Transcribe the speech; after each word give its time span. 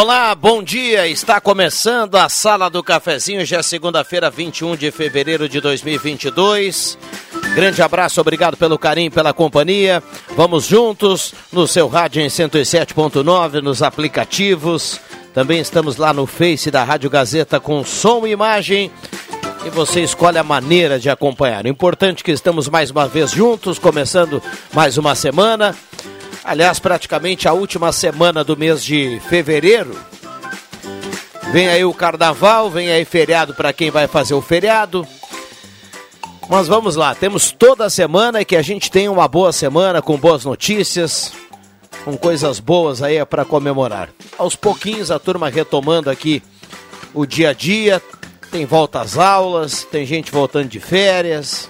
Olá, 0.00 0.34
bom 0.34 0.62
dia. 0.62 1.06
Está 1.08 1.42
começando 1.42 2.14
a 2.14 2.26
Sala 2.26 2.70
do 2.70 2.82
Cafezinho, 2.82 3.44
já 3.44 3.58
é 3.58 3.62
segunda-feira, 3.62 4.30
21 4.30 4.74
de 4.74 4.90
fevereiro 4.90 5.46
de 5.46 5.60
2022. 5.60 6.96
Grande 7.54 7.82
abraço, 7.82 8.18
obrigado 8.18 8.56
pelo 8.56 8.78
carinho, 8.78 9.10
pela 9.10 9.34
companhia. 9.34 10.02
Vamos 10.34 10.64
juntos 10.64 11.34
no 11.52 11.68
seu 11.68 11.86
rádio 11.86 12.22
em 12.22 12.28
107.9, 12.28 13.60
nos 13.60 13.82
aplicativos. 13.82 14.98
Também 15.34 15.60
estamos 15.60 15.98
lá 15.98 16.14
no 16.14 16.24
Face 16.24 16.70
da 16.70 16.82
Rádio 16.82 17.10
Gazeta 17.10 17.60
com 17.60 17.84
som 17.84 18.26
e 18.26 18.30
imagem. 18.30 18.90
E 19.66 19.68
você 19.68 20.00
escolhe 20.00 20.38
a 20.38 20.42
maneira 20.42 20.98
de 20.98 21.10
acompanhar. 21.10 21.66
O 21.66 21.68
importante 21.68 22.22
é 22.22 22.24
que 22.24 22.32
estamos 22.32 22.70
mais 22.70 22.90
uma 22.90 23.06
vez 23.06 23.32
juntos, 23.32 23.78
começando 23.78 24.42
mais 24.72 24.96
uma 24.96 25.14
semana. 25.14 25.76
Aliás, 26.42 26.78
praticamente 26.78 27.46
a 27.46 27.52
última 27.52 27.92
semana 27.92 28.42
do 28.42 28.56
mês 28.56 28.82
de 28.82 29.20
fevereiro. 29.28 29.96
Vem 31.52 31.68
aí 31.68 31.84
o 31.84 31.92
carnaval, 31.92 32.70
vem 32.70 32.90
aí 32.90 33.04
feriado 33.04 33.54
para 33.54 33.72
quem 33.72 33.90
vai 33.90 34.06
fazer 34.06 34.34
o 34.34 34.40
feriado. 34.40 35.06
Mas 36.48 36.66
vamos 36.66 36.96
lá, 36.96 37.14
temos 37.14 37.52
toda 37.52 37.84
a 37.84 37.90
semana 37.90 38.44
que 38.44 38.56
a 38.56 38.62
gente 38.62 38.90
tenha 38.90 39.10
uma 39.10 39.28
boa 39.28 39.52
semana 39.52 40.02
com 40.02 40.16
boas 40.16 40.44
notícias, 40.44 41.32
com 42.04 42.16
coisas 42.16 42.58
boas 42.58 43.02
aí 43.02 43.24
para 43.24 43.44
comemorar. 43.44 44.08
Aos 44.36 44.56
pouquinhos 44.56 45.10
a 45.10 45.18
turma 45.18 45.48
retomando 45.48 46.10
aqui 46.10 46.42
o 47.14 47.26
dia 47.26 47.50
a 47.50 47.52
dia, 47.52 48.02
tem 48.50 48.64
volta 48.66 49.00
às 49.00 49.16
aulas, 49.16 49.84
tem 49.84 50.04
gente 50.04 50.32
voltando 50.32 50.68
de 50.68 50.80
férias. 50.80 51.68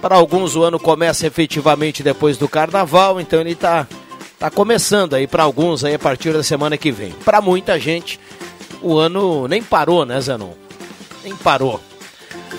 Para 0.00 0.16
alguns 0.16 0.54
o 0.54 0.62
ano 0.62 0.78
começa 0.78 1.26
efetivamente 1.26 2.02
depois 2.02 2.36
do 2.36 2.48
carnaval, 2.48 3.20
então 3.20 3.40
ele 3.40 3.52
está 3.52 3.86
tá 4.38 4.50
começando 4.50 5.14
aí 5.14 5.26
para 5.26 5.42
alguns 5.42 5.84
aí 5.84 5.94
a 5.94 5.98
partir 5.98 6.32
da 6.32 6.42
semana 6.42 6.76
que 6.76 6.92
vem. 6.92 7.10
Para 7.24 7.40
muita 7.40 7.78
gente 7.78 8.20
o 8.80 8.96
ano 8.96 9.48
nem 9.48 9.62
parou, 9.62 10.04
né, 10.04 10.20
Zenon? 10.20 10.52
Nem 11.24 11.34
parou. 11.36 11.80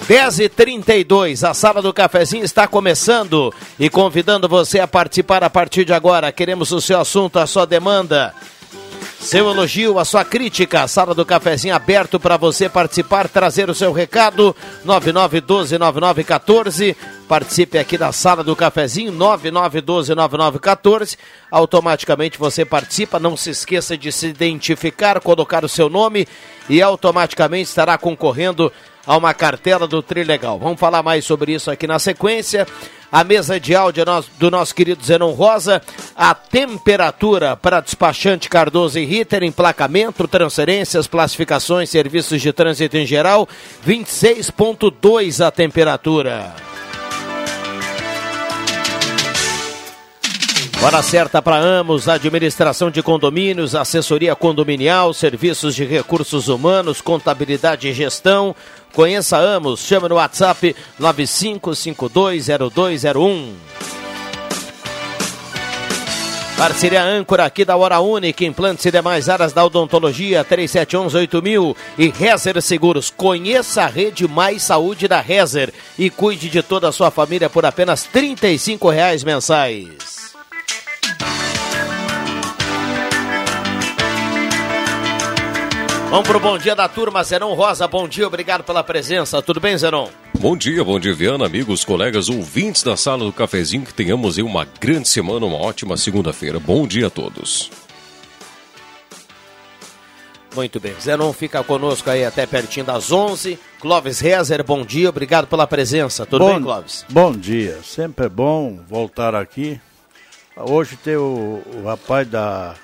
10h32, 0.08 1.48
a 1.48 1.54
sala 1.54 1.82
do 1.82 1.94
cafezinho 1.94 2.44
está 2.44 2.68
começando 2.68 3.54
e 3.80 3.90
convidando 3.90 4.48
você 4.48 4.80
a 4.80 4.88
participar 4.88 5.44
a 5.44 5.50
partir 5.50 5.86
de 5.86 5.94
agora. 5.94 6.32
Queremos 6.32 6.72
o 6.72 6.82
seu 6.82 7.00
assunto, 7.00 7.40
a 7.40 7.48
sua 7.48 7.66
demanda. 7.66 8.34
Seu 9.20 9.50
elogio, 9.50 9.98
a 10.00 10.06
sua 10.06 10.24
crítica, 10.24 10.82
a 10.82 10.88
sala 10.88 11.14
do 11.14 11.26
cafezinho 11.26 11.76
aberto 11.76 12.18
para 12.20 12.38
você 12.38 12.70
participar, 12.70 13.28
trazer 13.28 13.70
o 13.70 13.76
seu 13.76 13.92
recado, 13.92 14.56
99129914. 14.86 16.96
Participe 17.28 17.78
aqui 17.78 17.98
da 17.98 18.14
sala 18.14 18.42
do 18.44 18.56
cafezinho, 18.56 19.12
99129914. 19.12 21.18
Automaticamente 21.52 22.40
você 22.40 22.64
participa, 22.64 23.20
não 23.20 23.36
se 23.36 23.50
esqueça 23.50 23.98
de 23.98 24.10
se 24.12 24.28
identificar, 24.28 25.20
colocar 25.20 25.66
o 25.66 25.70
seu 25.70 25.90
nome 25.90 26.26
e 26.70 26.82
automaticamente 26.82 27.70
estará 27.70 27.98
concorrendo 27.98 28.72
a 29.10 29.18
uma 29.18 29.34
cartela 29.34 29.88
do 29.88 30.04
Trilegal. 30.04 30.60
Vamos 30.60 30.80
falar 30.80 31.02
mais 31.02 31.26
sobre 31.26 31.52
isso 31.52 31.72
aqui 31.72 31.88
na 31.88 31.98
sequência 31.98 32.68
a 33.12 33.24
mesa 33.24 33.60
de 33.60 33.74
áudio 33.74 34.06
do 34.38 34.52
nosso 34.52 34.76
querido 34.76 35.04
Zenon 35.04 35.32
Rosa, 35.32 35.82
a 36.16 36.36
temperatura 36.36 37.58
para 37.58 37.82
despachante 37.82 38.48
Cardoso 38.48 39.00
e 39.00 39.06
Ritter, 39.06 39.42
emplacamento, 39.42 40.28
transferências, 40.28 41.08
classificações, 41.08 41.90
serviços 41.90 42.40
de 42.40 42.54
trânsito 42.54 42.98
em 42.98 43.08
geral, 43.08 43.50
26.2 43.84 45.44
a 45.44 45.50
temperatura. 45.50 46.69
Hora 50.82 51.04
certa 51.04 51.42
para 51.42 51.58
Amos, 51.58 52.08
administração 52.08 52.90
de 52.90 53.04
condomínios, 53.04 53.76
assessoria 53.76 54.34
condominial, 54.34 55.14
serviços 55.14 55.76
de 55.76 55.84
recursos 55.84 56.48
humanos, 56.48 57.02
contabilidade 57.02 57.90
e 57.90 57.94
gestão. 57.94 58.56
Conheça 58.94 59.38
Amos, 59.38 59.82
chama 59.82 60.08
no 60.08 60.16
WhatsApp 60.16 60.74
95520201. 60.98 63.56
Parceria 66.58 67.04
âncora 67.04 67.44
aqui 67.44 67.66
da 67.66 67.76
Hora 67.76 68.00
Única, 68.00 68.46
implantes 68.46 68.86
e 68.86 68.92
demais 68.92 69.28
áreas 69.28 69.52
da 69.52 69.66
odontologia, 69.66 70.46
3711-8000 70.46 71.76
e 71.98 72.08
Rezer 72.08 72.62
Seguros. 72.62 73.10
Conheça 73.10 73.84
a 73.84 73.88
rede 73.88 74.26
Mais 74.30 74.64
Saúde 74.64 75.10
da 75.10 75.20
Rezer 75.20 75.74
e 75.98 76.10
cuide 76.10 76.48
de 76.50 76.64
toda 76.64 76.88
a 76.88 76.94
sua 76.94 77.12
família 77.12 77.50
por 77.50 77.66
apenas 77.66 78.08
R$ 78.14 78.34
reais 78.92 79.26
mensais. 79.26 80.29
Vamos 86.10 86.28
pro 86.28 86.40
bom 86.40 86.58
dia 86.58 86.76
da 86.76 86.88
turma, 86.90 87.24
Zenon 87.24 87.54
Rosa. 87.54 87.88
Bom 87.88 88.08
dia, 88.08 88.26
obrigado 88.26 88.64
pela 88.64 88.84
presença. 88.84 89.42
Tudo 89.44 89.60
bem, 89.60 89.78
Zenon? 89.78 90.10
Bom 90.40 90.58
dia, 90.58 90.84
bom 90.84 91.00
dia, 91.00 91.14
Viana, 91.14 91.46
amigos, 91.46 91.86
colegas, 91.86 92.30
ouvintes 92.30 92.82
da 92.82 92.98
sala 92.98 93.24
do 93.24 93.32
cafezinho. 93.32 93.86
Que 93.86 93.94
tenhamos 93.94 94.38
aí 94.38 94.44
uma 94.44 94.66
grande 94.82 95.08
semana, 95.08 95.46
uma 95.46 95.58
ótima 95.58 95.96
segunda-feira. 95.98 96.60
Bom 96.60 96.88
dia 96.88 97.08
a 97.08 97.10
todos. 97.12 97.70
Muito 100.56 100.80
bem, 100.80 100.96
Zenon 101.00 101.32
fica 101.32 101.64
conosco 101.64 102.10
aí 102.10 102.26
até 102.26 102.48
pertinho 102.48 102.88
das 102.88 103.12
11. 103.12 103.60
Clóvis 103.80 104.20
Rezer, 104.20 104.64
bom 104.64 104.84
dia, 104.84 105.10
obrigado 105.10 105.46
pela 105.46 105.68
presença. 105.68 106.26
Tudo 106.26 106.44
bom, 106.44 106.54
bem, 106.56 106.64
Clóvis? 106.64 107.06
Bom 107.08 107.32
dia, 107.34 107.78
sempre 107.84 108.26
é 108.26 108.30
bom 108.30 108.80
voltar 108.88 109.36
aqui. 109.36 109.80
Hoje 110.62 110.98
tem 110.98 111.16
o, 111.16 111.64
o 111.74 111.84
rapaz 111.86 112.28
da, 112.28 112.76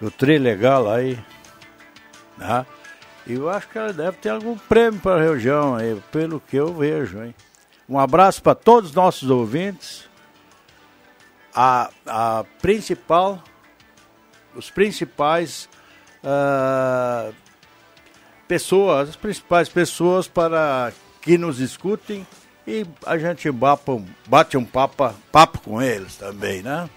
do 0.00 0.10
Tri 0.10 0.38
Legal 0.38 0.90
aí, 0.90 1.18
né? 2.38 2.64
E 3.26 3.34
eu 3.34 3.50
acho 3.50 3.68
que 3.68 3.76
ela 3.76 3.92
deve 3.92 4.16
ter 4.16 4.30
algum 4.30 4.56
prêmio 4.56 4.98
para 5.00 5.20
a 5.20 5.32
região 5.32 5.76
aí, 5.76 6.00
pelo 6.10 6.40
que 6.40 6.56
eu 6.56 6.72
vejo, 6.72 7.22
hein? 7.22 7.34
Um 7.86 7.98
abraço 7.98 8.42
para 8.42 8.54
todos 8.54 8.90
os 8.90 8.96
nossos 8.96 9.28
ouvintes. 9.28 10.08
A, 11.54 11.90
a 12.06 12.44
principal, 12.62 13.42
os 14.54 14.70
principais 14.70 15.68
uh, 16.24 17.34
pessoas, 18.48 19.10
as 19.10 19.16
principais 19.16 19.68
pessoas 19.68 20.26
para 20.26 20.90
que 21.20 21.36
nos 21.36 21.60
escutem 21.60 22.26
e 22.66 22.86
a 23.04 23.18
gente 23.18 23.50
bate 23.50 24.56
um 24.56 24.64
papo, 24.64 25.14
papo 25.30 25.60
com 25.60 25.82
eles 25.82 26.16
também, 26.16 26.62
né? 26.62 26.88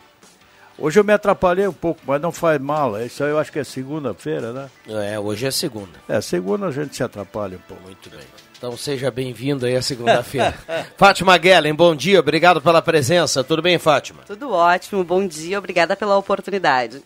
Hoje 0.84 1.00
eu 1.00 1.04
me 1.06 1.14
atrapalhei 1.14 1.66
um 1.66 1.72
pouco, 1.72 2.02
mas 2.06 2.22
não 2.22 2.30
faz 2.30 2.60
mal. 2.60 3.02
Isso 3.02 3.24
aí 3.24 3.30
eu 3.30 3.40
acho 3.40 3.50
que 3.50 3.58
é 3.58 3.64
segunda-feira, 3.64 4.52
né? 4.52 4.70
É, 4.86 5.18
hoje 5.18 5.46
é 5.46 5.52
segunda. 5.52 5.98
É, 6.10 6.20
segunda 6.20 6.68
a 6.68 6.72
gente 6.72 6.94
se 6.94 7.02
atrapalha 7.02 7.56
um 7.56 7.62
pouco. 7.62 7.84
Muito 7.84 8.10
bem. 8.10 8.20
Então 8.58 8.76
seja 8.76 9.10
bem-vindo 9.10 9.66
aí 9.66 9.78
a 9.78 9.82
segunda-feira. 9.82 10.54
Fátima 10.98 11.38
Guellen, 11.38 11.74
bom 11.74 11.96
dia, 11.96 12.20
obrigado 12.20 12.62
pela 12.62 12.82
presença. 12.82 13.46
Tudo 13.46 13.62
bem, 13.62 13.80
Fátima? 13.80 14.24
Tudo 14.28 14.52
ótimo, 14.52 15.06
bom 15.06 15.26
dia, 15.26 15.58
obrigada 15.58 15.96
pela 15.96 16.18
oportunidade. 16.18 17.02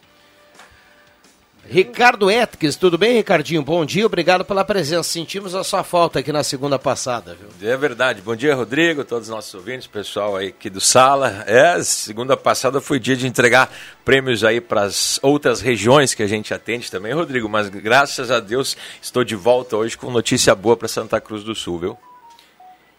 Ricardo 1.70 2.32
Etques, 2.32 2.78
tudo 2.78 2.98
bem, 2.98 3.16
Ricardinho? 3.16 3.62
Bom 3.62 3.86
dia, 3.86 4.06
obrigado 4.06 4.46
pela 4.46 4.64
presença. 4.64 5.04
Sentimos 5.04 5.54
a 5.54 5.66
sua 5.66 5.84
falta 5.84 6.20
aqui 6.20 6.32
na 6.32 6.42
segunda 6.42 6.80
passada, 6.80 7.36
viu? 7.36 7.70
É 7.70 7.76
verdade. 7.76 8.22
Bom 8.22 8.38
dia, 8.38 8.56
Rodrigo, 8.56 9.04
todos 9.04 9.28
os 9.28 9.34
nossos 9.36 9.54
ouvintes, 9.54 9.86
pessoal 9.86 10.38
aí 10.38 10.48
aqui 10.48 10.70
do 10.70 10.80
Sala. 10.80 11.44
É, 11.46 11.84
segunda 11.84 12.38
passada 12.38 12.80
foi 12.80 13.02
dia 13.02 13.18
de 13.18 13.28
entregar 13.28 13.70
prêmios 14.06 14.46
aí 14.46 14.62
para 14.62 14.84
as 14.84 15.20
outras 15.22 15.60
regiões 15.60 16.14
que 16.14 16.24
a 16.24 16.28
gente 16.28 16.54
atende 16.54 16.90
também, 16.90 17.12
Rodrigo, 17.12 17.50
mas 17.50 17.68
graças 17.68 18.32
a 18.32 18.40
Deus 18.40 18.78
estou 19.02 19.26
de 19.26 19.36
volta 19.36 19.76
hoje 19.76 19.98
com 19.98 20.10
notícia 20.10 20.56
boa 20.56 20.78
para 20.78 20.88
Santa 20.88 21.20
Cruz 21.20 21.44
do 21.44 21.54
Sul, 21.54 21.80
viu? 21.80 21.98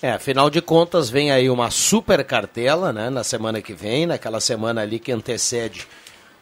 É, 0.03 0.13
afinal 0.13 0.51
de 0.51 0.61
contas, 0.61 1.09
vem 1.09 1.31
aí 1.31 1.49
uma 1.49 1.71
super 1.71 2.23
cartela, 2.23 2.93
né, 2.93 3.09
na 3.09 3.25
semana 3.25 3.63
que 3.63 3.73
vem, 3.73 4.07
naquela 4.07 4.41
semana 4.41 4.83
ali 4.83 4.99
que 4.99 5.11
antecede 5.11 5.89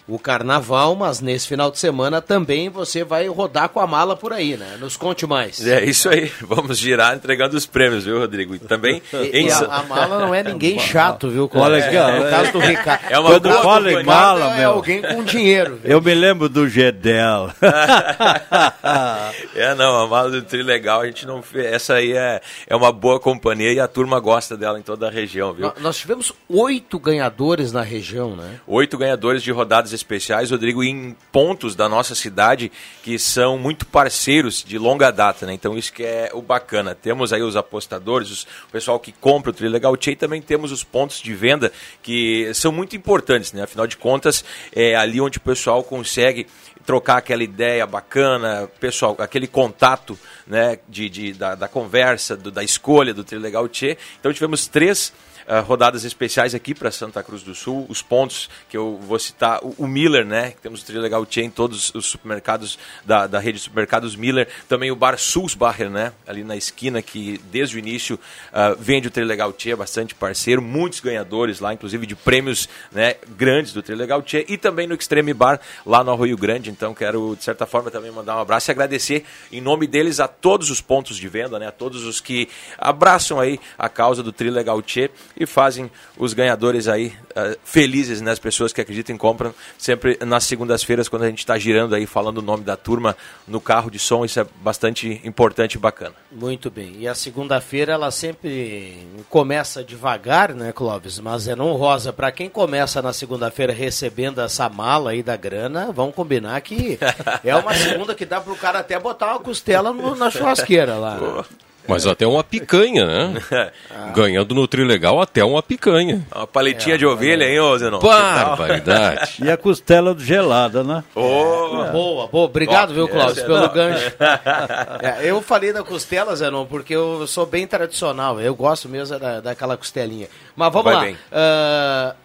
o 0.09 0.19
carnaval, 0.19 0.95
mas 0.95 1.21
nesse 1.21 1.49
final 1.49 1.71
de 1.71 1.79
semana 1.79 2.23
também 2.23 2.69
você 2.69 3.03
vai 3.03 3.27
rodar 3.27 3.69
com 3.69 3.81
a 3.81 3.87
mala 3.87 4.17
por 4.17 4.33
aí, 4.33 4.57
né? 4.57 4.77
Nos 4.79 4.97
conte 4.97 5.27
mais. 5.27 5.67
É 5.67 5.85
isso 5.85 6.09
aí, 6.09 6.31
vamos 6.47 6.79
girar 6.79 7.17
entregando 7.17 7.57
os 7.57 7.67
prêmios, 7.67 8.05
viu, 8.05 8.21
Rodrigo? 8.21 8.55
E 8.55 8.59
também. 8.59 9.03
E, 9.17 9.39
em... 9.39 9.47
e 9.47 9.51
a, 9.51 9.59
a, 9.59 9.83
mala 9.83 10.19
não 10.21 10.35
é 10.35 10.43
ninguém 10.43 10.79
chato, 10.79 11.29
viu? 11.29 11.51
Olha 11.55 11.79
aqui, 11.79 11.97
é, 11.97 12.19
no 12.19 12.31
caso 12.31 12.53
do 12.53 12.59
Ricardo. 12.59 13.05
É 13.09 13.19
uma 13.19 13.31
Quando 13.31 13.53
fala 13.63 13.93
em 13.93 14.05
mala, 14.05 14.55
é 14.55 14.59
meu. 14.59 14.71
alguém 14.73 15.01
com 15.01 15.25
dinheiro. 15.25 15.81
Viu? 15.83 15.93
Eu 15.93 16.03
me 16.03 16.15
lembro 16.15 16.49
do 16.49 16.69
Gedel. 16.69 17.51
é, 19.55 19.75
não, 19.75 20.05
a 20.05 20.07
mala 20.07 20.31
do 20.31 20.43
Trilegal, 20.43 21.01
a 21.01 21.07
gente 21.07 21.27
não. 21.27 21.43
Essa 21.55 21.95
aí 21.95 22.13
é, 22.13 22.41
é 22.67 22.77
uma 22.77 22.93
boa 22.93 23.19
companhia 23.19 23.73
e 23.73 23.81
a 23.81 23.89
turma 23.89 24.21
gosta 24.21 24.57
dela 24.57 24.79
em 24.79 24.83
toda 24.83 25.09
a 25.09 25.11
região, 25.11 25.53
viu? 25.53 25.73
Nós 25.81 25.97
tivemos 25.97 26.33
oito 26.49 26.99
ganhadores 26.99 27.73
na 27.73 27.83
região, 27.83 28.37
né? 28.37 28.61
Oito 28.67 28.99
ganhadores 28.99 29.43
de 29.43 29.51
rodadas 29.51 29.93
especiais, 29.97 30.51
Rodrigo, 30.51 30.85
em 30.85 31.17
pontos 31.33 31.75
da 31.75 31.89
nossa 31.89 32.15
cidade 32.15 32.71
que 33.03 33.19
são 33.19 33.59
muito 33.59 33.87
parceiros 33.87 34.63
de 34.63 34.79
longa 34.79 35.11
data, 35.11 35.47
né? 35.47 35.53
Então 35.53 35.77
isso 35.77 35.93
que 35.93 36.05
é 36.05 36.31
o 36.33 36.41
bacana. 36.41 36.95
Temos 36.95 37.33
aí 37.33 37.43
os 37.43 37.57
apostadores, 37.57 38.31
os, 38.31 38.43
o 38.43 38.73
pessoal 38.73 39.01
que 39.01 39.13
compra 39.13 39.51
o 39.51 39.55
Trilegal 39.55 39.97
Tchê 39.97 40.13
e 40.13 40.17
também 40.17 40.41
temos 40.41 40.71
os 40.71 40.85
pontos 40.85 41.21
de 41.21 41.35
venda 41.35 41.73
que 42.03 42.53
são 42.55 42.71
muito 42.71 42.95
importantes, 42.95 43.53
né? 43.53 43.63
Afinal 43.63 43.87
de 43.87 43.97
contas, 43.97 44.45
é 44.75 44.95
ali 44.95 45.21
onde 45.21 45.39
o 45.39 45.41
pessoal 45.41 45.83
consegue 45.83 46.47
trocar 46.87 47.17
aquela 47.17 47.43
ideia 47.43 47.85
bacana, 47.85 48.71
pessoal, 48.79 49.17
aquele 49.19 49.49
contato 49.49 50.17
né, 50.47 50.79
de, 50.89 51.09
de 51.09 51.33
da, 51.33 51.57
da 51.57 51.69
conversa, 51.69 52.37
do, 52.37 52.51
da 52.53 52.63
escolha 52.63 53.13
do 53.13 53.25
Trilegal 53.25 53.69
Tchê. 53.69 53.99
Então 54.21 54.33
tivemos 54.33 54.69
três 54.69 55.13
uh, 55.47 55.63
rodadas 55.63 56.05
especiais 56.05 56.55
aqui 56.55 56.75
para 56.75 56.91
Santa 56.91 57.23
Cruz 57.23 57.43
do 57.43 57.55
Sul. 57.55 57.87
Os 57.89 58.03
pontos 58.03 58.51
que 58.69 58.77
eu 58.77 58.99
vou 58.99 59.19
citar, 59.19 59.61
o, 59.63 59.75
o 59.79 59.87
Miller, 59.87 60.25
né? 60.25 60.55
Temos 60.63 60.83
o 60.83 60.87
Trilegal 60.87 61.27
Chain, 61.29 61.51
todos 61.51 61.95
os 61.95 62.07
supermercados 62.07 62.79
da, 63.05 63.27
da 63.27 63.39
rede 63.39 63.59
de 63.59 63.65
supermercados 63.65 64.17
Miller. 64.17 64.49
Também 64.69 64.91
o 64.91 64.97
Bar 64.97 65.19
Sulzbacher, 65.19 65.91
né? 65.91 66.13
Ali 66.27 66.45
na 66.45 66.57
esquina, 66.57 67.01
que 67.01 67.41
desde 67.51 67.77
o 67.77 67.79
início 67.79 68.17
uh, 68.17 68.77
vende 68.79 69.09
o 69.09 69.11
Trilegal 69.11 69.55
Chain, 69.57 69.73
é 69.73 69.77
bastante 69.77 70.15
parceiro. 70.15 70.61
Muitos 70.61 71.01
ganhadores 71.01 71.61
lá, 71.61 71.73
inclusive 71.73 72.07
de 72.07 72.15
prêmios 72.15 72.69
né, 72.93 73.17
grandes 73.37 73.73
do 73.73 73.83
Trilegal 73.83 74.23
Chain. 74.25 74.45
E 74.49 74.57
também 74.57 74.87
no 74.87 74.95
Extreme 74.95 75.33
Bar, 75.33 75.61
lá 75.85 76.03
no 76.03 76.15
Rio 76.17 76.37
Grande. 76.37 76.71
Então 76.71 76.95
quero, 76.95 77.37
de 77.37 77.45
certa 77.45 77.67
forma, 77.67 77.91
também 77.91 78.11
mandar 78.11 78.37
um 78.37 78.41
abraço 78.41 78.71
e 78.71 78.73
agradecer 78.73 79.25
em 79.53 79.61
nome 79.61 79.87
deles 79.87 80.21
a 80.21 80.29
todos 80.29 80.71
os 80.71 80.81
pontos 80.81 81.17
de 81.17 81.29
venda, 81.29 81.59
né? 81.59 81.69
A 81.69 81.73
todos 81.73 82.05
os 82.05 82.21
que 82.21 82.49
abraçam 82.79 83.39
aí 83.39 83.59
a 83.79 83.89
causa 83.89 84.23
do 84.23 84.33
Trilegal 84.33 84.83
Chain 84.85 85.09
e 85.37 85.47
fazem 85.47 85.91
os 86.17 86.33
ganhadores 86.33 86.89
aí 86.89 87.09
uh, 87.31 87.57
felizes, 87.65 88.21
né? 88.21 88.33
As 88.33 88.39
pessoas 88.39 88.73
que 88.73 88.81
acreditam 88.81 89.15
e 89.15 89.19
compram 89.19 89.55
sempre 89.77 90.19
nas 90.25 90.45
segundas-feiras, 90.45 91.09
quando 91.09 91.23
a 91.23 91.29
gente 91.29 91.41
está 91.41 91.59
girando 91.59 91.95
aí, 91.95 92.07
falando 92.07 92.39
o 92.39 92.43
nome 92.43 92.65
da 92.65 92.77
turma 92.77 93.17
no 93.47 93.61
carro 93.61 93.91
de 93.91 93.99
som, 93.99 94.25
isso 94.25 94.41
é 94.41 94.47
bastante 94.63 95.21
importante 95.25 95.75
e 95.75 95.79
bacana. 95.79 96.15
Muito 96.33 96.71
bem. 96.71 96.97
E 96.99 97.09
a 97.09 97.15
segunda-feira 97.15 97.93
ela 97.93 98.11
sempre 98.11 98.97
começa 99.29 99.85
devagar, 99.85 100.55
né, 100.55 100.73
Clóvis? 100.73 101.19
Mas 101.19 101.49
é 101.49 101.55
não 101.55 101.73
rosa. 101.73 102.13
Para 102.13 102.33
quem 102.33 102.49
começa 102.49 103.03
na 103.03 103.13
segunda-feira 103.13 103.73
recebendo 103.73 104.41
essa 104.41 104.69
mala 104.69 105.11
aí 105.11 105.23
da 105.23 105.37
grana, 105.37 105.93
vamos 105.93 106.15
combinar 106.15 106.61
que 106.61 106.99
é 107.45 107.55
uma 107.55 107.75
segunda 107.75 108.15
que 108.15 108.25
dá 108.25 108.41
para 108.41 108.53
o 108.53 108.57
cara 108.57 108.79
até 108.79 108.99
botar 108.99 109.33
uma 109.33 109.41
costela 109.41 109.93
no, 109.93 110.15
na 110.15 110.31
churrasqueira 110.31 110.97
lá. 110.97 111.17
Né? 111.17 111.45
Mas 111.89 112.07
até 112.07 112.27
uma 112.27 112.43
picanha, 112.43 113.05
né? 113.05 113.43
ah. 113.91 114.11
Ganhando 114.15 114.55
no 114.55 114.67
Trilegal 114.67 115.21
até 115.21 115.45
uma 115.45 115.63
picanha. 115.63 116.27
Uma 116.35 116.47
paletinha 116.47 116.95
é, 116.95 116.99
de 116.99 117.07
ovelha, 117.07 117.45
hein, 117.45 117.61
ô 117.61 117.79
Zenon? 117.79 117.99
Barbaridade. 117.99 119.45
e 119.45 119.51
a 119.51 119.57
costela 119.57 120.15
gelada, 120.19 120.83
né? 120.83 121.05
Oh. 121.15 121.85
É. 121.87 121.91
Boa, 121.91 122.27
boa. 122.29 122.45
Obrigado, 122.47 122.91
oh, 122.91 122.95
viu, 122.95 123.09
Cláudio, 123.09 123.45
pelo 123.45 123.61
não. 123.61 123.73
gancho. 123.73 124.13
é, 125.03 125.31
eu 125.31 125.41
falei 125.43 125.73
da 125.73 125.83
costela, 125.83 126.35
Zenon, 126.35 126.65
porque 126.67 126.95
eu 126.95 127.27
sou 127.27 127.47
bem 127.47 127.67
tradicional. 127.67 128.41
Eu 128.41 128.55
gosto 128.55 128.89
mesmo 128.89 129.19
da, 129.19 129.41
daquela 129.41 129.77
costelinha. 129.77 130.29
Mas 130.55 130.73
vamos 130.73 130.93
Vai 130.93 131.17
lá. 131.31 132.17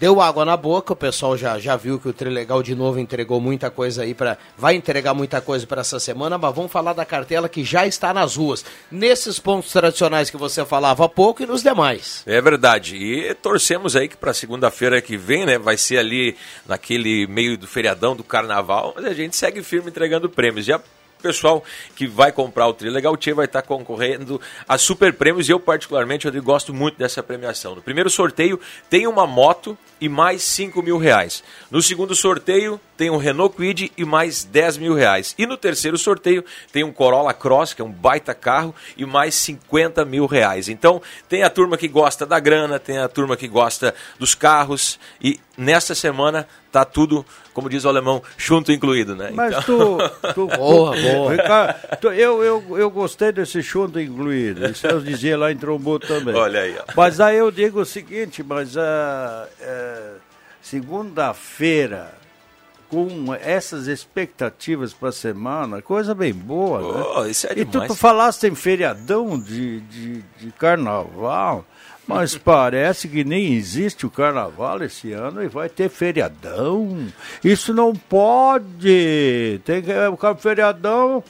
Deu 0.00 0.18
água 0.18 0.46
na 0.46 0.56
boca, 0.56 0.94
o 0.94 0.96
pessoal 0.96 1.36
já, 1.36 1.58
já 1.58 1.76
viu 1.76 2.00
que 2.00 2.08
o 2.08 2.12
Trilegal 2.14 2.62
de 2.62 2.74
novo 2.74 2.98
entregou 2.98 3.38
muita 3.38 3.70
coisa 3.70 4.02
aí 4.02 4.14
para 4.14 4.38
vai 4.56 4.74
entregar 4.74 5.12
muita 5.12 5.42
coisa 5.42 5.66
para 5.66 5.82
essa 5.82 6.00
semana, 6.00 6.38
mas 6.38 6.54
vamos 6.54 6.72
falar 6.72 6.94
da 6.94 7.04
cartela 7.04 7.50
que 7.50 7.62
já 7.62 7.86
está 7.86 8.14
nas 8.14 8.34
ruas, 8.34 8.64
nesses 8.90 9.38
pontos 9.38 9.70
tradicionais 9.70 10.30
que 10.30 10.38
você 10.38 10.64
falava 10.64 11.04
há 11.04 11.08
pouco 11.08 11.42
e 11.42 11.46
nos 11.46 11.62
demais. 11.62 12.22
É 12.24 12.40
verdade. 12.40 12.96
E 12.96 13.34
torcemos 13.34 13.94
aí 13.94 14.08
que 14.08 14.16
para 14.16 14.32
segunda-feira 14.32 15.02
que 15.02 15.18
vem, 15.18 15.44
né, 15.44 15.58
vai 15.58 15.76
ser 15.76 15.98
ali 15.98 16.34
naquele 16.66 17.26
meio 17.26 17.58
do 17.58 17.66
feriadão 17.66 18.16
do 18.16 18.24
carnaval, 18.24 18.94
mas 18.96 19.04
a 19.04 19.12
gente 19.12 19.36
segue 19.36 19.62
firme 19.62 19.90
entregando 19.90 20.30
prêmios. 20.30 20.64
Já 20.64 20.80
pessoal 21.20 21.62
que 21.94 22.06
vai 22.06 22.32
comprar 22.32 22.66
o 22.66 22.74
Trilegal 22.74 23.16
Tchê 23.16 23.32
vai 23.32 23.44
estar 23.44 23.62
concorrendo 23.62 24.40
a 24.66 24.76
super 24.78 25.12
prêmios 25.12 25.48
e 25.48 25.52
eu 25.52 25.60
particularmente 25.60 26.26
eu 26.26 26.42
gosto 26.42 26.74
muito 26.74 26.98
dessa 26.98 27.22
premiação. 27.22 27.74
No 27.74 27.82
primeiro 27.82 28.10
sorteio 28.10 28.58
tem 28.88 29.06
uma 29.06 29.26
moto 29.26 29.76
e 30.00 30.08
mais 30.08 30.42
5 30.42 30.82
mil 30.82 30.98
reais. 30.98 31.44
No 31.70 31.82
segundo 31.82 32.14
sorteio 32.14 32.80
tem 33.00 33.08
um 33.08 33.16
Renault 33.16 33.56
Kwid 33.56 33.90
e 33.96 34.04
mais 34.04 34.44
10 34.44 34.76
mil 34.76 34.92
reais. 34.92 35.34
E 35.38 35.46
no 35.46 35.56
terceiro 35.56 35.96
sorteio 35.96 36.44
tem 36.70 36.84
um 36.84 36.92
Corolla 36.92 37.32
Cross, 37.32 37.72
que 37.72 37.80
é 37.80 37.84
um 37.84 37.90
baita 37.90 38.34
carro, 38.34 38.74
e 38.94 39.06
mais 39.06 39.34
50 39.36 40.04
mil 40.04 40.26
reais. 40.26 40.68
Então 40.68 41.00
tem 41.26 41.42
a 41.42 41.48
turma 41.48 41.78
que 41.78 41.88
gosta 41.88 42.26
da 42.26 42.38
grana, 42.38 42.78
tem 42.78 42.98
a 42.98 43.08
turma 43.08 43.38
que 43.38 43.48
gosta 43.48 43.94
dos 44.18 44.34
carros 44.34 45.00
e 45.18 45.40
nesta 45.56 45.94
semana 45.94 46.46
tá 46.70 46.84
tudo, 46.84 47.24
como 47.54 47.70
diz 47.70 47.86
o 47.86 47.88
alemão, 47.88 48.22
junto 48.36 48.70
incluído, 48.70 49.16
né? 49.16 49.30
Mas 49.32 49.56
então... 49.56 49.96
tu, 49.96 50.32
tu, 50.34 50.46
boa, 50.48 50.94
boa. 50.94 51.74
Tu, 51.98 52.08
eu, 52.08 52.44
eu, 52.44 52.78
eu 52.78 52.90
gostei 52.90 53.32
desse 53.32 53.62
junto 53.62 53.98
incluído. 53.98 54.66
Isso 54.70 54.86
eu 54.86 55.00
dizia 55.00 55.38
lá 55.38 55.50
em 55.50 55.56
Trombo 55.56 55.98
também. 55.98 56.34
Olha 56.34 56.60
aí. 56.60 56.76
Ó. 56.78 56.92
Mas 56.94 57.18
aí 57.18 57.38
eu 57.38 57.50
digo 57.50 57.80
o 57.80 57.86
seguinte, 57.86 58.42
mas 58.42 58.76
uh, 58.76 58.80
uh, 58.80 60.20
segunda-feira 60.60 62.19
com 62.90 63.32
essas 63.34 63.86
expectativas 63.86 64.92
para 64.92 65.10
a 65.10 65.12
semana, 65.12 65.80
coisa 65.80 66.14
bem 66.14 66.34
boa, 66.34 66.80
oh, 66.80 67.22
né? 67.22 67.30
Isso 67.30 67.46
é 67.46 67.52
e 67.56 67.64
tu, 67.64 67.80
tu 67.86 67.94
falaste 67.94 68.48
em 68.48 68.54
feriadão 68.54 69.38
de, 69.38 69.80
de, 69.82 70.22
de 70.38 70.52
carnaval. 70.58 71.64
Mas 72.06 72.34
parece 72.36 73.06
que 73.08 73.22
nem 73.22 73.54
existe 73.54 74.04
o 74.04 74.10
carnaval 74.10 74.82
esse 74.82 75.12
ano 75.12 75.42
e 75.42 75.48
vai 75.48 75.68
ter 75.68 75.88
feriadão. 75.88 77.06
Isso 77.44 77.72
não 77.72 77.94
pode. 77.94 79.60
Tem 79.64 79.80
que 79.80 79.92
o 79.92 80.36
feriadão 80.36 81.22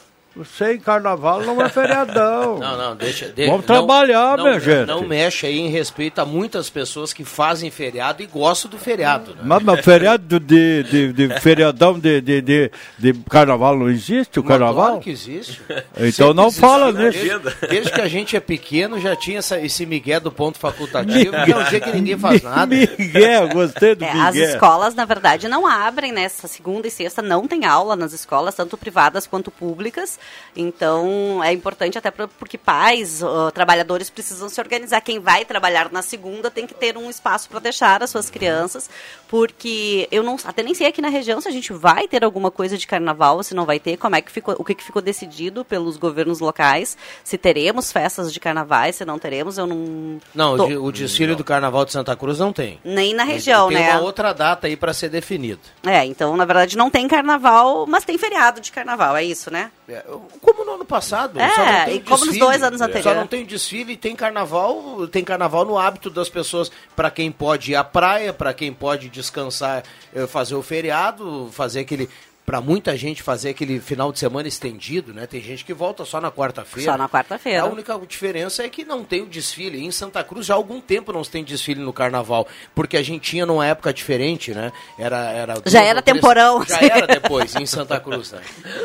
sem 0.44 0.78
carnaval 0.78 1.42
não 1.42 1.60
é 1.60 1.68
feriadão. 1.68 2.58
Não, 2.60 2.76
não, 2.76 2.96
deixa. 2.96 3.28
De, 3.28 3.46
Vamos 3.46 3.60
não, 3.60 3.66
trabalhar, 3.66 4.36
não, 4.36 4.44
minha 4.44 4.54
não, 4.54 4.60
gente. 4.60 4.86
Não 4.86 5.02
mexe 5.06 5.46
aí 5.46 5.58
em 5.58 5.68
respeito 5.68 6.20
a 6.20 6.24
muitas 6.24 6.68
pessoas 6.68 7.12
que 7.12 7.24
fazem 7.24 7.70
feriado 7.70 8.22
e 8.22 8.26
gostam 8.26 8.70
do 8.70 8.78
feriado. 8.78 9.34
Né? 9.34 9.42
Mas, 9.44 9.62
mas 9.62 9.84
feriado 9.84 10.40
de, 10.40 10.82
de, 10.82 11.12
de 11.12 11.40
feriadão 11.40 11.98
de, 11.98 12.20
de, 12.20 12.40
de, 12.40 12.70
de, 12.98 13.12
carnaval 13.28 13.76
não 13.76 13.88
existe? 13.88 14.38
O 14.38 14.42
carnaval? 14.42 14.86
Claro 14.86 15.00
que 15.00 15.10
existe. 15.10 15.60
Então 15.96 16.28
Sempre 16.28 16.34
não 16.34 16.46
existe, 16.46 16.60
fala 16.60 16.92
nisso. 16.92 17.18
Desde, 17.18 17.66
desde, 17.68 17.92
que 17.92 18.00
a 18.00 18.08
gente 18.08 18.36
é 18.36 18.40
pequeno 18.40 19.00
já 19.00 19.16
tinha 19.16 19.38
essa, 19.38 19.58
esse 19.58 19.86
migué 19.86 20.20
do 20.20 20.30
ponto 20.30 20.58
facultativo, 20.58 21.32
que 21.44 21.52
é 21.52 21.56
um 21.56 21.64
dia 21.64 21.80
que 21.80 21.92
ninguém 21.92 22.18
faz 22.18 22.42
nada. 22.42 22.66
Miguel, 22.66 23.48
gostei 23.48 23.94
do 23.94 24.04
é, 24.04 24.12
Miguel. 24.12 24.26
As 24.26 24.36
escolas, 24.36 24.94
na 24.94 25.04
verdade, 25.04 25.48
não 25.48 25.66
abrem, 25.66 26.12
né? 26.12 26.28
segunda 26.28 26.86
e 26.86 26.90
sexta 26.90 27.22
não 27.22 27.46
tem 27.46 27.64
aula 27.64 27.96
nas 27.96 28.12
escolas, 28.12 28.54
tanto 28.54 28.76
privadas 28.76 29.26
quanto 29.26 29.50
públicas. 29.50 30.18
Então, 30.56 31.42
é 31.42 31.52
importante 31.52 31.96
até 31.96 32.10
pra, 32.10 32.26
porque 32.28 32.58
pais, 32.58 33.22
uh, 33.22 33.50
trabalhadores 33.52 34.10
precisam 34.10 34.48
se 34.48 34.60
organizar. 34.60 35.00
Quem 35.00 35.18
vai 35.18 35.44
trabalhar 35.44 35.90
na 35.92 36.02
segunda 36.02 36.50
tem 36.50 36.66
que 36.66 36.74
ter 36.74 36.96
um 36.96 37.08
espaço 37.08 37.48
para 37.48 37.60
deixar 37.60 38.02
as 38.02 38.10
suas 38.10 38.28
crianças, 38.30 38.90
porque 39.28 40.08
eu 40.10 40.22
não 40.22 40.36
até 40.44 40.62
nem 40.62 40.74
sei 40.74 40.86
aqui 40.88 41.00
na 41.00 41.08
região 41.08 41.40
se 41.40 41.48
a 41.48 41.52
gente 41.52 41.72
vai 41.72 42.08
ter 42.08 42.24
alguma 42.24 42.50
coisa 42.50 42.76
de 42.76 42.86
carnaval, 42.86 43.42
se 43.42 43.54
não 43.54 43.64
vai 43.64 43.78
ter, 43.78 43.96
como 43.96 44.16
é 44.16 44.20
que 44.20 44.30
ficou, 44.30 44.54
o 44.58 44.64
que, 44.64 44.74
que 44.74 44.82
ficou 44.84 45.00
decidido 45.00 45.64
pelos 45.64 45.96
governos 45.96 46.40
locais, 46.40 46.96
se 47.22 47.38
teremos 47.38 47.92
festas 47.92 48.32
de 48.32 48.40
carnavais, 48.40 48.96
se 48.96 49.04
não 49.04 49.18
teremos, 49.18 49.56
eu 49.56 49.66
não 49.66 50.20
Não, 50.34 50.56
tô- 50.56 50.64
o 50.64 50.68
de- 50.68 50.76
o 50.76 50.92
desfile 50.92 51.34
do 51.34 51.44
Carnaval 51.44 51.84
de 51.84 51.92
Santa 51.92 52.14
Cruz 52.16 52.38
não 52.38 52.52
tem. 52.52 52.80
nem 52.84 53.14
na 53.14 53.24
região, 53.24 53.68
tem 53.68 53.78
né? 53.78 53.92
uma 53.92 54.00
outra 54.00 54.32
data 54.32 54.66
aí 54.66 54.76
para 54.76 54.92
ser 54.92 55.08
definida. 55.08 55.60
É, 55.86 56.04
então 56.04 56.36
na 56.36 56.44
verdade 56.44 56.76
não 56.76 56.90
tem 56.90 57.06
carnaval, 57.08 57.86
mas 57.86 58.04
tem 58.04 58.18
feriado 58.18 58.60
de 58.60 58.72
carnaval, 58.72 59.16
é 59.16 59.24
isso, 59.24 59.50
né? 59.50 59.70
É, 59.92 60.04
Como 60.40 60.64
no 60.64 60.72
ano 60.74 60.84
passado. 60.84 61.38
É, 61.40 61.48
só 61.48 61.90
e 61.90 62.00
como 62.00 62.10
nos 62.18 62.20
desfile. 62.26 62.38
dois 62.40 62.62
anos 62.62 62.78
Só 62.78 62.84
anteriores. 62.86 63.20
não 63.20 63.26
tem 63.26 63.44
desfile 63.44 63.92
e 63.92 63.96
tem 63.96 64.14
carnaval, 64.14 65.06
tem 65.08 65.24
carnaval 65.24 65.64
no 65.64 65.78
hábito 65.78 66.08
das 66.10 66.28
pessoas, 66.28 66.70
para 66.94 67.10
quem 67.10 67.30
pode 67.32 67.72
ir 67.72 67.76
à 67.76 67.82
praia, 67.84 68.32
para 68.32 68.54
quem 68.54 68.72
pode 68.72 69.08
descansar, 69.08 69.82
eh, 70.14 70.26
fazer 70.26 70.54
o 70.54 70.62
feriado, 70.62 71.48
fazer 71.52 71.80
aquele 71.80 72.08
para 72.50 72.60
muita 72.60 72.96
gente 72.96 73.22
fazer 73.22 73.50
aquele 73.50 73.78
final 73.78 74.10
de 74.10 74.18
semana 74.18 74.48
estendido, 74.48 75.14
né? 75.14 75.24
Tem 75.24 75.40
gente 75.40 75.64
que 75.64 75.72
volta 75.72 76.04
só 76.04 76.20
na 76.20 76.32
quarta-feira. 76.32 76.90
Só 76.90 76.98
na 76.98 77.08
quarta-feira. 77.08 77.62
A 77.62 77.66
única 77.66 77.96
diferença 78.08 78.64
é 78.64 78.68
que 78.68 78.84
não 78.84 79.04
tem 79.04 79.22
o 79.22 79.26
desfile. 79.26 79.86
Em 79.86 79.92
Santa 79.92 80.24
Cruz 80.24 80.46
já 80.46 80.54
há 80.54 80.56
algum 80.56 80.80
tempo 80.80 81.12
não 81.12 81.22
se 81.22 81.30
tem 81.30 81.44
desfile 81.44 81.80
no 81.80 81.92
carnaval, 81.92 82.48
porque 82.74 82.96
a 82.96 83.04
gente 83.04 83.30
tinha 83.30 83.46
numa 83.46 83.64
época 83.64 83.94
diferente, 83.94 84.52
né? 84.52 84.72
Era, 84.98 85.30
era 85.30 85.54
Já 85.64 85.80
era 85.80 86.02
temporão. 86.02 86.64
Já 86.66 86.80
era 86.80 87.06
depois, 87.06 87.54
em 87.54 87.66
Santa 87.66 88.00
Cruz, 88.00 88.32
né? 88.32 88.40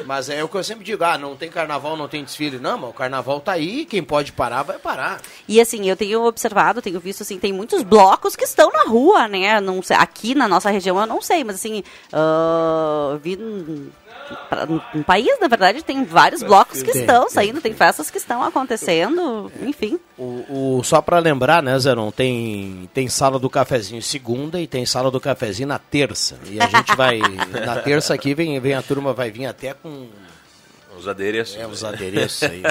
Mas 0.05 0.29
é 0.29 0.43
o 0.43 0.47
que 0.47 0.57
eu 0.57 0.63
sempre 0.63 0.85
digo, 0.85 1.03
ah, 1.03 1.17
não 1.17 1.35
tem 1.35 1.49
carnaval, 1.49 1.97
não 1.97 2.07
tem 2.07 2.23
desfile. 2.23 2.59
Não, 2.59 2.77
mas 2.77 2.91
o 2.91 2.93
carnaval 2.93 3.39
tá 3.39 3.53
aí, 3.53 3.83
quem 3.85 4.03
pode 4.03 4.31
parar, 4.31 4.61
vai 4.61 4.77
parar. 4.77 5.19
E 5.47 5.59
assim, 5.59 5.89
eu 5.89 5.97
tenho 5.97 6.23
observado, 6.23 6.83
tenho 6.83 6.99
visto 6.99 7.23
assim, 7.23 7.39
tem 7.39 7.51
muitos 7.51 7.81
blocos 7.81 8.35
que 8.35 8.43
estão 8.43 8.71
na 8.71 8.83
rua, 8.83 9.27
né? 9.27 9.59
Não 9.59 9.81
sei, 9.81 9.97
aqui 9.97 10.35
na 10.35 10.47
nossa 10.47 10.69
região 10.69 11.01
eu 11.01 11.07
não 11.07 11.19
sei, 11.19 11.43
mas 11.43 11.55
assim, 11.55 11.83
eu 12.13 13.17
vi 13.17 13.54
no, 13.55 13.91
pra- 14.49 14.67
país, 15.05 15.37
na 15.39 15.47
verdade, 15.47 15.83
tem 15.83 16.03
vários 16.03 16.41
blocos 16.43 16.81
que 16.81 16.91
Tem, 16.91 17.01
estão 17.01 17.21
tem, 17.25 17.29
saindo, 17.31 17.61
tem 17.61 17.73
festas 17.73 18.09
que 18.09 18.17
estão 18.17 18.41
acontecendo, 18.43 19.51
enfim. 19.61 19.99
O, 20.17 20.77
o- 20.79 20.83
só 20.83 21.01
para 21.01 21.19
lembrar, 21.19 21.61
né, 21.63 21.77
Zeron, 21.79 22.11
tem, 22.11 22.89
tem 22.93 23.07
sala 23.07 23.37
do 23.39 23.49
cafezinho 23.49 24.01
segunda 24.01 24.59
e 24.59 24.67
tem 24.67 24.85
sala 24.85 25.09
do 25.11 25.19
cafezinho 25.19 25.67
na 25.67 25.79
terça. 25.79 26.37
E 26.49 26.59
a 26.59 26.67
gente 26.67 26.95
vai, 26.95 27.19
na 27.65 27.77
terça 27.77 28.13
aqui, 28.13 28.33
vem, 28.33 28.59
vem 28.59 28.73
a 28.73 28.81
turma, 28.81 29.13
vai 29.13 29.29
vir 29.31 29.45
até 29.45 29.73
com 29.73 30.07
Os 30.97 31.07
adereços. 31.07 31.57
é, 31.57 31.67
os 31.67 31.83
adereços 31.83 32.43
aí. 32.43 32.63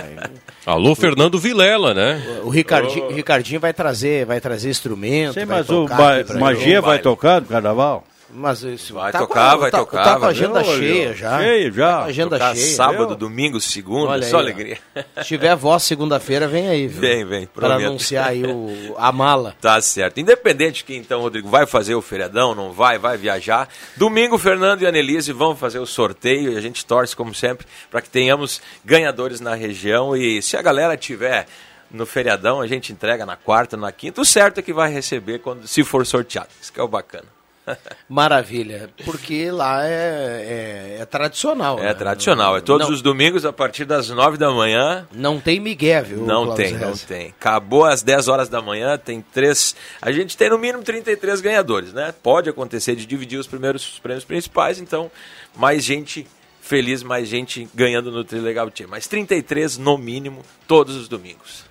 Alô, 0.66 0.94
Fernando 0.94 1.38
Vilela, 1.38 1.92
né? 1.94 2.40
O 2.42 2.48
Ricardinho, 2.48 3.06
o 3.06 3.12
Ricardinho 3.12 3.60
vai 3.60 3.72
trazer, 3.72 4.24
vai 4.26 4.40
trazer 4.40 4.70
instrumento. 4.70 5.34
Sei, 5.34 5.44
vai 5.44 5.58
mas 5.58 5.68
o 5.70 5.86
ba- 5.86 6.24
magia 6.40 6.80
vai 6.80 6.98
tocar 6.98 7.40
no 7.42 7.46
carnaval? 7.46 8.04
Mas 8.36 8.62
isso, 8.64 8.94
Vai 8.94 9.12
tá 9.12 9.20
tocar, 9.20 9.52
com 9.54 9.58
vai 9.60 9.70
tá, 9.70 9.78
tocar, 9.78 10.02
Tá 10.02 10.10
com 10.10 10.16
a 10.16 10.18
vai 10.18 10.30
agenda 10.30 10.62
ver. 10.62 10.78
cheia 10.78 11.14
já. 11.14 11.38
Cheio 11.38 11.72
já. 11.72 11.98
Tá 12.00 12.04
agenda 12.06 12.38
Tocar 12.38 12.56
cheia. 12.56 12.74
sábado, 12.74 13.06
viu? 13.08 13.16
domingo, 13.16 13.60
segunda, 13.60 14.10
Olha 14.10 14.24
aí, 14.24 14.30
só 14.30 14.38
ó. 14.38 14.40
alegria. 14.40 14.78
Se 15.18 15.24
tiver 15.24 15.54
voz 15.54 15.84
segunda-feira, 15.84 16.48
vem 16.48 16.66
aí. 16.68 16.88
Viu? 16.88 17.00
Vem, 17.00 17.24
vem, 17.24 17.46
Para 17.46 17.68
prometo. 17.68 17.86
anunciar 17.88 18.28
aí 18.30 18.42
o, 18.44 18.94
a 18.98 19.12
mala. 19.12 19.54
Tá 19.62 19.80
certo. 19.80 20.18
Independente 20.18 20.84
que 20.84 20.96
então, 20.96 21.20
Rodrigo, 21.20 21.48
vai 21.48 21.64
fazer 21.64 21.94
o 21.94 22.02
feriadão, 22.02 22.54
não 22.56 22.72
vai, 22.72 22.98
vai 22.98 23.16
viajar. 23.16 23.68
Domingo, 23.96 24.36
Fernando 24.36 24.82
e 24.82 24.86
Annelise 24.86 25.32
vão 25.32 25.54
fazer 25.54 25.78
o 25.78 25.86
sorteio 25.86 26.52
e 26.52 26.56
a 26.56 26.60
gente 26.60 26.84
torce, 26.84 27.14
como 27.14 27.32
sempre, 27.34 27.66
para 27.90 28.02
que 28.02 28.10
tenhamos 28.10 28.60
ganhadores 28.84 29.40
na 29.40 29.54
região. 29.54 30.16
E 30.16 30.42
se 30.42 30.56
a 30.56 30.62
galera 30.62 30.96
tiver 30.96 31.46
no 31.90 32.04
feriadão, 32.04 32.60
a 32.60 32.66
gente 32.66 32.92
entrega 32.92 33.24
na 33.24 33.36
quarta, 33.36 33.76
na 33.76 33.92
quinta. 33.92 34.20
O 34.20 34.24
certo 34.24 34.58
é 34.58 34.62
que 34.62 34.72
vai 34.72 34.92
receber 34.92 35.38
quando 35.38 35.68
se 35.68 35.84
for 35.84 36.04
sorteado. 36.04 36.48
Isso 36.60 36.72
que 36.72 36.80
é 36.80 36.82
o 36.82 36.88
bacana. 36.88 37.26
Maravilha. 38.08 38.90
Porque 39.04 39.50
lá 39.50 39.86
é, 39.86 40.96
é, 40.98 41.02
é 41.02 41.06
tradicional. 41.06 41.78
É 41.78 41.84
né? 41.84 41.94
tradicional. 41.94 42.56
É 42.56 42.60
todos 42.60 42.88
não, 42.88 42.94
os 42.94 43.02
domingos 43.02 43.44
a 43.44 43.52
partir 43.52 43.84
das 43.84 44.10
nove 44.10 44.36
da 44.36 44.50
manhã. 44.50 45.06
Não 45.12 45.40
tem 45.40 45.60
migué, 45.60 46.02
viu? 46.02 46.18
Não 46.18 46.44
Klaus 46.44 46.56
tem, 46.56 46.72
não 46.72 46.88
Reza? 46.88 47.06
tem. 47.06 47.28
Acabou 47.28 47.84
às 47.84 48.02
10 48.02 48.28
horas 48.28 48.48
da 48.48 48.60
manhã, 48.60 48.98
tem 48.98 49.20
três. 49.20 49.74
A 50.00 50.12
gente 50.12 50.36
tem 50.36 50.50
no 50.50 50.58
mínimo 50.58 50.82
33 50.82 51.40
ganhadores, 51.40 51.92
né? 51.92 52.14
Pode 52.22 52.48
acontecer 52.48 52.94
de 52.94 53.06
dividir 53.06 53.38
os 53.38 53.46
primeiros 53.46 53.94
os 53.94 53.98
prêmios 53.98 54.24
principais, 54.24 54.78
então 54.78 55.10
mais 55.56 55.84
gente 55.84 56.26
feliz, 56.60 57.02
mais 57.02 57.28
gente 57.28 57.68
ganhando 57.74 58.10
no 58.10 58.24
Trilegal 58.24 58.70
Team. 58.70 58.88
Mas 58.88 59.06
33 59.06 59.76
no 59.76 59.98
mínimo, 59.98 60.42
todos 60.66 60.96
os 60.96 61.08
domingos. 61.08 61.64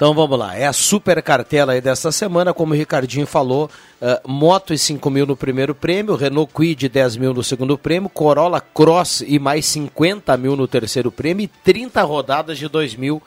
Então 0.00 0.14
vamos 0.14 0.38
lá, 0.38 0.56
é 0.56 0.66
a 0.66 0.72
super 0.72 1.22
cartela 1.22 1.74
aí 1.74 1.80
desta 1.82 2.10
semana, 2.10 2.54
como 2.54 2.72
o 2.72 2.74
Ricardinho 2.74 3.26
falou, 3.26 3.70
eh, 4.00 4.18
Moto 4.26 4.72
e 4.72 4.78
5 4.78 5.10
mil 5.10 5.26
no 5.26 5.36
primeiro 5.36 5.74
prêmio, 5.74 6.14
Renault 6.16 6.50
Kwid 6.54 6.88
10 6.88 7.18
mil 7.18 7.34
no 7.34 7.44
segundo 7.44 7.76
prêmio, 7.76 8.08
Corolla 8.08 8.62
Cross 8.62 9.22
e 9.26 9.38
mais 9.38 9.66
50 9.66 10.34
mil 10.38 10.56
no 10.56 10.66
terceiro 10.66 11.12
prêmio 11.12 11.44
e 11.44 11.48
30 11.48 12.00
rodadas 12.02 12.56
de 12.56 12.66
2 12.66 12.94
mil 12.94 13.22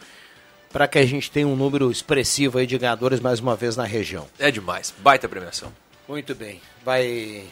para 0.71 0.87
que 0.87 0.97
a 0.97 1.05
gente 1.05 1.29
tenha 1.29 1.45
um 1.47 1.55
número 1.55 1.91
expressivo 1.91 2.57
aí 2.57 2.65
de 2.65 2.75
ganhadores 2.79 3.19
mais 3.19 3.39
uma 3.39 3.55
vez 3.55 3.77
na 3.77 3.83
região. 3.83 4.25
É 4.39 4.49
demais. 4.49 4.91
Baita 4.97 5.29
premiação. 5.29 5.71
Muito 6.09 6.33
bem, 6.33 6.59
vai... 6.83 7.43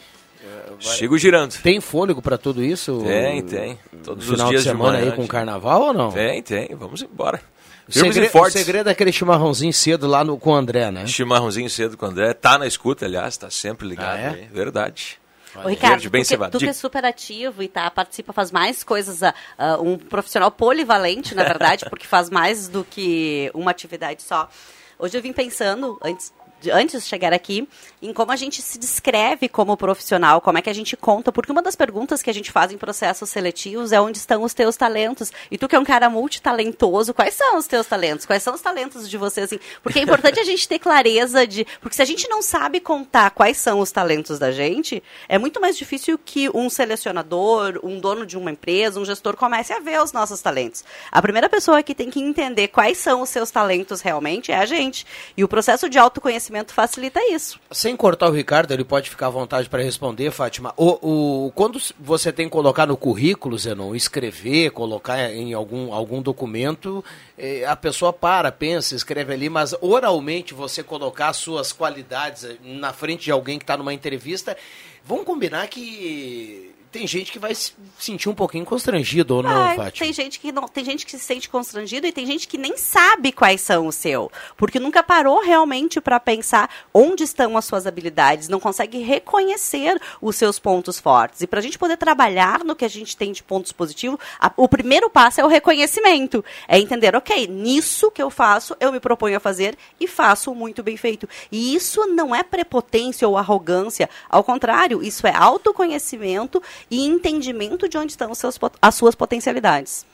Sigo 0.80 1.16
girando. 1.16 1.52
Tem 1.62 1.80
fôlego 1.80 2.20
para 2.20 2.36
tudo 2.36 2.60
isso? 2.60 3.00
Tem, 3.06 3.40
tem. 3.42 3.78
Todos 4.02 4.24
Final 4.24 4.46
os 4.46 4.50
dias 4.50 4.64
de 4.64 4.68
semana 4.70 4.98
manhã, 4.98 5.10
aí 5.12 5.16
com 5.16 5.22
de- 5.22 5.28
carnaval 5.28 5.80
ou 5.82 5.94
não? 5.94 6.10
Tem, 6.10 6.42
tem. 6.42 6.74
Vamos 6.74 7.00
embora. 7.02 7.40
O 7.88 7.92
Firmes 7.92 8.14
segredo, 8.14 8.30
e 8.30 8.32
fortes. 8.32 8.54
o 8.54 8.58
segredo 8.58 8.88
é 8.88 8.92
aquele 8.92 9.12
chimarrãozinho 9.12 9.72
cedo 9.72 10.06
lá 10.06 10.22
no, 10.22 10.38
com 10.38 10.50
o 10.50 10.54
André, 10.54 10.90
né? 10.90 11.06
Chimarrãozinho 11.06 11.68
cedo 11.68 11.96
com 11.96 12.06
o 12.06 12.08
André. 12.08 12.32
Tá 12.32 12.56
na 12.58 12.66
escuta, 12.66 13.06
aliás, 13.06 13.36
tá 13.36 13.50
sempre 13.50 13.88
ligado 13.88 14.14
Ah, 14.16 14.18
é? 14.20 14.28
aí. 14.28 14.48
Verdade. 14.52 15.18
Ô, 15.54 15.68
Ricardo, 15.68 15.92
Verde 16.00 16.08
bem 16.08 16.24
tu, 16.24 16.38
que, 16.38 16.50
tu 16.50 16.58
que 16.58 16.68
é 16.68 16.72
super 16.72 17.04
ativo 17.04 17.62
e 17.62 17.68
tá, 17.68 17.90
participa, 17.90 18.32
faz 18.32 18.50
mais 18.50 18.82
coisas, 18.82 19.22
ah, 19.22 19.34
um 19.80 19.98
profissional 19.98 20.50
polivalente, 20.50 21.34
na 21.34 21.42
verdade, 21.42 21.84
porque 21.90 22.06
faz 22.06 22.30
mais 22.30 22.68
do 22.68 22.84
que 22.84 23.50
uma 23.52 23.70
atividade 23.70 24.22
só. 24.22 24.48
Hoje 24.98 25.18
eu 25.18 25.20
vim 25.20 25.32
pensando, 25.32 25.98
antes 26.02 26.32
antes 26.70 27.02
de 27.02 27.08
chegar 27.08 27.32
aqui, 27.32 27.68
em 28.00 28.12
como 28.12 28.32
a 28.32 28.36
gente 28.36 28.60
se 28.60 28.78
descreve 28.78 29.48
como 29.48 29.76
profissional, 29.76 30.40
como 30.40 30.58
é 30.58 30.62
que 30.62 30.70
a 30.70 30.74
gente 30.74 30.96
conta, 30.96 31.32
porque 31.32 31.52
uma 31.52 31.62
das 31.62 31.76
perguntas 31.76 32.22
que 32.22 32.30
a 32.30 32.34
gente 32.34 32.50
faz 32.50 32.72
em 32.72 32.78
processos 32.78 33.28
seletivos 33.28 33.92
é 33.92 34.00
onde 34.00 34.18
estão 34.18 34.42
os 34.42 34.54
teus 34.54 34.76
talentos. 34.76 35.32
E 35.50 35.58
tu 35.58 35.68
que 35.68 35.76
é 35.76 35.78
um 35.78 35.84
cara 35.84 36.08
multitalentoso, 36.08 37.14
quais 37.14 37.34
são 37.34 37.56
os 37.56 37.66
teus 37.66 37.86
talentos? 37.86 38.26
Quais 38.26 38.42
são 38.42 38.54
os 38.54 38.60
talentos 38.60 39.08
de 39.08 39.16
você, 39.16 39.42
assim? 39.42 39.58
Porque 39.82 39.98
é 39.98 40.02
importante 40.02 40.38
a 40.38 40.44
gente 40.44 40.68
ter 40.68 40.78
clareza 40.78 41.46
de... 41.46 41.66
Porque 41.80 41.96
se 41.96 42.02
a 42.02 42.04
gente 42.04 42.28
não 42.28 42.42
sabe 42.42 42.80
contar 42.80 43.30
quais 43.30 43.56
são 43.56 43.80
os 43.80 43.90
talentos 43.90 44.38
da 44.38 44.50
gente, 44.52 45.02
é 45.28 45.38
muito 45.38 45.60
mais 45.60 45.76
difícil 45.76 46.18
que 46.18 46.48
um 46.50 46.68
selecionador, 46.68 47.80
um 47.82 47.98
dono 47.98 48.26
de 48.26 48.36
uma 48.36 48.50
empresa, 48.50 49.00
um 49.00 49.04
gestor 49.04 49.36
comece 49.36 49.72
a 49.72 49.80
ver 49.80 50.00
os 50.00 50.12
nossos 50.12 50.40
talentos. 50.40 50.84
A 51.10 51.20
primeira 51.22 51.48
pessoa 51.48 51.82
que 51.82 51.94
tem 51.94 52.10
que 52.10 52.20
entender 52.20 52.68
quais 52.68 52.98
são 52.98 53.22
os 53.22 53.28
seus 53.28 53.50
talentos 53.50 54.00
realmente 54.00 54.52
é 54.52 54.56
a 54.56 54.66
gente. 54.66 55.06
E 55.36 55.42
o 55.44 55.48
processo 55.48 55.88
de 55.88 55.98
autoconhecimento 55.98 56.51
facilita 56.72 57.20
isso. 57.30 57.58
Sem 57.70 57.96
cortar 57.96 58.28
o 58.28 58.32
Ricardo, 58.32 58.72
ele 58.72 58.84
pode 58.84 59.08
ficar 59.08 59.28
à 59.28 59.30
vontade 59.30 59.68
para 59.68 59.82
responder, 59.82 60.30
Fátima. 60.30 60.72
O, 60.76 61.46
o, 61.46 61.52
quando 61.52 61.80
você 61.98 62.32
tem 62.32 62.46
que 62.46 62.52
colocar 62.52 62.86
no 62.86 62.96
currículo, 62.96 63.58
Zenon, 63.58 63.94
escrever, 63.94 64.70
colocar 64.70 65.32
em 65.32 65.52
algum, 65.52 65.92
algum 65.92 66.20
documento, 66.20 67.04
eh, 67.38 67.64
a 67.64 67.76
pessoa 67.76 68.12
para, 68.12 68.52
pensa, 68.52 68.94
escreve 68.94 69.32
ali, 69.32 69.48
mas 69.48 69.74
oralmente 69.80 70.54
você 70.54 70.82
colocar 70.82 71.28
as 71.28 71.36
suas 71.36 71.72
qualidades 71.72 72.44
eh, 72.44 72.56
na 72.62 72.92
frente 72.92 73.24
de 73.24 73.32
alguém 73.32 73.58
que 73.58 73.64
está 73.64 73.76
numa 73.76 73.94
entrevista, 73.94 74.56
vamos 75.04 75.24
combinar 75.24 75.66
que 75.68 76.72
tem 76.92 77.06
gente 77.06 77.32
que 77.32 77.38
vai 77.38 77.54
se 77.54 77.72
sentir 77.98 78.28
um 78.28 78.34
pouquinho 78.34 78.64
constrangido 78.64 79.36
ou 79.36 79.42
não, 79.42 79.74
Fátima? 79.74 79.90
tem 79.92 80.12
gente 80.12 80.38
que 80.38 80.52
não, 80.52 80.68
tem 80.68 80.84
gente 80.84 81.06
que 81.06 81.12
se 81.12 81.18
sente 81.18 81.48
constrangido 81.48 82.06
e 82.06 82.12
tem 82.12 82.26
gente 82.26 82.46
que 82.46 82.58
nem 82.58 82.76
sabe 82.76 83.32
quais 83.32 83.60
são 83.62 83.86
os 83.86 83.94
seus, 83.96 84.28
porque 84.56 84.78
nunca 84.78 85.02
parou 85.02 85.40
realmente 85.42 86.00
para 86.00 86.20
pensar 86.20 86.68
onde 86.92 87.24
estão 87.24 87.56
as 87.56 87.64
suas 87.64 87.86
habilidades, 87.86 88.48
não 88.48 88.60
consegue 88.60 88.98
reconhecer 88.98 89.98
os 90.20 90.36
seus 90.36 90.58
pontos 90.58 91.00
fortes. 91.00 91.40
E 91.40 91.46
para 91.46 91.60
a 91.60 91.62
gente 91.62 91.78
poder 91.78 91.96
trabalhar 91.96 92.62
no 92.62 92.76
que 92.76 92.84
a 92.84 92.88
gente 92.90 93.16
tem 93.16 93.32
de 93.32 93.42
pontos 93.42 93.72
positivos, 93.72 94.18
a- 94.38 94.52
o 94.56 94.68
primeiro 94.68 95.08
passo 95.08 95.40
é 95.40 95.44
o 95.44 95.48
reconhecimento, 95.48 96.44
é 96.68 96.78
entender, 96.78 97.16
ok, 97.16 97.46
nisso 97.46 98.10
que 98.10 98.22
eu 98.22 98.28
faço, 98.30 98.76
eu 98.78 98.92
me 98.92 99.00
proponho 99.00 99.36
a 99.38 99.40
fazer 99.40 99.76
e 99.98 100.06
faço 100.06 100.54
muito 100.54 100.82
bem 100.82 100.96
feito. 100.98 101.26
E 101.50 101.74
isso 101.74 102.06
não 102.08 102.34
é 102.34 102.42
prepotência 102.42 103.26
ou 103.26 103.38
arrogância, 103.38 104.10
ao 104.28 104.44
contrário, 104.44 105.02
isso 105.02 105.26
é 105.26 105.34
autoconhecimento 105.34 106.62
e 106.90 107.06
entendimento 107.06 107.88
de 107.88 107.96
onde 107.98 108.12
estão 108.12 108.30
os 108.30 108.38
seus, 108.38 108.58
as 108.80 108.94
suas 108.94 109.14
potencialidades. 109.14 110.06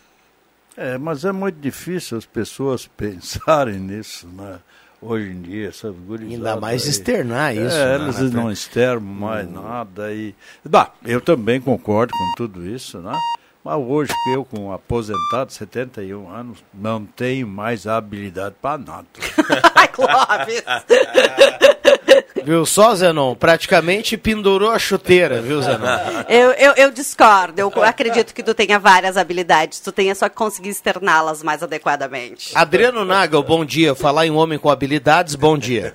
É, 0.77 0.97
mas 0.97 1.25
é 1.25 1.33
muito 1.33 1.59
difícil 1.61 2.17
as 2.19 2.27
pessoas 2.27 2.87
pensarem 2.97 3.79
nisso, 3.79 4.29
né? 4.29 4.61
Hoje 5.01 5.31
em 5.31 5.43
dia, 5.43 5.69
essas 5.69 5.95
gurizadas 5.95 6.35
Ainda 6.35 6.61
mais 6.61 6.83
aí. 6.83 6.91
externar 6.91 7.55
isso. 7.55 7.77
É, 7.77 7.99
né, 7.99 8.05
eles 8.05 8.33
não 8.33 8.51
externam 8.51 9.01
mais 9.01 9.49
nada. 9.49 10.13
E... 10.13 10.35
Bah, 10.65 10.93
eu 11.05 11.21
também 11.21 11.61
concordo 11.61 12.13
com 12.13 12.33
tudo 12.37 12.67
isso, 12.67 12.99
né? 12.99 13.17
Mas 13.65 13.77
hoje 13.77 14.13
que 14.25 14.31
eu, 14.31 14.45
com 14.45 14.73
aposentado, 14.73 15.53
71 15.53 16.31
anos, 16.31 16.65
não 16.73 17.05
tenho 17.05 17.47
mais 17.47 17.87
habilidade 17.87 18.57
para 18.61 18.79
nada. 18.79 19.07
Ai, 19.75 19.89
Clóvis! 19.89 20.65
Viu 22.45 22.65
só, 22.67 22.95
Zenon? 22.95 23.35
Praticamente 23.35 24.17
pendurou 24.17 24.71
a 24.71 24.79
chuteira, 24.79 25.41
viu, 25.41 25.63
Zenon? 25.63 25.87
Eu, 26.29 26.51
eu, 26.53 26.73
eu 26.77 26.91
discordo. 26.91 27.61
Eu 27.61 27.83
acredito 27.83 28.35
que 28.35 28.43
tu 28.43 28.55
tenha 28.55 28.79
várias 28.79 29.17
habilidades. 29.17 29.81
Tu 29.81 29.93
tenha 29.93 30.15
só 30.15 30.29
que 30.29 30.37
conseguir 30.37 30.71
externá-las 30.71 31.43
mais 31.43 31.63
adequadamente. 31.63 32.51
Adriano 32.55 33.05
Nagel, 33.05 33.43
bom 33.43 33.65
dia. 33.65 33.95
Falar 33.95 34.27
em 34.27 34.31
homem 34.31 34.59
com 34.59 34.71
habilidades, 34.71 35.35
bom 35.35 35.57
dia. 35.57 35.95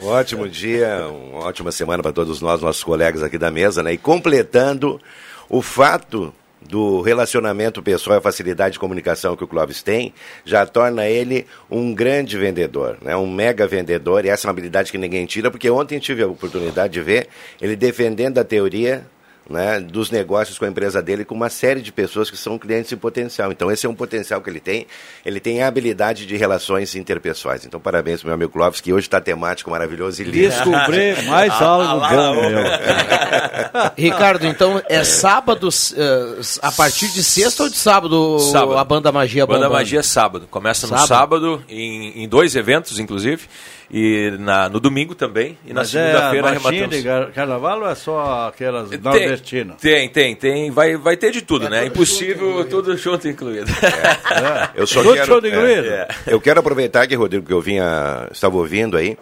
Um 0.00 0.06
ótimo 0.08 0.48
dia, 0.48 1.06
uma 1.08 1.44
ótima 1.46 1.72
semana 1.72 2.02
para 2.02 2.12
todos 2.12 2.40
nós, 2.40 2.60
nossos 2.60 2.84
colegas 2.84 3.22
aqui 3.22 3.38
da 3.38 3.50
mesa, 3.50 3.82
né? 3.82 3.92
E 3.92 3.98
completando 3.98 5.00
o 5.48 5.62
fato 5.62 6.32
do 6.68 7.00
relacionamento 7.00 7.82
pessoal 7.82 8.18
e 8.18 8.22
facilidade 8.22 8.74
de 8.74 8.78
comunicação 8.78 9.36
que 9.36 9.44
o 9.44 9.46
Clóvis 9.46 9.82
tem, 9.82 10.14
já 10.44 10.66
torna 10.66 11.06
ele 11.06 11.46
um 11.70 11.94
grande 11.94 12.38
vendedor, 12.38 12.98
né? 13.02 13.14
um 13.16 13.30
mega 13.30 13.66
vendedor, 13.66 14.24
e 14.24 14.28
essa 14.28 14.46
é 14.46 14.48
uma 14.48 14.52
habilidade 14.52 14.90
que 14.90 14.98
ninguém 14.98 15.26
tira, 15.26 15.50
porque 15.50 15.68
ontem 15.70 15.98
tive 15.98 16.22
a 16.22 16.26
oportunidade 16.26 16.92
de 16.92 17.00
ver 17.00 17.28
ele 17.60 17.76
defendendo 17.76 18.38
a 18.38 18.44
teoria 18.44 19.06
né, 19.48 19.78
dos 19.80 20.10
negócios 20.10 20.58
com 20.58 20.64
a 20.64 20.68
empresa 20.68 21.02
dele 21.02 21.24
com 21.24 21.34
uma 21.34 21.50
série 21.50 21.80
de 21.82 21.92
pessoas 21.92 22.30
que 22.30 22.36
são 22.36 22.58
clientes 22.58 22.90
em 22.92 22.96
potencial. 22.96 23.52
Então, 23.52 23.70
esse 23.70 23.84
é 23.86 23.88
um 23.88 23.94
potencial 23.94 24.40
que 24.40 24.48
ele 24.48 24.60
tem. 24.60 24.86
Ele 25.24 25.38
tem 25.40 25.62
a 25.62 25.68
habilidade 25.68 26.24
de 26.26 26.36
relações 26.36 26.94
interpessoais. 26.94 27.64
Então, 27.66 27.78
parabéns 27.78 28.20
para 28.20 28.28
meu 28.28 28.34
amigo 28.34 28.52
Clóvis, 28.52 28.80
que 28.80 28.92
hoje 28.92 29.06
está 29.06 29.20
temático, 29.20 29.70
maravilhoso 29.70 30.22
e 30.22 30.24
lindo. 30.24 30.48
Descobri 30.48 31.14
mais 31.28 31.52
algo 31.60 32.00
bom, 32.00 32.34
meu. 32.50 32.64
Ricardo, 33.96 34.46
então 34.46 34.80
é 34.88 35.04
sábado, 35.04 35.68
eh, 35.96 36.40
a 36.62 36.72
partir 36.72 37.08
de 37.08 37.22
sexta 37.22 37.64
ou 37.64 37.68
de 37.68 37.76
sábado, 37.76 38.38
Sábado. 38.38 38.78
a 38.78 38.84
Banda 38.84 39.12
Magia 39.12 39.46
Banda 39.46 39.60
bombando? 39.60 39.74
Magia 39.74 40.00
é 40.00 40.02
sábado. 40.02 40.46
Começa 40.50 40.86
no 40.86 40.92
Sábado? 40.94 41.08
sábado, 41.08 41.64
em, 41.68 42.22
em 42.24 42.28
dois 42.28 42.56
eventos, 42.56 42.98
inclusive. 42.98 43.42
E 43.90 44.34
na, 44.40 44.68
no 44.68 44.80
domingo 44.80 45.14
também. 45.14 45.58
E 45.64 45.68
na 45.72 45.80
Mas 45.82 45.94
é 45.94 46.00
a 46.00 46.04
segunda-feira 46.30 46.42
marchinha 46.60 46.88
de 46.88 46.96
arrematamos. 46.96 47.04
gar- 47.04 47.32
carnaval 47.32 47.80
ou 47.82 47.88
é 47.90 47.94
só 47.94 48.48
aquelas 48.48 48.88
Tem, 48.88 48.98
nordestinas? 49.40 49.76
tem, 49.80 50.08
tem, 50.08 50.34
tem. 50.34 50.70
Vai, 50.70 50.96
vai 50.96 51.16
ter 51.16 51.30
de 51.30 51.42
tudo, 51.42 51.68
né? 51.68 51.86
Impossível, 51.86 52.64
tudo 52.68 52.96
junto 52.96 53.28
incluído. 53.28 53.70
Eu 54.74 54.86
só 54.86 55.02
Tudo 55.02 55.14
quero, 55.14 55.40
de 55.40 55.48
incluído? 55.48 55.88
é. 55.88 56.08
Eu 56.26 56.40
quero 56.40 56.60
aproveitar 56.60 57.02
aqui, 57.02 57.14
Rodrigo, 57.14 57.46
que 57.46 57.52
eu 57.52 57.60
vinha, 57.60 58.28
estava 58.32 58.56
ouvindo 58.56 58.96
aí, 58.96 59.16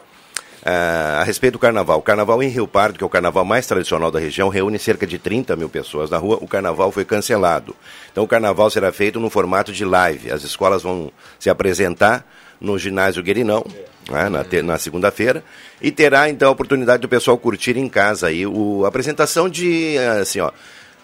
ah, 0.64 1.19
a 1.21 1.25
respeito 1.25 1.54
do 1.54 1.59
carnaval. 1.59 1.99
O 1.99 2.02
carnaval 2.02 2.42
em 2.42 2.49
Rio 2.49 2.66
Pardo, 2.66 2.97
que 2.99 3.04
é 3.04 3.07
o 3.07 3.11
carnaval 3.11 3.45
mais 3.45 3.66
tradicional 3.66 4.11
da 4.11 4.19
região, 4.19 4.49
reúne 4.49 4.78
cerca 4.78 5.07
de 5.07 5.19
30 5.19 5.57
mil 5.57 5.69
pessoas 5.69 6.11
na 6.11 6.19
rua. 6.19 6.38
O 6.40 6.47
carnaval 6.49 6.90
foi 6.92 7.04
cancelado. 7.04 7.75
Então 8.11 8.25
o 8.25 8.28
carnaval 8.28 8.71
será 8.71 8.92
feito 8.92 9.19
no 9.19 9.28
formato 9.28 9.73
de 9.73 9.85
live. 9.85 10.31
As 10.31 10.42
escolas 10.45 10.83
vão 10.83 11.11
se 11.38 11.50
apresentar 11.50 12.25
no 12.62 12.78
ginásio 12.78 13.23
Guerinão, 13.23 13.64
né, 14.09 14.28
na, 14.28 14.45
te- 14.45 14.62
na 14.62 14.78
segunda-feira, 14.78 15.45
e 15.81 15.90
terá 15.90 16.31
então 16.31 16.49
a 16.49 16.52
oportunidade 16.52 17.02
do 17.02 17.09
pessoal 17.09 17.37
curtir 17.37 17.76
em 17.76 17.88
casa 17.88 18.28
aí 18.28 18.47
o, 18.47 18.85
a 18.85 18.88
apresentação 18.88 19.49
de, 19.49 19.99
assim, 20.21 20.40
ó, 20.40 20.50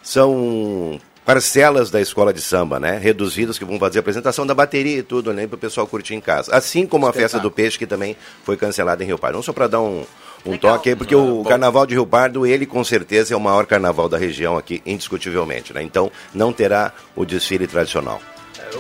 são 0.02 1.00
parcelas 1.24 1.90
da 1.90 2.00
escola 2.00 2.32
de 2.32 2.40
samba, 2.40 2.80
né? 2.80 2.96
Reduzidas 2.96 3.58
que 3.58 3.64
vão 3.64 3.78
fazer 3.78 3.98
a 3.98 4.00
apresentação 4.00 4.46
da 4.46 4.54
bateria 4.54 4.96
e 4.98 5.02
tudo, 5.02 5.34
né? 5.34 5.46
Para 5.46 5.56
o 5.56 5.58
pessoal 5.58 5.86
curtir 5.86 6.14
em 6.14 6.20
casa. 6.22 6.54
Assim 6.54 6.86
como 6.86 7.06
a 7.06 7.12
festa 7.12 7.38
do 7.38 7.50
peixe, 7.50 7.78
que 7.78 7.86
também 7.86 8.16
foi 8.44 8.56
cancelada 8.56 9.04
em 9.04 9.06
Rio 9.06 9.18
Pardo. 9.18 9.36
Não 9.36 9.42
só 9.42 9.52
para 9.52 9.66
dar 9.66 9.82
um, 9.82 10.06
um 10.46 10.52
Legal. 10.52 10.76
toque 10.76 10.88
aí, 10.88 10.96
porque 10.96 11.14
o 11.14 11.44
carnaval 11.44 11.84
de 11.84 11.92
Rio 11.92 12.06
Pardo, 12.06 12.46
ele 12.46 12.64
com 12.64 12.82
certeza 12.82 13.34
é 13.34 13.36
o 13.36 13.40
maior 13.40 13.66
carnaval 13.66 14.08
da 14.08 14.16
região 14.16 14.56
aqui, 14.56 14.80
indiscutivelmente, 14.86 15.74
né? 15.74 15.82
Então 15.82 16.10
não 16.32 16.50
terá 16.50 16.94
o 17.14 17.26
desfile 17.26 17.66
tradicional. 17.66 18.22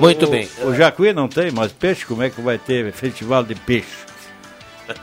Muito 0.00 0.26
O- 0.26 0.30
bem. 0.30 0.48
O 0.64 0.74
Jacuí 0.74 1.12
não 1.12 1.28
tem 1.28 1.50
mais 1.50 1.72
peixe? 1.72 2.04
Como 2.06 2.22
é 2.22 2.30
que 2.30 2.40
vai 2.40 2.58
ter 2.58 2.92
festival 2.92 3.42
de 3.44 3.54
peixe? 3.54 3.86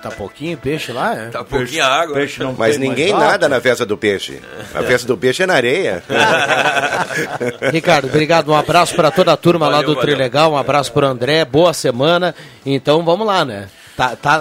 Tá 0.02 0.10
pouquinho 0.10 0.58
peixe 0.58 0.92
lá, 0.92 1.14
é? 1.14 1.28
Tá 1.30 1.44
pouquinha 1.44 1.86
água. 1.86 2.16
Peixe 2.16 2.40
não 2.42 2.54
Mas 2.58 2.76
ninguém 2.76 3.14
nada 3.14 3.48
na 3.48 3.62
festa 3.62 3.86
do 3.86 3.96
peixe. 3.96 4.42
A 4.74 4.82
festa 4.82 5.06
do 5.08 5.16
peixe 5.16 5.44
é 5.44 5.46
na 5.46 5.54
areia. 5.54 6.04
Ricardo, 7.72 8.08
obrigado. 8.08 8.50
Um 8.52 8.56
abraço 8.56 8.96
para 8.96 9.12
toda 9.12 9.32
a 9.34 9.38
turma 9.38 9.68
lá 9.68 9.74
Valeu, 9.78 9.90
do 9.90 9.96
valeu. 9.96 10.10
Trilegal. 10.16 10.52
Um 10.54 10.58
abraço 10.58 10.92
pro 10.92 11.06
André. 11.06 11.46
Boa 11.46 11.74
semana. 11.74 12.34
Então 12.66 13.04
vamos 13.06 13.28
lá, 13.28 13.46
né? 13.46 13.70
Tá, 13.96 14.14
tá, 14.16 14.36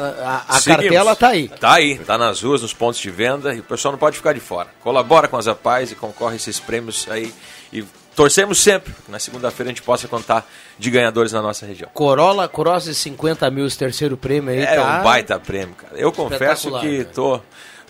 a 0.49 0.57
a 0.57 0.61
cartela 0.63 1.15
tá 1.15 1.29
aí. 1.29 1.49
Tá 1.49 1.75
aí, 1.75 1.97
tá 1.99 2.19
nas 2.19 2.43
ruas, 2.43 2.63
nos 2.63 2.73
pontos 2.75 2.99
de 3.01 3.09
venda 3.09 3.55
e 3.55 3.61
o 3.61 3.63
pessoal 3.63 3.93
não 3.93 3.99
pode 3.99 4.17
ficar 4.17 4.33
de 4.33 4.41
fora. 4.41 4.69
Colabora 4.83 5.29
com 5.29 5.37
as 5.37 5.47
APAES 5.47 5.93
e 5.93 5.95
concorre 5.95 6.33
a 6.33 6.37
esses 6.37 6.59
prêmios 6.59 7.07
aí. 7.09 7.33
E 7.73 7.85
torcemos 8.15 8.61
sempre 8.61 8.93
que 9.05 9.11
na 9.11 9.19
segunda-feira 9.19 9.71
a 9.71 9.73
gente 9.73 9.83
possa 9.83 10.09
contar 10.09 10.47
de 10.79 10.91
ganhadores 10.91 11.33
na 11.33 11.43
nossa 11.43 11.67
região. 11.67 11.91
Corolla 11.93 12.49
Cross 12.49 12.85
de 12.85 12.95
50 12.95 13.51
mil, 13.51 13.67
esse 13.67 13.79
terceiro 13.79 14.17
prêmio 14.17 14.51
aí. 14.51 14.61
É 14.61 14.77
tá... 14.77 15.01
um 15.01 15.03
baita 15.03 15.39
prêmio, 15.39 15.75
cara. 15.75 15.95
Eu 15.97 16.13
confesso 16.13 16.79
que 16.81 16.99
né? 16.99 17.05
tô, 17.05 17.41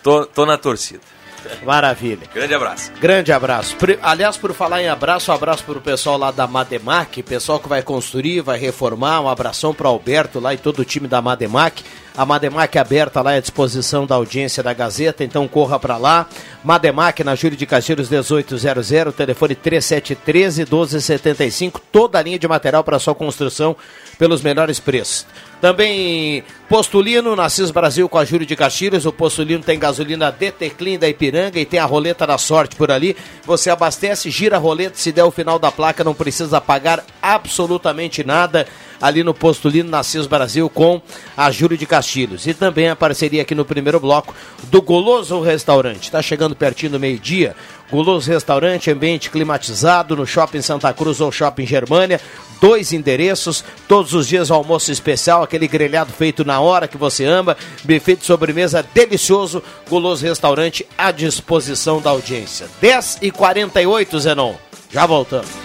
tô, 0.01 0.25
tô 0.25 0.45
na 0.45 0.57
torcida. 0.57 1.01
Maravilha. 1.63 2.27
Grande 2.33 2.53
abraço. 2.53 2.91
Grande 2.99 3.31
abraço. 3.31 3.75
Aliás, 4.01 4.37
por 4.37 4.53
falar 4.53 4.81
em 4.81 4.87
abraço, 4.87 5.31
um 5.31 5.35
abraço 5.35 5.63
para 5.63 5.77
o 5.77 5.81
pessoal 5.81 6.17
lá 6.17 6.31
da 6.31 6.47
Mademac, 6.47 7.21
pessoal 7.23 7.59
que 7.59 7.67
vai 7.69 7.81
construir, 7.81 8.41
vai 8.41 8.57
reformar. 8.57 9.21
Um 9.21 9.29
abração 9.29 9.73
para 9.73 9.87
Alberto 9.87 10.39
lá 10.39 10.53
e 10.53 10.57
todo 10.57 10.79
o 10.79 10.85
time 10.85 11.07
da 11.07 11.21
Mademac. 11.21 11.83
A 12.17 12.25
Mademac 12.25 12.77
é 12.77 12.81
aberta 12.81 13.21
lá 13.21 13.31
à 13.31 13.39
disposição 13.41 14.05
da 14.05 14.15
audiência 14.15 14.63
da 14.63 14.73
Gazeta, 14.73 15.23
então 15.23 15.47
corra 15.49 15.77
para 15.77 15.97
lá. 15.97 16.27
Mademac 16.63 17.21
na 17.25 17.35
Júlio 17.35 17.57
de 17.57 17.65
Castilhos 17.65 18.09
1800, 18.09 19.13
telefone 19.13 19.53
3713 19.53 20.61
1275, 20.61 21.81
toda 21.91 22.17
a 22.17 22.21
linha 22.21 22.39
de 22.39 22.47
material 22.47 22.85
para 22.85 22.99
sua 22.99 23.13
construção 23.13 23.75
pelos 24.17 24.41
melhores 24.41 24.79
preços. 24.79 25.25
Também 25.65 26.43
Postulino, 26.69 27.35
Nassis 27.35 27.71
Brasil 27.71 28.07
com 28.07 28.19
a 28.19 28.23
Júlio 28.23 28.45
de 28.45 28.55
Castilhos. 28.55 29.07
O 29.07 29.11
Postulino 29.11 29.63
tem 29.63 29.79
gasolina 29.79 30.31
DT 30.31 30.99
da 30.99 31.09
Ipiranga 31.09 31.59
e 31.59 31.65
tem 31.65 31.79
a 31.79 31.85
roleta 31.85 32.27
da 32.27 32.37
sorte 32.37 32.75
por 32.75 32.91
ali. 32.91 33.17
Você 33.47 33.71
abastece, 33.71 34.29
gira 34.29 34.57
a 34.57 34.59
roleta, 34.59 34.95
se 34.95 35.11
der 35.11 35.23
o 35.23 35.31
final 35.31 35.57
da 35.57 35.71
placa, 35.71 36.03
não 36.03 36.13
precisa 36.13 36.61
pagar 36.61 37.03
absolutamente 37.19 38.23
nada 38.23 38.67
ali 39.01 39.23
no 39.23 39.33
Postulino 39.33 39.89
Nassis 39.89 40.27
Brasil 40.27 40.69
com 40.69 41.01
a 41.35 41.51
Júlio 41.51 41.77
de 41.77 41.85
Castilhos. 41.85 42.47
E 42.47 42.53
também 42.53 42.89
a 42.89 42.95
parceria 42.95 43.41
aqui 43.41 43.55
no 43.55 43.65
primeiro 43.65 43.99
bloco 43.99 44.33
do 44.63 44.81
Goloso 44.81 45.39
Restaurante. 45.41 46.03
Está 46.03 46.21
chegando 46.21 46.55
pertinho 46.55 46.93
do 46.93 46.99
meio-dia. 46.99 47.55
Goloso 47.91 48.29
Restaurante, 48.29 48.89
ambiente 48.89 49.29
climatizado 49.29 50.15
no 50.15 50.25
Shopping 50.25 50.61
Santa 50.61 50.91
Cruz 50.93 51.21
ou 51.21 51.31
Shopping 51.31 51.67
Germânia. 51.67 52.19
Dois 52.59 52.93
endereços, 52.93 53.63
todos 53.87 54.13
os 54.13 54.27
dias 54.27 54.49
almoço 54.49 54.91
especial, 54.91 55.43
aquele 55.43 55.67
grelhado 55.67 56.11
feito 56.11 56.43
na 56.43 56.59
hora 56.59 56.87
que 56.87 56.97
você 56.97 57.25
ama, 57.25 57.55
buffet 57.83 58.15
de 58.15 58.25
sobremesa 58.25 58.83
delicioso, 58.93 59.61
Goloso 59.89 60.25
Restaurante 60.25 60.85
à 60.97 61.11
disposição 61.11 62.01
da 62.01 62.09
audiência. 62.09 62.67
10 62.81 63.19
e 63.21 63.31
48 63.31 64.19
Zenon. 64.19 64.55
Já 64.91 65.05
voltamos. 65.05 65.64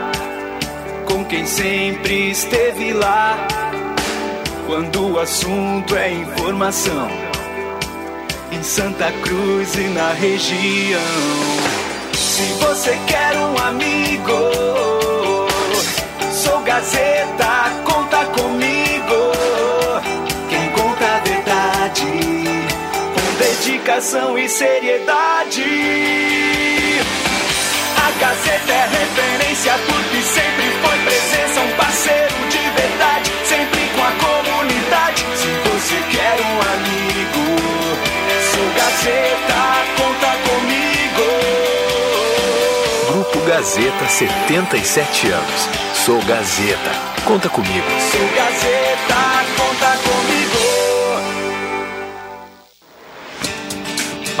com 1.11 1.25
quem 1.25 1.45
sempre 1.45 2.31
esteve 2.31 2.93
lá. 2.93 3.37
Quando 4.65 5.11
o 5.11 5.19
assunto 5.19 5.95
é 5.95 6.13
informação, 6.13 7.09
em 8.51 8.63
Santa 8.63 9.11
Cruz 9.21 9.75
e 9.75 9.87
na 9.89 10.13
região. 10.13 11.01
Se 12.13 12.43
você 12.53 12.97
quer 13.07 13.37
um 13.37 13.57
amigo, 13.57 14.31
sou 16.31 16.61
Gazeta, 16.61 17.71
conta 17.83 18.25
comigo. 18.27 19.31
Quem 20.49 20.69
conta 20.69 21.05
a 21.05 21.19
verdade, 21.19 22.05
com 23.13 23.37
dedicação 23.37 24.37
e 24.37 24.47
seriedade. 24.47 25.65
A 27.97 28.11
Gazeta 28.19 28.71
é 28.71 28.87
referência 28.87 29.73
porque 29.87 30.21
sempre 30.21 30.60
Gazeta, 43.45 44.07
conta 44.07 44.07
comigo. 44.07 44.07
Grupo 44.07 44.07
Gazeta. 44.07 44.07
Gazeta 44.07 44.07
77 44.07 45.31
anos. 45.31 45.69
Sou 45.93 46.19
Gazeta. 46.25 46.91
Conta 47.25 47.49
comigo. 47.49 47.85
Sou 48.11 48.27
Gazeta, 48.35 49.20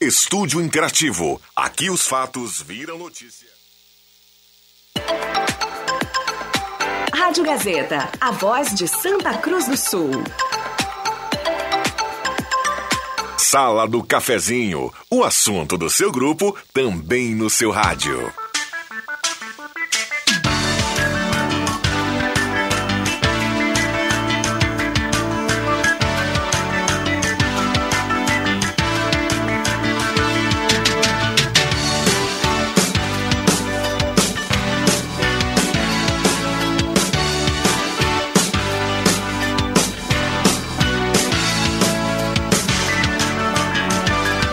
Estúdio 0.00 0.60
Interativo. 0.60 1.42
Aqui 1.56 1.90
os 1.90 2.06
fatos 2.06 2.62
viram 2.62 2.96
notícia. 2.98 3.48
Rádio 7.12 7.42
Gazeta, 7.42 8.08
a 8.20 8.30
voz 8.30 8.72
de 8.72 8.86
Santa 8.86 9.36
Cruz 9.38 9.66
do 9.66 9.76
Sul. 9.76 10.10
Sala 13.36 13.88
do 13.88 14.04
Cafezinho. 14.04 14.92
O 15.10 15.24
assunto 15.24 15.76
do 15.76 15.90
seu 15.90 16.12
grupo 16.12 16.56
também 16.72 17.34
no 17.34 17.50
seu 17.50 17.72
rádio. 17.72 18.32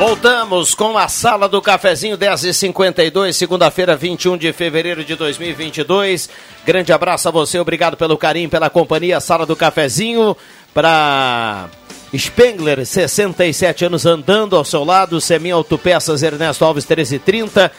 Voltamos 0.08 0.76
com 0.76 0.96
a 1.00 1.08
sala 1.08 1.50
do 1.50 1.60
cafezinho 1.60 2.16
10h52, 2.16 3.34
segunda-feira, 3.34 3.96
21 3.96 4.38
de 4.38 4.54
fevereiro 4.54 5.04
de 5.04 5.16
2022. 5.16 6.30
Grande 6.64 6.94
abraço 6.94 7.28
a 7.28 7.32
você, 7.32 7.58
obrigado 7.58 7.98
pelo 7.98 8.16
carinho, 8.16 8.48
pela 8.48 8.70
companhia. 8.70 9.20
Sala 9.20 9.48
do 9.48 9.56
cafezinho 9.56 10.38
para 10.76 11.68
Spengler, 12.16 12.86
67 12.86 13.86
anos 13.86 14.06
andando 14.06 14.56
ao 14.56 14.64
seu 14.64 14.84
lado. 14.84 15.20
Semi 15.20 15.50
Autopeças 15.50 16.22
Ernesto 16.22 16.64
Alves 16.64 16.86
1330. 16.86 17.72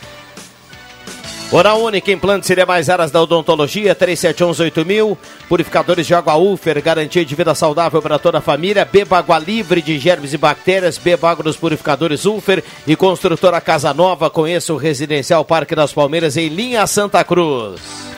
Oral 1.53 1.81
Única, 1.81 2.11
implantes 2.11 2.51
e 2.51 2.57
demais 2.57 2.91
áreas 2.91 3.13
da 3.13 3.23
odontologia, 3.23 3.95
3711-8000. 3.95 5.17
Purificadores 5.49 6.05
de 6.05 6.13
água 6.13 6.37
Ufer, 6.37 6.83
garantia 6.83 7.25
de 7.25 7.35
vida 7.37 7.55
saudável 7.55 8.03
para 8.03 8.19
toda 8.19 8.39
a 8.39 8.41
família. 8.41 8.85
Beba 8.85 9.19
água 9.19 9.39
livre 9.39 9.81
de 9.81 9.97
germes 9.97 10.33
e 10.33 10.37
bactérias. 10.37 10.99
Beba 10.99 11.31
água 11.31 11.45
dos 11.45 11.57
purificadores 11.57 12.25
Ufer. 12.27 12.65
E 12.85 12.97
construtora 12.97 13.61
Casa 13.61 13.95
Nova, 13.95 14.29
conheça 14.29 14.75
o 14.75 14.77
Residencial 14.77 15.45
Parque 15.45 15.77
das 15.77 15.93
Palmeiras 15.93 16.37
em 16.37 16.49
linha 16.49 16.85
Santa 16.85 17.23
Cruz. 17.23 18.15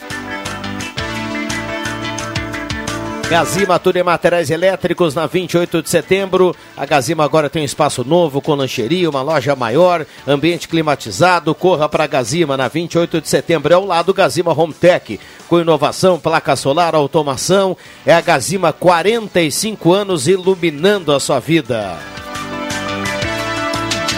Gazima, 3.29 3.79
tudo 3.79 3.99
em 3.99 4.03
materiais 4.03 4.49
elétricos 4.49 5.15
na 5.15 5.27
28 5.27 5.83
de 5.83 5.91
setembro. 5.91 6.57
A 6.75 6.87
Gazima 6.87 7.23
agora 7.23 7.51
tem 7.51 7.61
um 7.61 7.65
espaço 7.65 8.03
novo 8.03 8.41
com 8.41 8.55
lancheria, 8.55 9.11
uma 9.11 9.21
loja 9.21 9.55
maior, 9.55 10.07
ambiente 10.27 10.67
climatizado. 10.67 11.55
Corra 11.55 11.91
para 11.91 12.05
a 12.05 12.07
Gazima 12.07 12.57
na 12.57 12.69
28 12.69 13.21
de 13.21 13.29
setembro. 13.29 13.75
É 13.75 13.77
o 13.77 13.85
lado 13.85 14.15
Gazima 14.15 14.59
Home 14.59 14.73
Tech, 14.73 15.21
com 15.47 15.61
inovação, 15.61 16.19
placa 16.19 16.57
solar, 16.57 16.95
automação. 16.95 17.77
É 18.07 18.15
a 18.15 18.21
Gazima 18.23 18.73
45 18.73 19.93
anos 19.93 20.27
iluminando 20.27 21.13
a 21.13 21.21
sua 21.21 21.39
vida. 21.39 21.99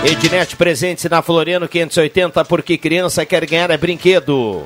Ednet 0.05 0.55
presente 0.55 1.09
na 1.09 1.21
Floriano 1.21 1.67
580, 1.67 2.45
porque 2.45 2.79
criança 2.79 3.27
quer 3.27 3.45
ganhar 3.45 3.71
é 3.73 3.77
brinquedo. 3.77 4.65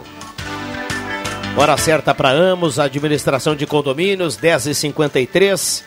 Hora 1.56 1.76
certa 1.76 2.12
para 2.12 2.30
Amos, 2.30 2.80
administração 2.80 3.54
de 3.54 3.64
condomínios, 3.64 4.36
10h53. 4.36 5.84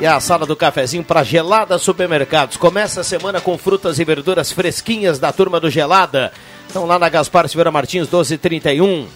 E 0.00 0.06
a 0.06 0.18
sala 0.18 0.44
do 0.44 0.56
cafezinho 0.56 1.04
para 1.04 1.22
Gelada 1.22 1.78
Supermercados. 1.78 2.56
Começa 2.56 3.02
a 3.02 3.04
semana 3.04 3.40
com 3.40 3.56
frutas 3.56 4.00
e 4.00 4.04
verduras 4.04 4.50
fresquinhas 4.50 5.20
da 5.20 5.30
turma 5.30 5.60
do 5.60 5.70
Gelada. 5.70 6.32
Estão 6.66 6.84
lá 6.84 6.98
na 6.98 7.08
Gaspar 7.08 7.48
Silveira 7.48 7.70
Martins, 7.70 8.08
1231. 8.08 9.06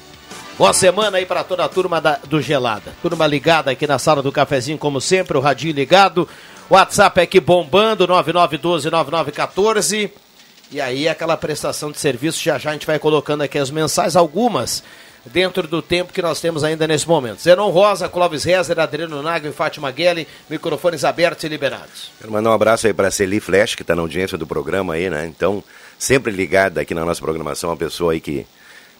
Boa 0.57 0.73
semana 0.73 1.19
aí 1.19 1.27
para 1.27 1.43
toda 1.43 1.65
a 1.65 1.69
turma 1.69 2.01
da, 2.01 2.21
do 2.25 2.41
Gelada. 2.41 2.93
Turma 3.03 3.27
ligada 3.27 3.73
aqui 3.73 3.89
na 3.89 3.99
sala 3.99 4.23
do 4.23 4.31
cafezinho, 4.31 4.79
como 4.79 5.01
sempre, 5.01 5.37
o 5.37 5.41
radinho 5.41 5.75
ligado. 5.75 6.29
WhatsApp 6.71 7.21
aqui 7.21 7.41
bombando, 7.41 8.07
99129914. 8.07 10.13
E 10.71 10.81
aí 10.81 11.09
aquela 11.09 11.37
prestação 11.37 11.91
de 11.91 11.99
serviço, 11.99 12.41
já 12.41 12.57
já 12.57 12.71
a 12.71 12.73
gente 12.73 12.87
vai 12.87 13.01
colocando 13.01 13.43
aqui 13.43 13.59
as 13.59 13.71
mensais, 13.71 14.15
algumas 14.15 14.85
dentro 15.33 15.67
do 15.67 15.83
tempo 15.83 16.13
que 16.13 16.23
nós 16.23 16.41
temos 16.41 16.63
ainda 16.65 16.87
nesse 16.87 17.07
momento. 17.07 17.41
Zenon 17.41 17.71
Rosa, 17.71 18.09
Clóvis 18.09 18.45
Rezer, 18.45 18.79
Adriano 18.79 19.23
Nago 19.23 19.49
e 19.49 19.53
Fátima 19.53 19.91
Guelli, 19.91 20.27
microfones 20.49 21.05
abertos 21.05 21.45
e 21.45 21.49
liberados. 21.49 22.11
Quero 22.19 22.33
mandar 22.33 22.51
um 22.51 22.55
abraço 22.55 22.87
aí 22.87 22.95
para 22.95 23.09
a 23.09 23.11
Celi 23.11 23.41
Flash, 23.41 23.75
que 23.75 23.83
está 23.83 23.95
na 23.95 24.03
audiência 24.03 24.39
do 24.39 24.47
programa 24.47 24.95
aí, 24.95 25.11
né? 25.11 25.27
Então, 25.27 25.63
sempre 25.99 26.33
ligada 26.33 26.81
aqui 26.81 26.95
na 26.95 27.05
nossa 27.05 27.21
programação, 27.21 27.71
uma 27.71 27.77
pessoa 27.77 28.13
aí 28.13 28.21
que 28.21 28.47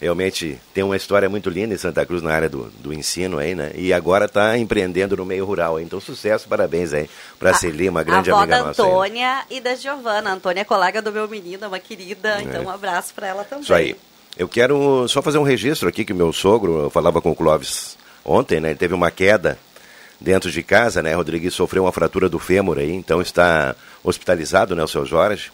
realmente 0.01 0.61
tem 0.75 0.85
uma 0.85 0.97
história 0.97 1.29
muito 1.29 1.49
linda 1.49 1.75
em 1.75 1.79
Santa 1.79 2.05
Cruz 2.05 2.23
na 2.23 2.33
área 2.33 2.49
do, 2.49 2.71
do 2.79 2.93
ensino 2.93 3.39
aí, 3.39 3.55
né? 3.55 3.73
E 3.75 3.93
agora 3.93 4.27
está 4.27 4.59
empreendendo 4.59 5.17
no 5.17 5.25
meio 5.25 5.45
rural 5.45 5.77
aí. 5.77 5.85
Então, 5.85 6.01
sucesso, 6.01 6.49
parabéns 6.49 6.93
aí 6.93 7.09
para 7.39 7.51
a 7.51 7.55
Celi, 7.55 7.89
uma 7.89 8.03
grande 8.03 8.31
a 8.31 8.35
avó 8.35 8.43
amiga 8.43 8.59
da 8.59 8.65
nossa. 8.67 8.83
aí. 8.83 8.89
Antônia 8.89 9.45
e 9.51 9.61
da 9.61 9.75
Giovana. 9.75 10.31
A 10.31 10.33
Antônia 10.35 10.61
é 10.61 10.65
colega 10.65 11.01
do 11.01 11.13
meu 11.13 11.29
menino, 11.29 11.65
é 11.65 11.69
uma 11.69 11.79
querida. 11.79 12.43
Então, 12.43 12.65
um 12.65 12.71
abraço 12.71 13.15
para 13.15 13.29
ela 13.29 13.45
também. 13.45 13.63
Isso 13.63 13.75
aí. 13.75 13.97
Eu 14.37 14.49
quero 14.49 15.09
só 15.09 15.23
fazer 15.23 15.39
um 15.39 15.43
registro 15.43 15.89
aqui 15.89 16.05
que 16.05 16.13
o 16.13 16.17
meu 16.17 16.33
sogro, 16.33 16.85
eu 16.85 16.91
falava 16.91 17.23
com 17.23 17.31
o 17.31 17.35
Clóvis 17.35 17.97
ontem, 18.25 18.61
né? 18.61 18.69
Ele 18.71 18.79
teve 18.79 18.93
uma 18.93 19.11
queda 19.11 19.59
dentro 20.21 20.51
de 20.51 20.63
casa, 20.63 21.03
né? 21.03 21.15
Rodrigues 21.15 21.55
sofreu 21.55 21.85
uma 21.85 21.93
fratura 21.93 22.29
do 22.29 22.39
fêmur 22.39 22.79
aí, 22.79 22.93
então 22.93 23.23
está 23.23 23.75
hospitalizado, 24.05 24.75
né, 24.77 24.83
o 24.83 24.89
seu 24.89 25.07
Jorge. 25.07 25.51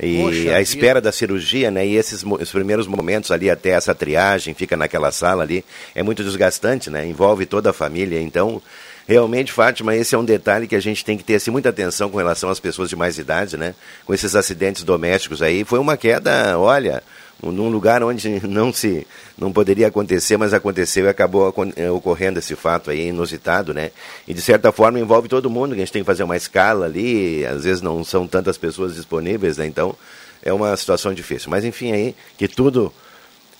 E 0.00 0.22
Poxa 0.22 0.54
a 0.54 0.60
espera 0.60 1.00
da 1.00 1.10
cirurgia, 1.10 1.70
né? 1.70 1.86
E 1.86 1.96
esses 1.96 2.22
os 2.22 2.52
primeiros 2.52 2.86
momentos 2.86 3.30
ali 3.30 3.50
até 3.50 3.70
essa 3.70 3.94
triagem, 3.94 4.54
fica 4.54 4.76
naquela 4.76 5.10
sala 5.10 5.42
ali, 5.42 5.64
é 5.94 6.02
muito 6.02 6.22
desgastante, 6.22 6.88
né? 6.88 7.06
Envolve 7.06 7.46
toda 7.46 7.70
a 7.70 7.72
família, 7.72 8.20
então 8.20 8.62
Realmente, 9.08 9.50
Fátima, 9.52 9.96
esse 9.96 10.14
é 10.14 10.18
um 10.18 10.24
detalhe 10.24 10.66
que 10.66 10.76
a 10.76 10.80
gente 10.80 11.02
tem 11.02 11.16
que 11.16 11.24
ter 11.24 11.36
assim, 11.36 11.50
muita 11.50 11.70
atenção 11.70 12.10
com 12.10 12.18
relação 12.18 12.50
às 12.50 12.60
pessoas 12.60 12.90
de 12.90 12.94
mais 12.94 13.16
idade, 13.16 13.56
né? 13.56 13.74
Com 14.04 14.12
esses 14.12 14.36
acidentes 14.36 14.82
domésticos 14.82 15.40
aí. 15.40 15.64
Foi 15.64 15.78
uma 15.78 15.96
queda, 15.96 16.58
olha, 16.58 17.02
num 17.42 17.68
lugar 17.68 18.02
onde 18.02 18.40
não 18.46 18.72
se 18.72 19.06
não 19.36 19.52
poderia 19.52 19.86
acontecer, 19.86 20.36
mas 20.36 20.52
aconteceu 20.52 21.04
e 21.04 21.08
acabou 21.08 21.54
eh, 21.76 21.90
ocorrendo 21.90 22.38
esse 22.38 22.56
fato 22.56 22.90
aí 22.90 23.08
inusitado, 23.08 23.72
né? 23.72 23.90
E 24.26 24.34
de 24.34 24.40
certa 24.40 24.72
forma 24.72 24.98
envolve 24.98 25.28
todo 25.28 25.48
mundo, 25.48 25.74
que 25.74 25.80
a 25.80 25.84
gente 25.84 25.92
tem 25.92 26.02
que 26.02 26.06
fazer 26.06 26.24
uma 26.24 26.36
escala 26.36 26.86
ali, 26.86 27.46
às 27.46 27.64
vezes 27.64 27.80
não 27.80 28.02
são 28.02 28.26
tantas 28.26 28.58
pessoas 28.58 28.94
disponíveis, 28.94 29.56
né? 29.56 29.66
Então, 29.66 29.94
é 30.42 30.52
uma 30.52 30.76
situação 30.76 31.14
difícil. 31.14 31.50
Mas 31.50 31.64
enfim, 31.64 31.92
aí, 31.92 32.14
que 32.36 32.48
tudo 32.48 32.92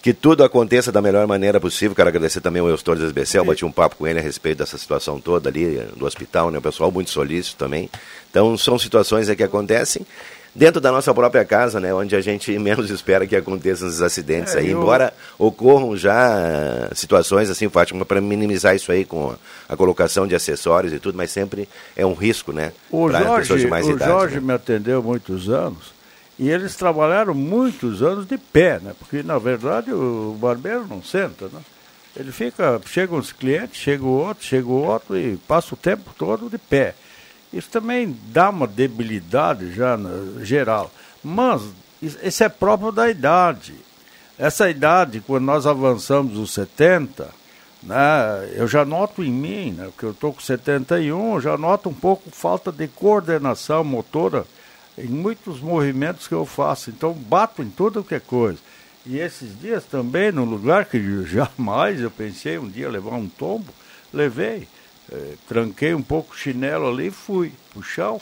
que 0.00 0.14
tudo 0.14 0.44
aconteça 0.44 0.92
da 0.92 1.02
melhor 1.02 1.26
maneira 1.26 1.60
possível. 1.60 1.94
Quero 1.94 2.08
agradecer 2.08 2.40
também 2.40 2.62
ao 2.62 2.68
Eustor 2.68 2.96
Desbecel, 2.96 3.44
bati 3.44 3.64
um 3.64 3.72
papo 3.72 3.96
com 3.96 4.06
ele 4.06 4.20
a 4.20 4.22
respeito 4.22 4.58
dessa 4.58 4.78
situação 4.78 5.20
toda 5.20 5.48
ali 5.48 5.76
do 5.96 6.06
hospital, 6.06 6.50
né? 6.50 6.58
O 6.58 6.62
pessoal 6.62 6.90
muito 6.90 7.10
solícito 7.10 7.56
também. 7.56 7.90
Então, 8.30 8.56
são 8.56 8.78
situações 8.78 9.28
que 9.28 9.42
acontecem 9.42 10.06
dentro 10.58 10.80
da 10.80 10.90
nossa 10.90 11.14
própria 11.14 11.44
casa, 11.44 11.78
né, 11.78 11.94
onde 11.94 12.16
a 12.16 12.20
gente 12.20 12.50
menos 12.58 12.90
espera 12.90 13.26
que 13.26 13.36
aconteçam 13.36 13.86
esses 13.86 14.02
acidentes 14.02 14.56
é, 14.56 14.58
aí, 14.58 14.70
eu... 14.70 14.80
embora 14.80 15.14
ocorram 15.38 15.96
já 15.96 16.90
situações 16.94 17.48
assim, 17.48 17.68
Fátima, 17.68 18.04
para 18.04 18.20
minimizar 18.20 18.74
isso 18.74 18.90
aí 18.90 19.04
com 19.04 19.34
a, 19.68 19.76
colocação 19.76 20.26
de 20.26 20.34
acessórios 20.34 20.92
e 20.92 20.98
tudo, 20.98 21.16
mas 21.16 21.30
sempre 21.30 21.68
é 21.96 22.04
um 22.04 22.14
risco, 22.14 22.52
né, 22.52 22.72
de 23.56 23.68
mais 23.68 23.86
o 23.86 23.92
idade. 23.92 24.10
O 24.10 24.14
Jorge 24.14 24.34
né? 24.34 24.40
me 24.40 24.52
atendeu 24.52 25.00
muitos 25.00 25.48
anos 25.48 25.94
e 26.36 26.50
eles 26.50 26.74
trabalharam 26.74 27.34
muitos 27.34 28.02
anos 28.02 28.26
de 28.26 28.36
pé, 28.36 28.80
né, 28.80 28.92
porque 28.98 29.22
na 29.22 29.38
verdade 29.38 29.92
o 29.92 30.36
barbeiro 30.40 30.86
não 30.88 31.02
senta, 31.02 31.44
né. 31.46 31.60
Ele 32.16 32.32
fica, 32.32 32.80
chega 32.84 33.14
uns 33.14 33.30
clientes, 33.30 33.80
chega 33.80 34.02
o 34.02 34.08
outro, 34.08 34.44
chega 34.44 34.66
o 34.66 34.84
outro 34.84 35.16
e 35.16 35.36
passa 35.46 35.74
o 35.74 35.76
tempo 35.76 36.10
todo 36.18 36.50
de 36.50 36.58
pé. 36.58 36.96
Isso 37.52 37.70
também 37.70 38.16
dá 38.26 38.50
uma 38.50 38.66
debilidade 38.66 39.72
já 39.72 39.96
na, 39.96 40.44
geral. 40.44 40.90
Mas 41.22 41.62
isso 42.02 42.44
é 42.44 42.48
próprio 42.48 42.92
da 42.92 43.08
idade. 43.08 43.74
Essa 44.38 44.70
idade, 44.70 45.20
quando 45.20 45.44
nós 45.44 45.66
avançamos 45.66 46.38
os 46.38 46.52
70, 46.52 47.28
né, 47.82 48.52
eu 48.54 48.68
já 48.68 48.84
noto 48.84 49.24
em 49.24 49.32
mim, 49.32 49.72
né, 49.72 49.86
porque 49.86 50.04
eu 50.04 50.12
estou 50.12 50.32
com 50.32 50.40
71, 50.40 51.34
eu 51.34 51.40
já 51.40 51.56
noto 51.56 51.88
um 51.88 51.94
pouco 51.94 52.30
falta 52.30 52.70
de 52.70 52.86
coordenação 52.86 53.82
motora 53.82 54.44
em 54.96 55.08
muitos 55.08 55.60
movimentos 55.60 56.28
que 56.28 56.34
eu 56.34 56.44
faço. 56.44 56.90
Então, 56.90 57.12
bato 57.12 57.62
em 57.62 57.70
tudo 57.70 58.04
que 58.04 58.14
é 58.14 58.20
coisa. 58.20 58.58
E 59.06 59.18
esses 59.18 59.58
dias 59.58 59.84
também, 59.84 60.30
num 60.30 60.44
lugar 60.44 60.84
que 60.84 61.00
jamais 61.24 62.00
eu 62.00 62.10
pensei 62.10 62.58
um 62.58 62.68
dia 62.68 62.90
levar 62.90 63.16
um 63.16 63.28
tombo, 63.28 63.72
levei 64.12 64.68
eh, 65.12 65.34
tranquei 65.48 65.94
um 65.94 66.02
pouco 66.02 66.34
o 66.34 66.36
chinelo 66.36 66.88
ali, 66.88 67.10
fui 67.10 67.52
pro 67.72 67.82
chão 67.82 68.20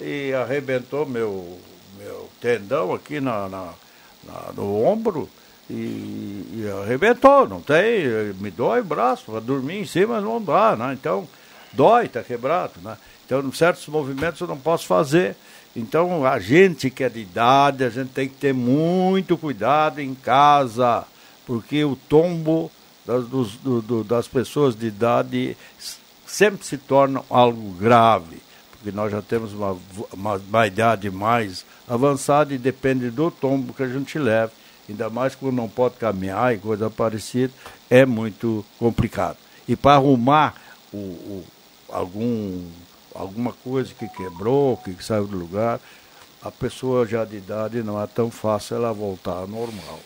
e 0.00 0.32
arrebentou 0.34 1.06
meu, 1.06 1.58
meu 1.98 2.28
tendão 2.40 2.94
aqui 2.94 3.20
na, 3.20 3.48
na, 3.48 3.72
na 4.24 4.52
no 4.54 4.84
ombro 4.84 5.28
e, 5.68 5.74
e, 6.54 6.72
arrebentou, 6.82 7.48
não 7.48 7.60
tem, 7.60 8.04
me 8.40 8.50
dói 8.50 8.80
o 8.80 8.84
braço, 8.84 9.24
para 9.30 9.40
dormir 9.40 9.80
em 9.80 9.86
cima 9.86 10.20
não 10.20 10.40
dá, 10.40 10.76
né? 10.76 10.92
Então, 10.92 11.26
dói, 11.72 12.08
tá 12.08 12.22
quebrado, 12.22 12.74
né? 12.82 12.96
Então, 13.24 13.52
certos 13.52 13.86
movimentos 13.88 14.40
eu 14.40 14.46
não 14.46 14.58
posso 14.58 14.86
fazer. 14.86 15.34
Então, 15.74 16.24
a 16.24 16.38
gente 16.38 16.88
que 16.88 17.02
é 17.02 17.08
de 17.08 17.20
idade, 17.20 17.82
a 17.82 17.90
gente 17.90 18.10
tem 18.10 18.28
que 18.28 18.36
ter 18.36 18.54
muito 18.54 19.36
cuidado 19.36 20.00
em 20.00 20.14
casa, 20.14 21.04
porque 21.44 21.84
o 21.84 21.96
tombo 21.96 22.70
das, 23.04 23.26
dos, 23.26 23.56
do, 23.56 23.82
do, 23.82 24.04
das 24.04 24.28
pessoas 24.28 24.76
de 24.76 24.86
idade 24.86 25.56
sempre 26.26 26.66
se 26.66 26.76
tornam 26.76 27.24
algo 27.30 27.70
grave, 27.72 28.38
porque 28.70 28.90
nós 28.90 29.10
já 29.10 29.22
temos 29.22 29.52
uma, 29.52 29.76
uma, 30.12 30.36
uma 30.36 30.66
idade 30.66 31.10
mais 31.10 31.64
avançada 31.88 32.54
e 32.54 32.58
depende 32.58 33.10
do 33.10 33.30
tombo 33.30 33.72
que 33.72 33.82
a 33.82 33.88
gente 33.88 34.18
leva, 34.18 34.52
ainda 34.88 35.08
mais 35.08 35.34
quando 35.34 35.54
não 35.54 35.68
pode 35.68 35.96
caminhar 35.96 36.54
e 36.54 36.58
coisa 36.58 36.90
parecida, 36.90 37.52
é 37.88 38.04
muito 38.04 38.64
complicado. 38.78 39.38
E 39.68 39.74
para 39.74 39.96
arrumar 39.96 40.54
o, 40.92 40.96
o, 40.96 41.44
algum, 41.88 42.64
alguma 43.14 43.52
coisa 43.52 43.92
que 43.94 44.08
quebrou, 44.08 44.76
que 44.76 44.94
saiu 45.02 45.26
do 45.26 45.36
lugar, 45.36 45.80
a 46.42 46.50
pessoa 46.50 47.06
já 47.06 47.24
de 47.24 47.36
idade 47.36 47.82
não 47.82 48.00
é 48.00 48.06
tão 48.06 48.30
fácil 48.30 48.76
ela 48.76 48.92
voltar 48.92 49.32
ao 49.32 49.48
normal. 49.48 50.00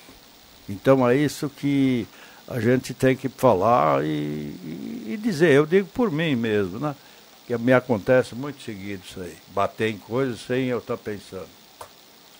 Então 0.68 1.06
é 1.06 1.16
isso 1.16 1.50
que 1.50 2.06
a 2.50 2.58
gente 2.58 2.92
tem 2.92 3.16
que 3.16 3.28
falar 3.28 4.04
e, 4.04 4.08
e, 4.08 5.04
e, 5.10 5.16
dizer. 5.16 5.52
Eu 5.52 5.64
digo 5.64 5.86
por 5.94 6.10
mim 6.10 6.34
mesmo, 6.34 6.80
né? 6.80 6.96
Que 7.46 7.56
me 7.56 7.72
acontece 7.72 8.34
muito 8.34 8.60
seguido 8.62 9.02
isso 9.08 9.20
aí. 9.20 9.36
Bater 9.54 9.88
em 9.88 9.98
coisas 9.98 10.40
sem 10.40 10.66
eu 10.66 10.78
estar 10.78 10.96
tá 10.96 11.02
pensando. 11.02 11.48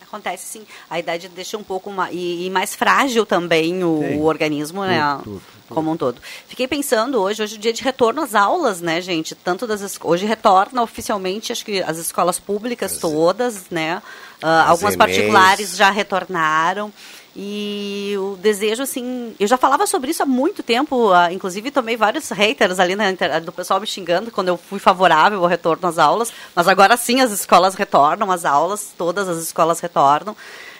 Acontece 0.01 0.45
sim. 0.45 0.65
A 0.89 0.99
idade 0.99 1.29
deixa 1.29 1.57
um 1.57 1.63
pouco 1.63 1.89
uma, 1.89 2.11
e, 2.11 2.45
e, 2.45 2.49
mais 2.49 2.75
frágil 2.75 3.25
também 3.25 3.81
o, 3.81 3.87
o 3.87 4.25
organismo, 4.25 4.83
né? 4.83 4.99
Tudo, 4.99 5.23
tudo, 5.23 5.41
tudo. 5.67 5.75
Como 5.75 5.91
um 5.91 5.95
todo. 5.95 6.21
Fiquei 6.49 6.67
pensando 6.67 7.21
hoje, 7.21 7.41
hoje 7.41 7.55
é 7.55 7.57
o 7.57 7.61
dia 7.61 7.71
de 7.71 7.81
retorno 7.81 8.21
às 8.21 8.35
aulas, 8.35 8.81
né, 8.81 8.99
gente? 8.99 9.33
Tanto 9.33 9.65
das 9.65 9.97
hoje 10.03 10.25
retorna 10.25 10.83
oficialmente, 10.83 11.53
acho 11.53 11.63
que 11.63 11.81
as 11.81 11.97
escolas 11.97 12.37
públicas 12.37 12.97
todas, 12.97 13.69
né? 13.69 14.01
Uh, 14.43 14.47
algumas 14.67 14.97
particulares 14.97 15.77
já 15.77 15.89
retornaram. 15.89 16.91
E 17.35 18.13
o 18.17 18.35
desejo, 18.35 18.83
assim, 18.83 19.33
eu 19.39 19.47
já 19.47 19.57
falava 19.57 19.87
sobre 19.87 20.11
isso 20.11 20.21
há 20.21 20.25
muito 20.25 20.61
tempo, 20.61 21.11
uh, 21.11 21.31
inclusive 21.31 21.71
tomei 21.71 21.95
vários 21.95 22.29
haters 22.29 22.77
ali 22.77 22.93
na, 22.93 23.11
do 23.39 23.53
pessoal 23.53 23.79
me 23.79 23.87
xingando 23.87 24.31
quando 24.31 24.49
eu 24.49 24.57
fui 24.57 24.79
favorável 24.79 25.39
ao 25.39 25.47
retorno 25.47 25.87
às 25.87 25.97
aulas, 25.97 26.31
mas 26.53 26.67
agora 26.67 26.97
sim 26.97 27.21
as 27.21 27.31
escolas 27.31 27.75
retornam 27.75 28.29
às 28.31 28.43
aulas, 28.43 28.93
todas 28.97 29.29
as 29.29 29.37
escolas 29.37 29.79
retornam. 29.79 30.35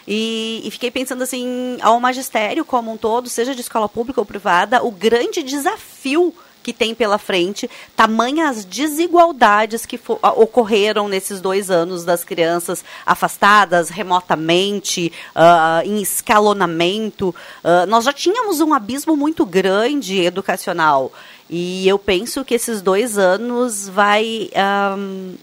E, 0.06 0.60
e, 0.64 0.70
fiquei 0.70 0.90
pensando 0.90 1.22
assim, 1.22 1.78
ao 1.80 1.98
magistério 2.00 2.64
como 2.64 2.92
um 2.92 2.96
todo, 2.96 3.28
seja 3.28 3.54
de 3.54 3.60
escola 3.60 3.88
pública 3.88 4.20
ou 4.20 4.26
privada, 4.26 4.84
o 4.84 4.90
grande 4.90 5.42
desafio 5.42 6.34
que 6.62 6.72
tem 6.72 6.94
pela 6.94 7.18
frente, 7.18 7.68
tamanhas 7.96 8.64
desigualdades 8.64 9.84
que 9.84 9.98
ocorreram 10.36 11.08
nesses 11.08 11.40
dois 11.40 11.70
anos 11.70 12.04
das 12.04 12.24
crianças 12.24 12.84
afastadas 13.04 13.88
remotamente, 13.88 15.12
uh, 15.34 15.86
em 15.86 16.00
escalonamento. 16.00 17.34
Uh, 17.62 17.86
nós 17.88 18.04
já 18.04 18.12
tínhamos 18.12 18.60
um 18.60 18.72
abismo 18.72 19.16
muito 19.16 19.44
grande 19.44 20.20
educacional. 20.20 21.12
E 21.50 21.86
eu 21.86 21.98
penso 21.98 22.44
que 22.44 22.54
esses 22.54 22.80
dois 22.80 23.18
anos 23.18 23.88
vai. 23.88 24.50
Um, 24.96 25.34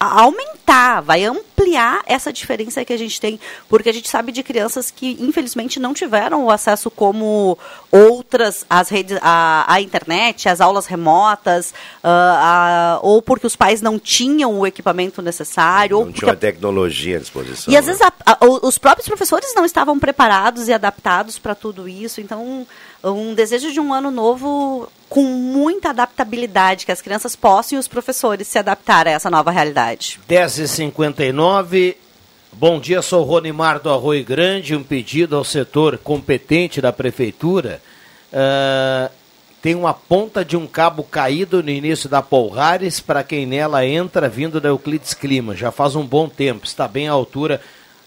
aumentar, 0.00 1.02
vai 1.02 1.24
ampliar 1.24 2.02
essa 2.06 2.32
diferença 2.32 2.82
que 2.86 2.92
a 2.92 2.96
gente 2.96 3.20
tem, 3.20 3.38
porque 3.68 3.90
a 3.90 3.92
gente 3.92 4.08
sabe 4.08 4.32
de 4.32 4.42
crianças 4.42 4.90
que 4.90 5.18
infelizmente 5.20 5.78
não 5.78 5.92
tiveram 5.92 6.46
o 6.46 6.50
acesso 6.50 6.90
como 6.90 7.58
outras 7.90 8.64
às 8.68 8.88
redes, 8.88 9.18
à, 9.20 9.70
à 9.70 9.80
internet, 9.80 10.48
às 10.48 10.60
aulas 10.60 10.86
remotas, 10.86 11.70
uh, 12.02 12.06
a, 12.06 13.00
ou 13.02 13.20
porque 13.20 13.46
os 13.46 13.54
pais 13.54 13.82
não 13.82 13.98
tinham 13.98 14.58
o 14.58 14.66
equipamento 14.66 15.20
necessário, 15.20 15.98
não 15.98 16.06
ou 16.06 16.12
tinha 16.12 16.32
a 16.32 16.36
tecnologia 16.36 17.18
à 17.18 17.20
disposição. 17.20 17.72
E 17.72 17.76
às 17.76 17.84
né? 17.84 17.92
vezes 17.92 18.02
a, 18.02 18.12
a, 18.24 18.38
os 18.62 18.78
próprios 18.78 19.06
professores 19.06 19.54
não 19.54 19.66
estavam 19.66 19.98
preparados 19.98 20.66
e 20.66 20.72
adaptados 20.72 21.38
para 21.38 21.54
tudo 21.54 21.86
isso, 21.86 22.22
então 22.22 22.66
um 23.04 23.34
desejo 23.34 23.72
de 23.72 23.80
um 23.80 23.92
ano 23.92 24.10
novo 24.10 24.88
com 25.08 25.24
muita 25.24 25.90
adaptabilidade, 25.90 26.86
que 26.86 26.92
as 26.92 27.02
crianças 27.02 27.34
possam 27.34 27.76
e 27.76 27.80
os 27.80 27.88
professores 27.88 28.46
se 28.46 28.58
adaptarem 28.58 29.12
a 29.12 29.16
essa 29.16 29.30
nova 29.30 29.50
realidade. 29.50 30.20
10h59. 30.28 31.96
Bom 32.52 32.78
dia, 32.78 33.02
sou 33.02 33.24
Ronimar 33.24 33.80
do 33.80 33.90
Arroio 33.90 34.24
Grande. 34.24 34.74
Um 34.74 34.82
pedido 34.82 35.36
ao 35.36 35.44
setor 35.44 35.98
competente 35.98 36.80
da 36.80 36.92
prefeitura. 36.92 37.82
Uh, 38.32 39.10
tem 39.60 39.74
uma 39.74 39.92
ponta 39.92 40.44
de 40.44 40.56
um 40.56 40.66
cabo 40.66 41.02
caído 41.02 41.62
no 41.62 41.70
início 41.70 42.08
da 42.08 42.22
Polrares 42.22 42.98
para 42.98 43.22
quem 43.22 43.44
nela 43.44 43.84
entra 43.84 44.28
vindo 44.28 44.60
da 44.60 44.68
Euclides 44.68 45.12
Clima. 45.12 45.54
Já 45.54 45.70
faz 45.70 45.96
um 45.96 46.06
bom 46.06 46.28
tempo, 46.28 46.64
está 46.64 46.88
bem 46.88 47.08
à 47.08 47.12
altura 47.12 47.60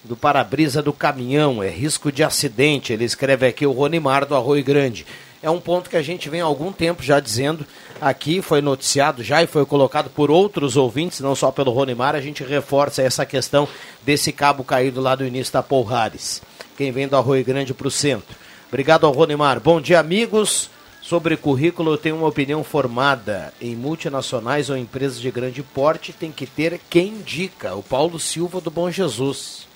do 0.03 0.15
para-brisa 0.15 0.81
do 0.81 0.93
caminhão. 0.93 1.63
É 1.63 1.69
risco 1.69 2.11
de 2.11 2.23
acidente. 2.23 2.93
Ele 2.93 3.05
escreve 3.05 3.47
aqui 3.47 3.65
o 3.65 3.71
Ronimar 3.71 4.25
do 4.25 4.35
Arroio 4.35 4.63
Grande 4.63 5.05
é 5.43 5.49
um 5.49 5.59
ponto 5.59 5.89
que 5.89 5.97
a 5.97 6.01
gente 6.01 6.29
vem 6.29 6.39
há 6.39 6.45
algum 6.45 6.71
tempo 6.71 7.03
já 7.03 7.19
dizendo 7.19 7.67
aqui, 7.99 8.41
foi 8.41 8.61
noticiado 8.61 9.21
já 9.21 9.43
e 9.43 9.47
foi 9.47 9.65
colocado 9.65 10.09
por 10.09 10.31
outros 10.31 10.77
ouvintes, 10.77 11.19
não 11.19 11.35
só 11.35 11.51
pelo 11.51 11.71
Ronimar, 11.73 12.15
a 12.15 12.21
gente 12.21 12.41
reforça 12.45 13.01
essa 13.01 13.25
questão 13.25 13.67
desse 14.03 14.31
cabo 14.31 14.63
caído 14.63 15.01
lá 15.01 15.15
do 15.15 15.25
início 15.25 15.51
da 15.51 15.61
Polrares. 15.61 16.41
Quem 16.77 16.93
vem 16.93 17.09
do 17.09 17.17
Arroio 17.17 17.43
Grande 17.43 17.73
para 17.73 17.89
o 17.89 17.91
centro. 17.91 18.37
Obrigado 18.69 19.05
ao 19.05 19.11
Ronimar. 19.11 19.59
Bom 19.59 19.81
dia, 19.81 19.99
amigos. 19.99 20.69
Sobre 21.01 21.35
currículo, 21.35 21.91
eu 21.91 21.97
tenho 21.97 22.15
uma 22.15 22.29
opinião 22.29 22.63
formada. 22.63 23.53
Em 23.59 23.75
multinacionais 23.75 24.69
ou 24.69 24.77
empresas 24.77 25.19
de 25.19 25.29
grande 25.29 25.61
porte, 25.61 26.13
tem 26.13 26.31
que 26.31 26.47
ter 26.47 26.79
quem 26.89 27.09
indica. 27.09 27.75
O 27.75 27.83
Paulo 27.83 28.17
Silva 28.17 28.61
do 28.61 28.71
Bom 28.71 28.89
Jesus. 28.89 29.67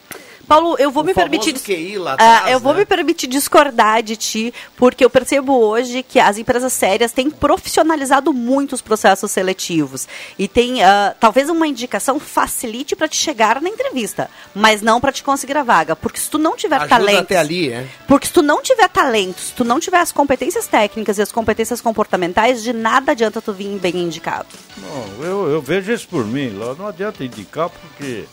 Paulo, 0.47 0.75
eu 0.79 0.89
vou 0.89 1.03
o 1.03 1.05
me 1.05 1.13
permitir. 1.13 1.53
QI 1.59 1.97
lá 1.97 2.13
atrás, 2.13 2.45
uh, 2.45 2.47
eu 2.49 2.53
né? 2.53 2.59
vou 2.59 2.73
me 2.73 2.85
permitir 2.85 3.27
discordar 3.27 4.01
de 4.01 4.15
ti, 4.15 4.53
porque 4.75 5.03
eu 5.03 5.09
percebo 5.09 5.53
hoje 5.53 6.01
que 6.03 6.19
as 6.19 6.37
empresas 6.37 6.71
sérias 6.71 7.11
têm 7.11 7.29
profissionalizado 7.29 8.33
muito 8.33 8.73
os 8.73 8.81
processos 8.81 9.29
seletivos. 9.29 10.07
E 10.39 10.47
tem, 10.47 10.81
uh, 10.81 11.13
talvez 11.19 11.49
uma 11.49 11.67
indicação 11.67 12.19
facilite 12.19 12.95
para 12.95 13.07
te 13.07 13.17
chegar 13.17 13.61
na 13.61 13.69
entrevista, 13.69 14.29
mas 14.55 14.81
não 14.81 15.01
para 15.01 15.11
te 15.11 15.23
conseguir 15.23 15.57
a 15.57 15.63
vaga. 15.63 15.95
Porque 15.95 16.19
se 16.19 16.29
tu 16.29 16.37
não 16.37 16.55
tiver 16.55 16.77
Ajuda 16.77 16.89
talento. 16.89 17.19
até 17.19 17.37
ali, 17.37 17.69
é? 17.69 17.85
Porque 18.07 18.27
se 18.27 18.33
tu 18.33 18.41
não 18.41 18.61
tiver 18.61 18.87
talento, 18.87 19.41
se 19.41 19.53
tu 19.53 19.65
não 19.65 19.79
tiver 19.79 19.99
as 19.99 20.13
competências 20.13 20.65
técnicas 20.65 21.17
e 21.17 21.21
as 21.21 21.31
competências 21.31 21.81
comportamentais, 21.81 22.63
de 22.63 22.71
nada 22.71 23.11
adianta 23.11 23.41
tu 23.41 23.51
vir 23.51 23.67
bem 23.79 23.97
indicado. 23.97 24.47
Não, 24.77 25.25
eu, 25.25 25.49
eu 25.49 25.61
vejo 25.61 25.91
isso 25.91 26.07
por 26.07 26.25
mim. 26.25 26.57
Lá 26.57 26.73
não 26.73 26.87
adianta 26.87 27.23
indicar 27.23 27.69
porque 27.69 28.25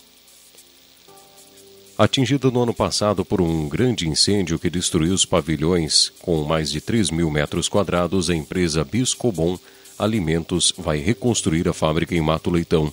Atingida 1.97 2.49
no 2.49 2.63
ano 2.63 2.73
passado 2.73 3.25
por 3.25 3.41
um 3.41 3.67
grande 3.67 4.07
incêndio 4.07 4.57
que 4.57 4.69
destruiu 4.69 5.13
os 5.13 5.25
pavilhões 5.25 6.13
com 6.21 6.45
mais 6.45 6.71
de 6.71 6.79
3 6.79 7.11
mil 7.11 7.29
metros 7.29 7.67
quadrados, 7.67 8.29
a 8.29 8.35
empresa 8.35 8.85
Biscobon 8.85 9.59
Alimentos 9.97 10.73
vai 10.77 10.99
reconstruir 10.99 11.67
a 11.67 11.73
fábrica 11.73 12.15
em 12.15 12.21
Mato 12.21 12.49
Leitão. 12.49 12.89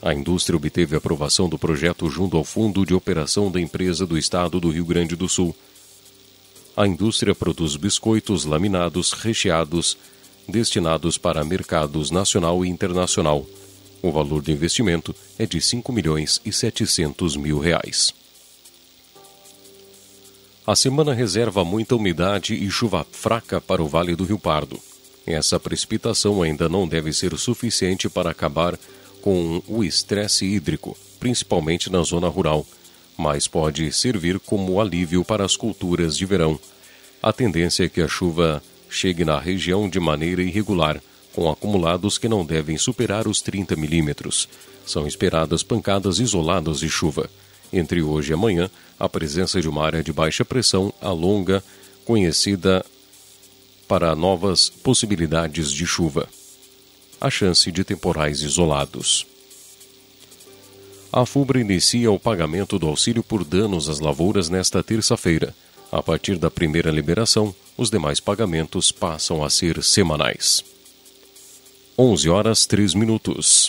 A 0.00 0.14
indústria 0.14 0.56
obteve 0.56 0.96
aprovação 0.96 1.48
do 1.48 1.58
projeto 1.58 2.08
junto 2.08 2.36
ao 2.36 2.44
Fundo 2.44 2.86
de 2.86 2.94
Operação 2.94 3.50
da 3.50 3.60
Empresa 3.60 4.06
do 4.06 4.16
Estado 4.16 4.60
do 4.60 4.70
Rio 4.70 4.84
Grande 4.84 5.16
do 5.16 5.28
Sul. 5.28 5.54
A 6.76 6.86
indústria 6.86 7.34
produz 7.34 7.74
biscoitos 7.74 8.44
laminados 8.44 9.12
recheados 9.12 9.96
destinados 10.48 11.18
para 11.18 11.44
mercados 11.44 12.10
nacional 12.10 12.64
e 12.64 12.68
internacional. 12.68 13.44
O 14.00 14.10
valor 14.10 14.40
do 14.40 14.50
investimento 14.50 15.14
é 15.38 15.44
de 15.44 15.60
5 15.60 15.92
milhões 15.92 16.40
e 16.44 16.52
700 16.52 17.36
mil 17.36 17.58
reais. 17.58 18.14
A 20.66 20.76
semana 20.76 21.12
reserva 21.12 21.64
muita 21.64 21.96
umidade 21.96 22.54
e 22.54 22.70
chuva 22.70 23.04
fraca 23.10 23.60
para 23.60 23.82
o 23.82 23.88
Vale 23.88 24.14
do 24.14 24.24
Rio 24.24 24.38
Pardo. 24.38 24.78
Essa 25.26 25.58
precipitação 25.58 26.42
ainda 26.42 26.68
não 26.68 26.86
deve 26.86 27.12
ser 27.12 27.36
suficiente 27.36 28.08
para 28.08 28.30
acabar 28.30 28.76
com 28.76 28.97
o 29.66 29.82
estresse 29.82 30.44
hídrico, 30.44 30.96
principalmente 31.18 31.90
na 31.90 32.02
zona 32.02 32.28
rural, 32.28 32.66
mas 33.16 33.48
pode 33.48 33.92
servir 33.92 34.38
como 34.38 34.80
alívio 34.80 35.24
para 35.24 35.44
as 35.44 35.56
culturas 35.56 36.16
de 36.16 36.24
verão. 36.24 36.58
A 37.20 37.32
tendência 37.32 37.84
é 37.84 37.88
que 37.88 38.00
a 38.00 38.06
chuva 38.06 38.62
chegue 38.88 39.24
na 39.24 39.38
região 39.38 39.88
de 39.88 39.98
maneira 39.98 40.42
irregular, 40.42 41.02
com 41.34 41.50
acumulados 41.50 42.16
que 42.16 42.28
não 42.28 42.44
devem 42.44 42.78
superar 42.78 43.26
os 43.26 43.40
30 43.40 43.76
milímetros. 43.76 44.48
São 44.86 45.06
esperadas 45.06 45.62
pancadas 45.62 46.18
isoladas 46.18 46.80
de 46.80 46.88
chuva. 46.88 47.28
Entre 47.72 48.02
hoje 48.02 48.30
e 48.30 48.34
amanhã, 48.34 48.70
a 48.98 49.08
presença 49.08 49.60
de 49.60 49.68
uma 49.68 49.84
área 49.84 50.02
de 50.02 50.12
baixa 50.12 50.44
pressão 50.44 50.92
alonga, 51.00 51.62
conhecida 52.04 52.84
para 53.86 54.14
novas 54.14 54.70
possibilidades 54.70 55.70
de 55.70 55.86
chuva. 55.86 56.28
A 57.20 57.30
chance 57.30 57.72
de 57.72 57.82
temporais 57.82 58.42
isolados. 58.42 59.26
A 61.12 61.26
FUBRA 61.26 61.60
inicia 61.60 62.12
o 62.12 62.18
pagamento 62.18 62.78
do 62.78 62.86
auxílio 62.86 63.24
por 63.24 63.44
danos 63.44 63.88
às 63.88 63.98
lavouras 63.98 64.48
nesta 64.48 64.84
terça-feira. 64.84 65.52
A 65.90 66.00
partir 66.00 66.38
da 66.38 66.48
primeira 66.48 66.92
liberação, 66.92 67.52
os 67.76 67.90
demais 67.90 68.20
pagamentos 68.20 68.92
passam 68.92 69.42
a 69.42 69.50
ser 69.50 69.82
semanais. 69.82 70.62
11 71.98 72.28
horas 72.28 72.66
3 72.66 72.94
minutos. 72.94 73.66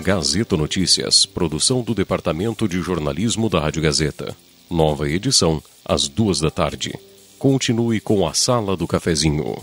Gazeta 0.00 0.56
Notícias, 0.56 1.24
produção 1.24 1.82
do 1.82 1.94
Departamento 1.94 2.66
de 2.66 2.80
Jornalismo 2.82 3.48
da 3.48 3.60
Rádio 3.60 3.82
Gazeta. 3.82 4.36
Nova 4.68 5.08
edição, 5.08 5.62
às 5.84 6.08
duas 6.08 6.40
da 6.40 6.50
tarde. 6.50 6.92
Continue 7.38 8.00
com 8.00 8.26
a 8.26 8.34
Sala 8.34 8.76
do 8.76 8.88
Cafezinho. 8.88 9.62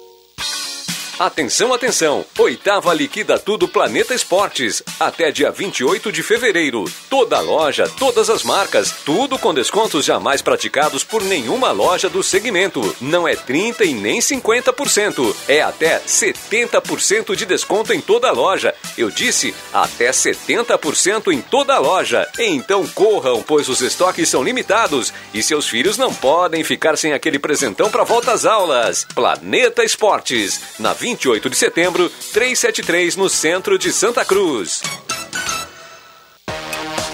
Atenção, 1.21 1.71
atenção! 1.71 2.25
Oitava 2.39 2.91
Liquida 2.95 3.37
Tudo 3.37 3.67
Planeta 3.67 4.11
Esportes. 4.15 4.81
Até 4.99 5.31
dia 5.31 5.51
28 5.51 6.11
de 6.11 6.23
fevereiro. 6.23 6.83
Toda 7.11 7.39
loja, 7.39 7.87
todas 7.99 8.27
as 8.27 8.41
marcas, 8.41 8.91
tudo 9.05 9.37
com 9.37 9.53
descontos 9.53 10.03
jamais 10.03 10.41
praticados 10.41 11.03
por 11.03 11.21
nenhuma 11.21 11.71
loja 11.71 12.09
do 12.09 12.23
segmento. 12.23 12.95
Não 12.99 13.27
é 13.27 13.35
30% 13.35 13.81
e 13.81 13.93
nem 13.93 14.19
50%. 14.19 15.35
É 15.47 15.61
até 15.61 15.99
70% 15.99 17.35
de 17.35 17.45
desconto 17.45 17.93
em 17.93 18.01
toda 18.01 18.31
loja. 18.31 18.73
Eu 18.97 19.11
disse 19.11 19.53
até 19.71 20.09
70% 20.09 21.31
em 21.31 21.39
toda 21.39 21.77
loja. 21.77 22.27
Então 22.39 22.83
corram, 22.87 23.43
pois 23.43 23.69
os 23.69 23.81
estoques 23.81 24.27
são 24.27 24.43
limitados 24.43 25.13
e 25.35 25.43
seus 25.43 25.69
filhos 25.69 25.99
não 25.99 26.11
podem 26.11 26.63
ficar 26.63 26.97
sem 26.97 27.13
aquele 27.13 27.37
presentão 27.37 27.91
para 27.91 28.03
volta 28.03 28.31
às 28.31 28.43
aulas. 28.43 29.05
Planeta 29.13 29.83
Esportes. 29.83 30.59
Na 30.79 30.95
28 31.11 31.49
de 31.49 31.55
setembro, 31.55 32.09
373 32.31 33.17
no 33.17 33.27
centro 33.27 33.77
de 33.77 33.91
Santa 33.91 34.23
Cruz. 34.23 34.81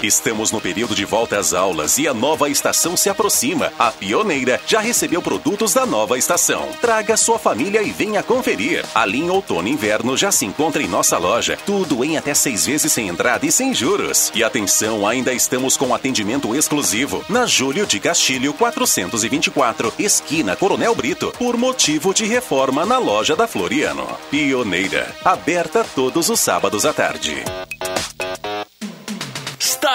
Estamos 0.08 0.54
no 0.54 0.62
período 0.62 0.96
de 0.96 1.04
volta 1.04 1.38
às 1.38 1.54
aulas 1.54 1.98
e 1.98 2.08
a 2.08 2.14
nova 2.14 2.48
estação 2.48 2.96
se 2.96 3.10
aproxima. 3.10 3.74
A 3.78 3.92
Pioneira 3.92 4.58
já 4.66 4.80
recebeu 4.80 5.22
produtos 5.22 5.74
da 5.74 5.86
nova 5.86 6.18
estação. 6.18 6.70
Traga 6.80 7.18
sua 7.18 7.38
família 7.38 7.84
e 7.84 7.92
venha 7.92 8.24
conferir. 8.24 8.86
A 8.96 9.06
linha 9.06 9.34
Outono 9.34 9.68
e 9.68 9.72
Inverno 9.72 10.16
já 10.16 10.32
se 10.32 10.46
encontra 10.46 10.82
em 10.82 10.88
nossa 10.88 11.18
loja. 11.18 11.58
Tudo 11.66 12.06
em 12.06 12.16
até 12.16 12.34
seis 12.34 12.66
vezes 12.66 12.90
sem 12.94 13.10
entrada 13.10 13.46
e 13.46 13.52
sem 13.52 13.74
juros. 13.74 14.32
E 14.34 14.46
atenção, 14.46 15.06
ainda 15.06 15.34
estamos 15.34 15.76
com 15.76 15.94
atendimento 15.94 16.56
exclusivo 16.56 17.22
na 17.28 17.46
Júlio 17.46 17.86
de 17.86 18.00
Castilho 18.00 18.54
424, 18.54 19.94
esquina 20.00 20.56
Coronel 20.56 20.96
Brito, 20.96 21.34
por 21.38 21.58
motivo 21.58 22.14
de 22.14 22.24
reforma 22.24 22.86
na 22.86 22.98
loja 22.98 23.36
da 23.36 23.46
Floriano. 23.46 24.08
Pioneira, 24.32 25.14
aberta 25.26 25.86
todos 25.94 26.30
os 26.30 26.40
sábados 26.40 26.86
à 26.86 26.94
tarde. 26.94 27.44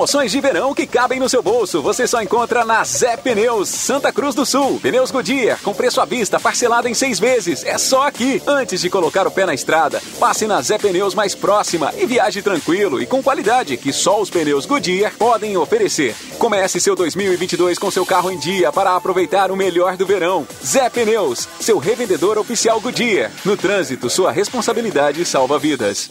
Promoções 0.00 0.32
de 0.32 0.40
verão 0.40 0.72
que 0.72 0.86
cabem 0.86 1.20
no 1.20 1.28
seu 1.28 1.42
bolso. 1.42 1.82
Você 1.82 2.06
só 2.06 2.22
encontra 2.22 2.64
na 2.64 2.82
Zé 2.84 3.18
Pneus, 3.18 3.68
Santa 3.68 4.10
Cruz 4.10 4.34
do 4.34 4.46
Sul. 4.46 4.80
Pneus 4.80 5.10
Goodyear, 5.10 5.60
com 5.62 5.74
preço 5.74 6.00
à 6.00 6.06
vista, 6.06 6.40
parcelado 6.40 6.88
em 6.88 6.94
seis 6.94 7.20
vezes. 7.20 7.62
É 7.66 7.76
só 7.76 8.06
aqui. 8.06 8.42
Antes 8.46 8.80
de 8.80 8.88
colocar 8.88 9.26
o 9.26 9.30
pé 9.30 9.44
na 9.44 9.52
estrada, 9.52 10.00
passe 10.18 10.46
na 10.46 10.62
Zé 10.62 10.78
Pneus 10.78 11.14
mais 11.14 11.34
próxima 11.34 11.92
e 11.98 12.06
viaje 12.06 12.40
tranquilo 12.40 13.02
e 13.02 13.04
com 13.04 13.22
qualidade 13.22 13.76
que 13.76 13.92
só 13.92 14.22
os 14.22 14.30
pneus 14.30 14.64
Goodyear 14.64 15.12
podem 15.18 15.58
oferecer. 15.58 16.16
Comece 16.38 16.80
seu 16.80 16.96
2022 16.96 17.78
com 17.78 17.90
seu 17.90 18.06
carro 18.06 18.30
em 18.30 18.38
dia 18.38 18.72
para 18.72 18.96
aproveitar 18.96 19.50
o 19.50 19.56
melhor 19.56 19.98
do 19.98 20.06
verão. 20.06 20.48
Zé 20.64 20.88
Pneus, 20.88 21.46
seu 21.60 21.76
revendedor 21.76 22.38
oficial 22.38 22.80
Goodyear. 22.80 23.30
No 23.44 23.54
trânsito, 23.54 24.08
sua 24.08 24.32
responsabilidade 24.32 25.22
salva 25.26 25.58
vidas. 25.58 26.10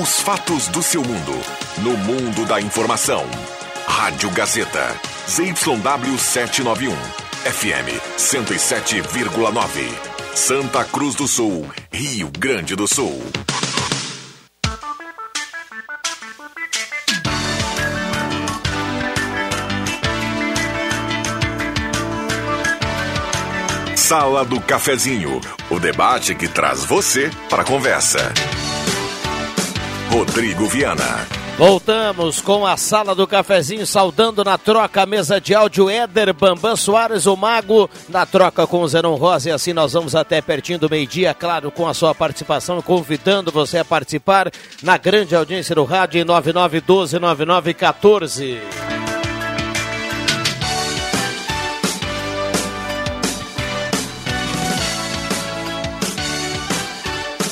Os 0.00 0.22
fatos 0.22 0.66
do 0.68 0.82
seu 0.82 1.02
mundo. 1.02 1.32
No 1.82 1.94
mundo 1.94 2.46
da 2.46 2.58
informação. 2.58 3.22
Rádio 3.86 4.30
Gazeta. 4.30 4.98
ZYW 5.28 6.18
791. 6.18 6.96
FM 7.44 8.00
107,9. 8.16 9.92
Santa 10.34 10.86
Cruz 10.86 11.14
do 11.14 11.28
Sul. 11.28 11.70
Rio 11.92 12.30
Grande 12.30 12.74
do 12.74 12.88
Sul. 12.88 13.22
Sala 23.96 24.46
do 24.46 24.58
Cafezinho. 24.62 25.42
O 25.68 25.78
debate 25.78 26.34
que 26.34 26.48
traz 26.48 26.86
você 26.86 27.30
para 27.50 27.60
a 27.60 27.66
conversa. 27.66 28.32
Rodrigo 30.10 30.66
Viana. 30.66 31.26
Voltamos 31.56 32.40
com 32.40 32.66
a 32.66 32.76
sala 32.76 33.14
do 33.14 33.28
cafezinho, 33.28 33.86
saudando 33.86 34.42
na 34.42 34.58
troca 34.58 35.02
a 35.02 35.06
mesa 35.06 35.40
de 35.40 35.54
áudio 35.54 35.88
Éder 35.88 36.34
Bambam 36.34 36.74
Soares, 36.74 37.26
o 37.26 37.36
Mago, 37.36 37.88
na 38.08 38.26
troca 38.26 38.66
com 38.66 38.82
o 38.82 38.88
Zenon 38.88 39.14
Rosa. 39.14 39.50
E 39.50 39.52
assim 39.52 39.72
nós 39.72 39.92
vamos 39.92 40.16
até 40.16 40.40
pertinho 40.40 40.80
do 40.80 40.90
meio-dia, 40.90 41.32
claro, 41.32 41.70
com 41.70 41.86
a 41.86 41.94
sua 41.94 42.12
participação, 42.12 42.82
convidando 42.82 43.52
você 43.52 43.78
a 43.78 43.84
participar 43.84 44.50
na 44.82 44.96
grande 44.96 45.36
audiência 45.36 45.76
do 45.76 45.84
rádio 45.84 46.20
em 46.20 46.24
9912-9914. 46.24 48.58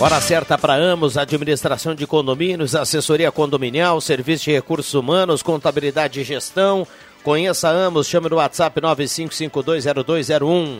Hora 0.00 0.20
certa 0.20 0.56
para 0.56 0.74
Amos, 0.74 1.18
administração 1.18 1.92
de 1.92 2.06
condomínios, 2.06 2.76
assessoria 2.76 3.32
condominial, 3.32 4.00
serviço 4.00 4.44
de 4.44 4.52
recursos 4.52 4.94
humanos, 4.94 5.42
contabilidade 5.42 6.20
e 6.20 6.24
gestão. 6.24 6.86
Conheça 7.24 7.68
Amos, 7.68 8.06
chame 8.06 8.28
no 8.28 8.36
WhatsApp 8.36 8.80
95520201. 8.80 10.78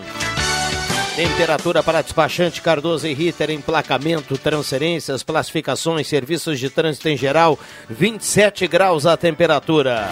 Temperatura 1.17 1.83
para 1.83 2.01
despachante 2.01 2.63
Cardoso 2.63 3.09
e 3.09 3.13
Ritter, 3.13 3.51
emplacamento, 3.51 4.39
transferências, 4.39 5.25
classificações, 5.25 6.07
serviços 6.07 6.61
de 6.61 6.71
trânsito 6.71 7.09
em 7.09 7.17
geral, 7.17 7.59
27 7.91 8.69
graus 8.69 9.05
a 9.05 9.17
temperatura. 9.17 10.07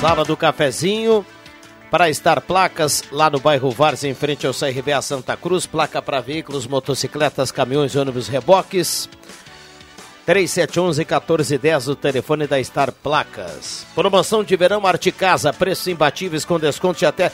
Sala 0.00 0.24
do 0.24 0.36
cafezinho, 0.36 1.26
para 1.90 2.10
estar 2.10 2.40
placas 2.40 3.02
lá 3.10 3.30
no 3.30 3.40
bairro 3.40 3.70
Vars, 3.70 4.04
em 4.04 4.14
frente 4.14 4.46
ao 4.46 4.52
CRBA 4.52 5.00
Santa 5.02 5.36
Cruz, 5.36 5.66
placa 5.66 6.02
para 6.02 6.20
veículos, 6.20 6.66
motocicletas, 6.66 7.50
caminhões, 7.50 7.96
ônibus, 7.96 8.28
reboques. 8.28 9.08
3711-1410, 10.26 11.88
o 11.88 11.96
telefone 11.96 12.46
da 12.46 12.62
Star 12.62 12.92
Placas. 12.92 13.86
Promoção 13.94 14.44
de 14.44 14.54
verão 14.56 14.86
Arte 14.86 15.10
Casa, 15.10 15.54
preços 15.54 15.86
imbatíveis 15.86 16.44
com 16.44 16.58
desconto 16.58 16.98
de 16.98 17.06
até. 17.06 17.32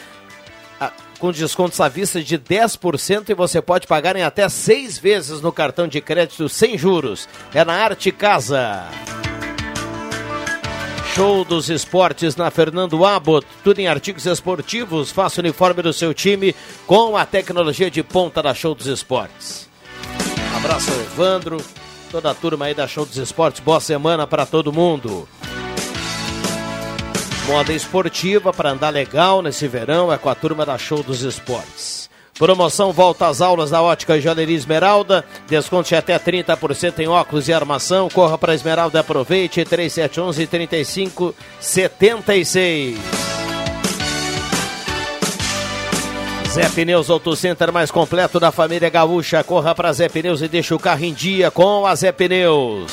ah, 0.81 0.93
com 1.19 1.33
descontos 1.33 1.81
à 1.81 1.89
vista 1.89 2.23
de 2.23 2.39
10% 2.39 3.31
e 3.31 3.35
você 3.35 3.61
pode 3.61 3.89
pagar 3.89 4.15
em 4.15 4.23
até 4.23 4.49
seis 4.49 4.97
vezes 4.97 5.41
no 5.41 5.51
cartão 5.51 5.89
de 5.89 6.01
crédito 6.01 6.49
sem 6.49 6.79
juros. 6.79 7.29
É 7.53 7.65
na 7.65 7.75
Arte 7.75 8.13
Casa. 8.13 8.85
Show 11.15 11.45
dos 11.45 11.71
esportes 11.71 12.35
na 12.35 12.51
Fernando 12.51 13.05
Abbott, 13.05 13.47
tudo 13.63 13.79
em 13.79 13.87
artigos 13.87 14.27
esportivos. 14.27 15.13
Faça 15.13 15.41
o 15.41 15.45
uniforme 15.45 15.81
do 15.81 15.93
seu 15.93 16.13
time 16.13 16.53
com 16.89 17.17
a 17.17 17.25
tecnologia 17.25 17.89
de 17.89 18.03
ponta 18.03 18.43
da 18.43 18.53
Show 18.53 18.75
dos 18.75 18.89
Esportes. 18.89 19.71
Abraço 20.57 20.91
ao 20.91 21.01
Evandro, 21.01 21.65
toda 22.11 22.33
a 22.33 22.35
turma 22.35 22.65
aí 22.65 22.75
da 22.75 22.89
Show 22.89 23.07
dos 23.07 23.17
Esportes. 23.17 23.61
Boa 23.61 23.79
semana 23.79 24.27
para 24.27 24.45
todo 24.45 24.73
mundo. 24.73 25.29
Moda 27.47 27.73
esportiva 27.73 28.53
para 28.53 28.71
andar 28.71 28.91
legal 28.91 29.41
nesse 29.41 29.69
verão 29.69 30.13
é 30.13 30.19
com 30.19 30.29
a 30.29 30.35
turma 30.35 30.67
da 30.67 30.77
Show 30.77 31.01
dos 31.05 31.23
Esportes. 31.23 32.11
Promoção 32.39 32.93
volta 32.93 33.29
às 33.29 33.41
aulas 33.41 33.71
da 33.71 33.81
Ótica 33.81 34.21
Joalheria 34.21 34.57
Esmeralda. 34.57 35.25
Desconto 35.47 35.89
de 35.89 35.95
até 35.95 36.19
30% 36.19 36.99
em 36.99 37.07
óculos 37.07 37.47
e 37.49 37.53
armação. 37.53 38.09
Corra 38.09 38.37
para 38.37 38.55
Esmeralda 38.55 38.99
e 38.99 39.01
aproveite. 39.01 39.65
3711 39.65 40.47
3576. 40.47 42.99
Zé 46.51 46.69
Pneus 46.69 47.09
Auto 47.11 47.35
Center 47.35 47.73
mais 47.73 47.91
completo 47.91 48.39
da 48.39 48.53
família 48.53 48.91
gaúcha. 48.91 49.43
Corra 49.43 49.75
para 49.75 49.93
Zé 49.93 50.09
Pneus 50.09 50.41
e 50.43 50.49
deixa 50.49 50.75
o 50.75 50.79
carro 50.79 51.05
em 51.05 51.13
dia 51.13 51.51
com 51.51 51.87
a 51.87 51.95
Zé 51.95 52.13
Pneus. 52.13 52.93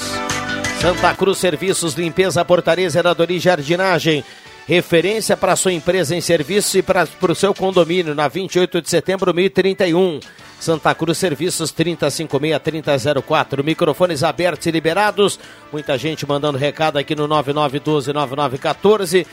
Santa 0.82 1.14
Cruz 1.14 1.38
Serviços, 1.38 1.94
Limpeza, 1.94 2.44
Portaria, 2.44 2.90
Zeradoria 2.90 3.38
e 3.38 3.40
Jardinagem. 3.40 4.26
Referência 4.72 5.36
para 5.36 5.58
sua 5.58 5.74
empresa 5.74 6.16
em 6.16 6.22
serviço 6.22 6.78
e 6.78 6.82
para 6.82 7.06
o 7.30 7.36
seu 7.36 7.54
condomínio 7.54 8.16
na 8.16 8.30
28 8.30 8.82
de 8.82 8.90
setembro 8.90 9.34
1031. 9.34 10.22
Santa 10.62 10.96
Cruz 10.96 11.18
Serviços 11.18 11.74
3056-3004. 11.74 13.66
Microfones 13.66 14.24
abertos 14.24 14.66
e 14.68 14.72
liberados. 14.72 15.38
Muita 15.74 15.98
gente 15.98 16.26
mandando 16.26 16.58
recado 16.58 16.98
aqui 16.98 17.14
no 17.14 17.28
9912-9914. 17.28 19.28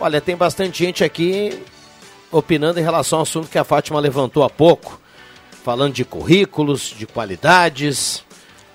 Olha, 0.00 0.22
tem 0.22 0.36
bastante 0.36 0.78
gente 0.78 1.04
aqui 1.04 1.62
opinando 2.30 2.80
em 2.80 2.82
relação 2.82 3.18
ao 3.18 3.24
assunto 3.24 3.50
que 3.50 3.58
a 3.58 3.64
Fátima 3.64 4.00
levantou 4.00 4.42
há 4.42 4.48
pouco, 4.48 4.98
falando 5.62 5.92
de 5.92 6.06
currículos, 6.06 6.94
de 6.96 7.06
qualidades. 7.06 8.24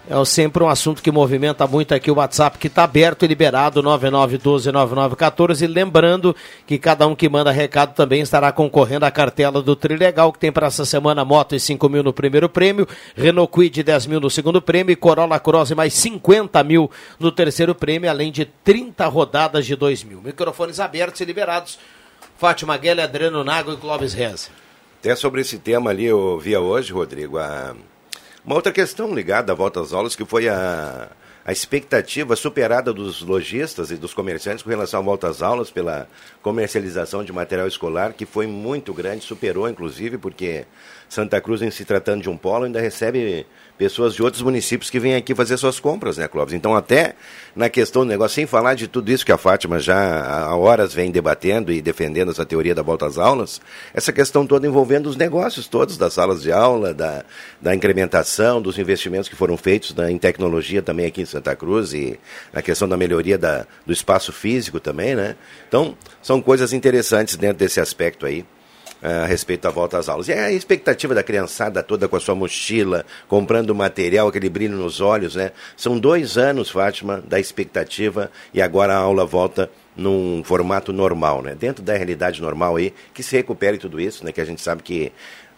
É 0.09 0.23
sempre 0.23 0.63
um 0.63 0.69
assunto 0.69 1.03
que 1.03 1.11
movimenta 1.11 1.67
muito 1.67 1.93
aqui 1.93 2.09
o 2.09 2.15
WhatsApp, 2.15 2.57
que 2.57 2.67
está 2.67 2.85
aberto 2.85 3.25
e 3.25 3.27
liberado, 3.27 3.83
9912-9914. 3.83 5.67
Lembrando 5.67 6.33
que 6.65 6.77
cada 6.79 7.05
um 7.05 7.13
que 7.13 7.27
manda 7.27 7.51
recado 7.51 7.93
também 7.93 8.21
estará 8.21 8.49
concorrendo 8.53 9.05
à 9.05 9.11
cartela 9.11 9.61
do 9.61 9.75
Trilegal, 9.75 10.31
que 10.31 10.39
tem 10.39 10.49
para 10.49 10.67
essa 10.67 10.85
semana 10.85 11.25
moto 11.25 11.55
e 11.55 11.59
5 11.59 11.89
mil 11.89 12.03
no 12.03 12.13
primeiro 12.13 12.47
prêmio, 12.47 12.87
Renault 13.17 13.51
Quid 13.51 13.83
10 13.83 14.05
mil 14.05 14.21
no 14.21 14.29
segundo 14.29 14.61
prêmio 14.61 14.95
Corolla 14.95 15.41
Cross 15.41 15.71
mais 15.71 15.93
50 15.95 16.63
mil 16.63 16.89
no 17.19 17.29
terceiro 17.29 17.75
prêmio, 17.75 18.09
além 18.09 18.31
de 18.31 18.45
30 18.45 19.05
rodadas 19.07 19.65
de 19.65 19.75
2 19.75 20.05
mil. 20.05 20.21
Microfones 20.21 20.79
abertos 20.79 21.19
e 21.19 21.25
liberados. 21.25 21.77
Fátima 22.37 22.77
Guelha, 22.77 23.03
Adriano 23.03 23.43
Nago 23.43 23.73
e 23.73 23.77
Clóvis 23.77 24.13
Reza. 24.13 24.47
Até 25.01 25.17
sobre 25.17 25.41
esse 25.41 25.57
tema 25.57 25.89
ali, 25.89 26.05
eu 26.05 26.39
via 26.39 26.61
hoje, 26.61 26.93
Rodrigo, 26.93 27.37
a... 27.37 27.75
uma 28.47 28.55
outra 28.55 28.71
questão 28.71 29.13
ligada 29.13 29.51
à 29.51 29.55
volta 29.55 29.81
às 29.81 29.91
aulas, 29.91 30.15
que 30.15 30.23
foi 30.23 30.47
a, 30.47 31.09
a 31.45 31.51
expectativa 31.51 32.33
superada 32.33 32.93
dos 32.93 33.21
lojistas 33.21 33.91
e 33.91 33.97
dos 33.97 34.13
comerciantes 34.13 34.63
com 34.63 34.69
relação 34.69 35.01
à 35.01 35.03
volta 35.03 35.27
às 35.27 35.41
aulas 35.41 35.69
pela 35.69 36.07
comercialização 36.41 37.25
de 37.25 37.33
material 37.33 37.67
escolar, 37.67 38.13
que 38.13 38.25
foi 38.25 38.47
muito 38.47 38.93
grande, 38.93 39.25
superou 39.25 39.67
inclusive, 39.67 40.17
porque 40.17 40.65
Santa 41.09 41.41
Cruz, 41.41 41.61
em 41.61 41.69
se 41.69 41.83
tratando 41.83 42.21
de 42.21 42.29
um 42.29 42.37
polo, 42.37 42.63
ainda 42.63 42.79
recebe 42.79 43.45
pessoas 43.77 44.13
de 44.13 44.23
outros 44.23 44.41
municípios 44.41 44.89
que 44.89 44.99
vêm 44.99 45.15
aqui 45.15 45.35
fazer 45.35 45.57
suas 45.57 45.79
compras, 45.79 46.17
né, 46.17 46.27
Clóvis? 46.27 46.53
Então, 46.53 46.75
até 46.75 47.13
na 47.55 47.69
questão 47.69 48.03
do 48.03 48.07
negócio, 48.07 48.35
sem 48.35 48.45
falar 48.45 48.73
de 48.73 48.87
tudo 48.87 49.11
isso 49.11 49.25
que 49.25 49.31
a 49.31 49.37
Fátima 49.37 49.79
já 49.79 50.25
há 50.25 50.55
horas 50.55 50.93
vem 50.93 51.11
debatendo 51.11 51.71
e 51.71 51.81
defendendo 51.81 52.31
essa 52.31 52.45
teoria 52.45 52.73
da 52.73 52.81
volta 52.81 53.05
às 53.05 53.17
aulas, 53.17 53.61
essa 53.93 54.11
questão 54.11 54.45
toda 54.45 54.67
envolvendo 54.67 55.07
os 55.07 55.15
negócios 55.15 55.67
todos 55.67 55.97
das 55.97 56.13
salas 56.13 56.41
de 56.41 56.51
aula, 56.51 56.93
da, 56.93 57.23
da 57.61 57.75
incrementação, 57.75 58.61
dos 58.61 58.77
investimentos 58.77 59.29
que 59.29 59.35
foram 59.35 59.57
feitos 59.57 59.93
né, 59.93 60.11
em 60.11 60.17
tecnologia 60.17 60.81
também 60.81 61.05
aqui 61.05 61.21
em 61.21 61.25
Santa 61.25 61.55
Cruz 61.55 61.93
e 61.93 62.19
na 62.51 62.61
questão 62.61 62.89
da 62.89 62.97
melhoria 62.97 63.37
da, 63.37 63.65
do 63.85 63.93
espaço 63.93 64.33
físico 64.33 64.79
também, 64.79 65.15
né? 65.15 65.35
Então, 65.67 65.95
são 66.21 66.41
coisas 66.41 66.73
interessantes 66.73 67.35
dentro 67.35 67.57
desse 67.57 67.79
aspecto 67.79 68.25
aí 68.25 68.45
a 69.01 69.25
respeito 69.25 69.61
da 69.61 69.69
volta 69.69 69.97
às 69.97 70.09
aulas. 70.09 70.27
E 70.27 70.31
é 70.31 70.45
a 70.45 70.51
expectativa 70.51 71.13
da 71.13 71.23
criançada 71.23 71.83
toda 71.83 72.07
com 72.07 72.15
a 72.15 72.19
sua 72.19 72.35
mochila, 72.35 73.05
comprando 73.27 73.73
material, 73.75 74.27
aquele 74.27 74.49
brilho 74.49 74.77
nos 74.77 75.01
olhos, 75.01 75.35
né? 75.35 75.51
São 75.75 75.99
dois 75.99 76.37
anos, 76.37 76.69
Fátima, 76.69 77.23
da 77.25 77.39
expectativa 77.39 78.31
e 78.53 78.61
agora 78.61 78.93
a 78.93 78.97
aula 78.97 79.25
volta 79.25 79.69
num 79.95 80.43
formato 80.43 80.93
normal, 80.93 81.41
né? 81.41 81.55
Dentro 81.55 81.83
da 81.83 81.95
realidade 81.95 82.41
normal 82.41 82.75
aí, 82.75 82.93
que 83.13 83.23
se 83.23 83.35
recupere 83.35 83.77
tudo 83.77 83.99
isso, 83.99 84.25
né? 84.25 84.31
Que 84.31 84.41
a 84.41 84.45
gente 84.45 84.61
sabe 84.61 84.83
que 84.83 85.11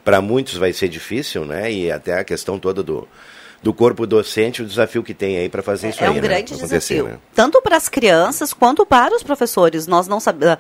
para 0.04 0.22
muitos 0.22 0.56
vai 0.56 0.74
ser 0.74 0.88
difícil, 0.88 1.46
né? 1.46 1.72
E 1.72 1.92
até 1.92 2.14
a 2.14 2.24
questão 2.24 2.58
toda 2.58 2.82
do 2.82 3.08
do 3.62 3.74
corpo 3.74 4.08
docente, 4.08 4.62
o 4.62 4.66
desafio 4.66 5.04
que 5.04 5.14
tem 5.14 5.38
aí 5.38 5.50
para 5.50 5.62
fazer 5.62 5.90
isso 5.90 6.04
é 6.04 6.08
aí. 6.08 6.12
um 6.12 6.16
né? 6.16 6.22
grande 6.22 6.56
desafio, 6.56 7.06
né? 7.06 7.18
tanto 7.36 7.62
para 7.62 7.76
as 7.76 7.90
crianças 7.90 8.54
quanto 8.54 8.86
para 8.86 9.16
os 9.16 9.24
professores. 9.24 9.86
Nós 9.86 10.08
não 10.08 10.20
sabemos. 10.20 10.58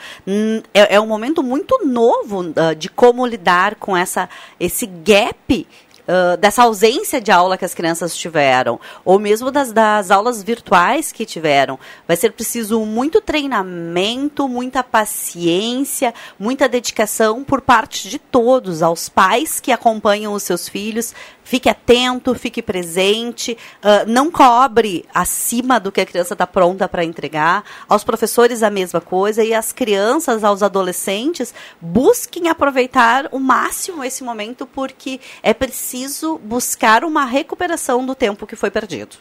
É, 0.73 0.95
é 0.95 0.99
um 0.99 1.07
momento 1.07 1.41
muito 1.41 1.79
novo 1.85 2.41
uh, 2.41 2.75
de 2.77 2.89
como 2.89 3.25
lidar 3.25 3.75
com 3.75 3.95
essa, 3.95 4.29
esse 4.59 4.85
gap 4.85 5.67
Uh, 6.09 6.35
dessa 6.37 6.63
ausência 6.63 7.21
de 7.21 7.31
aula 7.31 7.55
que 7.55 7.63
as 7.63 7.75
crianças 7.75 8.15
tiveram, 8.15 8.79
ou 9.05 9.19
mesmo 9.19 9.51
das, 9.51 9.71
das 9.71 10.09
aulas 10.09 10.41
virtuais 10.41 11.11
que 11.11 11.23
tiveram. 11.23 11.77
Vai 12.07 12.17
ser 12.17 12.31
preciso 12.31 12.83
muito 12.83 13.21
treinamento, 13.21 14.47
muita 14.47 14.83
paciência, 14.83 16.11
muita 16.39 16.67
dedicação 16.67 17.43
por 17.43 17.61
parte 17.61 18.09
de 18.09 18.17
todos, 18.17 18.81
aos 18.81 19.07
pais 19.07 19.59
que 19.59 19.71
acompanham 19.71 20.33
os 20.33 20.41
seus 20.41 20.67
filhos. 20.67 21.13
Fique 21.43 21.67
atento, 21.67 22.35
fique 22.35 22.61
presente, 22.61 23.57
uh, 23.83 24.07
não 24.07 24.29
cobre 24.29 25.05
acima 25.13 25.79
do 25.79 25.91
que 25.91 25.99
a 25.99 26.05
criança 26.05 26.33
está 26.33 26.45
pronta 26.45 26.87
para 26.87 27.03
entregar. 27.03 27.63
Aos 27.87 28.03
professores 28.03 28.61
a 28.61 28.69
mesma 28.69 29.01
coisa 29.01 29.43
e 29.43 29.53
às 29.53 29.71
crianças, 29.71 30.43
aos 30.43 30.61
adolescentes, 30.61 31.53
busquem 31.81 32.49
aproveitar 32.49 33.27
o 33.31 33.39
máximo 33.39 34.03
esse 34.03 34.23
momento 34.23 34.67
porque 34.67 35.19
é 35.41 35.53
preciso 35.53 36.37
buscar 36.37 37.03
uma 37.03 37.25
recuperação 37.25 38.05
do 38.05 38.13
tempo 38.13 38.45
que 38.45 38.55
foi 38.55 38.69
perdido. 38.69 39.17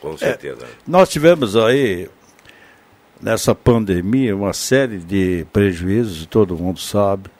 Com 0.00 0.16
certeza. 0.18 0.66
Nós 0.86 1.08
tivemos 1.08 1.56
aí, 1.56 2.08
nessa 3.20 3.54
pandemia, 3.54 4.34
uma 4.34 4.52
série 4.52 4.98
de 4.98 5.46
prejuízos, 5.52 6.26
todo 6.26 6.56
mundo 6.56 6.80
sabe. 6.80 7.30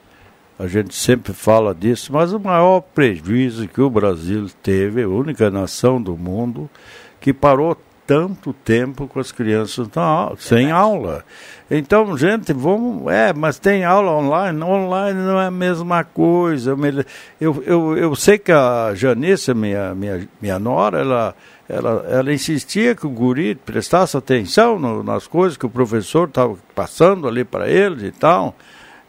A 0.62 0.68
gente 0.68 0.94
sempre 0.94 1.32
fala 1.32 1.74
disso, 1.74 2.12
mas 2.12 2.32
o 2.32 2.38
maior 2.38 2.82
prejuízo 2.94 3.66
que 3.66 3.80
o 3.80 3.90
Brasil 3.90 4.48
teve, 4.62 5.02
a 5.02 5.08
única 5.08 5.50
nação 5.50 6.00
do 6.00 6.16
mundo 6.16 6.70
que 7.20 7.32
parou 7.32 7.76
tanto 8.06 8.52
tempo 8.52 9.08
com 9.08 9.18
as 9.18 9.32
crianças 9.32 9.88
na, 9.92 10.32
sem 10.38 10.70
aula. 10.70 11.24
Então, 11.68 12.16
gente, 12.16 12.52
vamos. 12.52 13.12
É, 13.12 13.32
mas 13.32 13.58
tem 13.58 13.84
aula 13.84 14.12
online? 14.12 14.62
Online 14.62 15.18
não 15.18 15.40
é 15.40 15.46
a 15.46 15.50
mesma 15.50 16.04
coisa. 16.04 16.76
Eu, 17.40 17.60
eu, 17.66 17.96
eu, 17.98 18.14
sei 18.14 18.38
que 18.38 18.52
a 18.52 18.92
Janice, 18.94 19.52
minha, 19.54 19.92
minha, 19.96 20.28
minha 20.40 20.60
nora, 20.60 21.00
ela, 21.00 21.34
ela, 21.68 22.06
ela 22.08 22.32
insistia 22.32 22.94
que 22.94 23.04
o 23.04 23.10
guri 23.10 23.56
prestasse 23.56 24.16
atenção 24.16 24.78
no- 24.78 25.02
nas 25.02 25.26
coisas 25.26 25.58
que 25.58 25.66
o 25.66 25.70
professor 25.70 26.28
estava 26.28 26.56
passando 26.72 27.26
ali 27.26 27.42
para 27.42 27.68
ele 27.68 28.06
e 28.06 28.12
tal. 28.12 28.54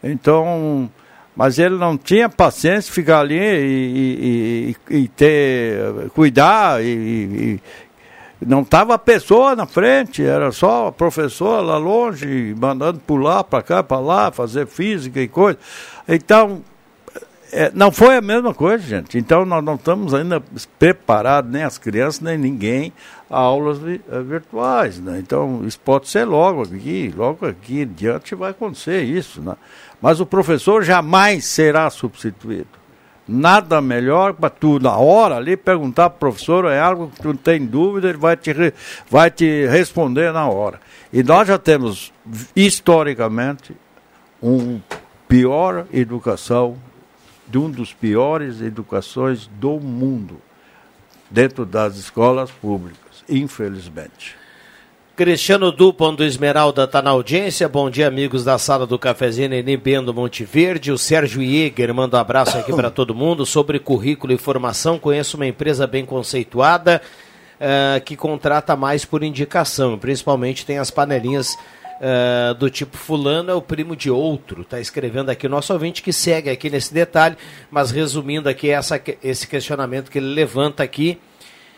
Então. 0.02 0.90
Mas 1.36 1.58
ele 1.58 1.76
não 1.76 1.96
tinha 1.98 2.28
paciência 2.28 2.82
de 2.88 2.92
ficar 2.92 3.20
ali 3.20 3.38
e, 3.38 4.74
e- 4.90 4.96
e- 4.98 5.08
ter, 5.08 6.08
cuidar 6.14 6.82
e, 6.82 6.86
e- 6.86 7.60
não 8.46 8.62
estava 8.62 8.94
a 8.94 8.98
pessoa 8.98 9.56
na 9.56 9.66
frente, 9.66 10.22
era 10.22 10.52
só 10.52 10.88
a 10.88 10.92
professora 10.92 11.62
lá 11.62 11.76
longe, 11.78 12.54
mandando 12.58 13.00
pular 13.00 13.42
para 13.42 13.62
cá, 13.62 13.82
para 13.82 13.98
lá, 14.00 14.30
fazer 14.30 14.66
física 14.66 15.20
e 15.20 15.26
coisa. 15.26 15.58
Então, 16.06 16.60
é, 17.52 17.70
não 17.74 17.90
foi 17.90 18.16
a 18.16 18.20
mesma 18.20 18.52
coisa, 18.52 18.84
gente. 18.84 19.16
Então, 19.16 19.44
nós 19.46 19.64
não 19.64 19.76
estamos 19.76 20.12
ainda 20.12 20.42
preparados, 20.78 21.50
nem 21.50 21.62
as 21.62 21.78
crianças, 21.78 22.20
nem 22.20 22.36
ninguém, 22.36 22.92
a 23.30 23.38
aulas 23.38 23.78
vi- 23.78 24.00
eh, 24.10 24.20
virtuais. 24.20 24.98
Né? 25.00 25.20
Então, 25.20 25.62
isso 25.64 25.78
pode 25.80 26.08
ser 26.08 26.24
logo 26.24 26.62
aqui, 26.62 27.14
logo 27.16 27.46
aqui 27.46 27.80
em 27.82 27.86
diante 27.86 28.34
vai 28.34 28.50
acontecer 28.50 29.02
isso. 29.02 29.40
Né? 29.40 29.54
Mas 30.04 30.20
o 30.20 30.26
professor 30.26 30.84
jamais 30.84 31.46
será 31.46 31.88
substituído. 31.88 32.68
Nada 33.26 33.80
melhor 33.80 34.34
para 34.34 34.50
tu, 34.50 34.78
na 34.78 34.98
hora 34.98 35.36
ali, 35.36 35.56
perguntar 35.56 36.10
para 36.10 36.16
o 36.16 36.18
professor, 36.30 36.66
é 36.66 36.78
algo 36.78 37.08
que 37.08 37.22
tu 37.22 37.28
não 37.28 37.36
tem 37.36 37.64
dúvida, 37.64 38.10
ele 38.10 38.18
vai 38.18 38.36
te, 38.36 38.52
vai 39.08 39.30
te 39.30 39.66
responder 39.66 40.30
na 40.30 40.46
hora. 40.46 40.78
E 41.10 41.22
nós 41.22 41.48
já 41.48 41.56
temos, 41.56 42.12
historicamente, 42.54 43.74
um 44.42 44.78
pior 45.26 45.86
educação, 45.90 46.76
de 47.48 47.56
um 47.56 47.70
dos 47.70 47.94
piores 47.94 48.60
educações 48.60 49.46
do 49.58 49.80
mundo, 49.80 50.36
dentro 51.30 51.64
das 51.64 51.96
escolas 51.96 52.50
públicas, 52.50 53.24
infelizmente. 53.26 54.36
Cristiano 55.16 55.70
Dupont 55.70 56.16
do 56.16 56.24
Esmeralda 56.24 56.84
está 56.84 57.00
na 57.00 57.10
audiência. 57.10 57.68
Bom 57.68 57.88
dia, 57.88 58.08
amigos 58.08 58.42
da 58.44 58.58
sala 58.58 58.84
do 58.84 58.98
cafezinho 58.98 59.48
Neném 59.48 59.78
Bendo 59.78 60.12
Monte 60.12 60.44
Verde. 60.44 60.90
O 60.90 60.98
Sérgio 60.98 61.40
Jäger 61.40 61.94
manda 61.94 62.16
um 62.16 62.20
abraço 62.20 62.58
aqui 62.58 62.72
para 62.72 62.90
todo 62.90 63.14
mundo 63.14 63.46
sobre 63.46 63.78
currículo 63.78 64.32
e 64.32 64.36
formação. 64.36 64.98
Conheço 64.98 65.36
uma 65.36 65.46
empresa 65.46 65.86
bem 65.86 66.04
conceituada 66.04 67.00
eh, 67.60 68.02
que 68.04 68.16
contrata 68.16 68.74
mais 68.74 69.04
por 69.04 69.22
indicação. 69.22 69.96
Principalmente 69.96 70.66
tem 70.66 70.78
as 70.78 70.90
panelinhas 70.90 71.56
uh, 72.00 72.54
do 72.54 72.68
tipo 72.68 72.96
fulano 72.96 73.50
é 73.50 73.54
o 73.54 73.62
primo 73.62 73.94
de 73.94 74.10
outro. 74.10 74.62
Está 74.62 74.80
escrevendo 74.80 75.30
aqui 75.30 75.46
o 75.46 75.50
nosso 75.50 75.72
ouvinte 75.72 76.02
que 76.02 76.12
segue 76.12 76.50
aqui 76.50 76.68
nesse 76.68 76.92
detalhe, 76.92 77.36
mas 77.70 77.90
resumindo 77.90 78.48
aqui 78.48 78.70
essa, 78.70 79.00
esse 79.22 79.46
questionamento 79.46 80.10
que 80.10 80.18
ele 80.18 80.34
levanta 80.34 80.82
aqui, 80.82 81.18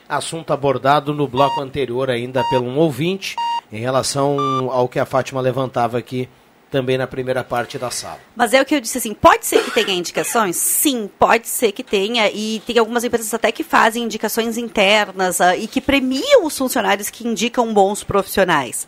assunto 0.08 0.52
abordado 0.52 1.12
no 1.12 1.26
bloco 1.26 1.60
anterior 1.60 2.10
ainda 2.10 2.42
pelo 2.50 2.66
um 2.66 2.78
ouvinte, 2.78 3.34
em 3.72 3.80
relação 3.80 4.36
ao 4.70 4.88
que 4.88 4.98
a 4.98 5.06
Fátima 5.06 5.40
levantava 5.40 5.98
aqui 5.98 6.28
também 6.70 6.98
na 6.98 7.06
primeira 7.06 7.44
parte 7.44 7.78
da 7.78 7.90
sala. 7.90 8.18
Mas 8.34 8.52
é 8.52 8.60
o 8.60 8.64
que 8.64 8.74
eu 8.74 8.80
disse 8.80 8.98
assim, 8.98 9.14
pode 9.14 9.46
ser 9.46 9.62
que 9.62 9.70
tenha 9.70 9.96
indicações? 9.96 10.56
Sim, 10.56 11.08
pode 11.18 11.48
ser 11.48 11.72
que 11.72 11.82
tenha, 11.82 12.28
e 12.30 12.60
tem 12.66 12.78
algumas 12.78 13.04
empresas 13.04 13.32
até 13.32 13.52
que 13.52 13.62
fazem 13.62 14.02
indicações 14.02 14.58
internas 14.58 15.38
uh, 15.38 15.54
e 15.56 15.66
que 15.66 15.80
premiam 15.80 16.44
os 16.44 16.56
funcionários 16.58 17.08
que 17.08 17.26
indicam 17.26 17.72
bons 17.72 18.02
profissionais. 18.02 18.86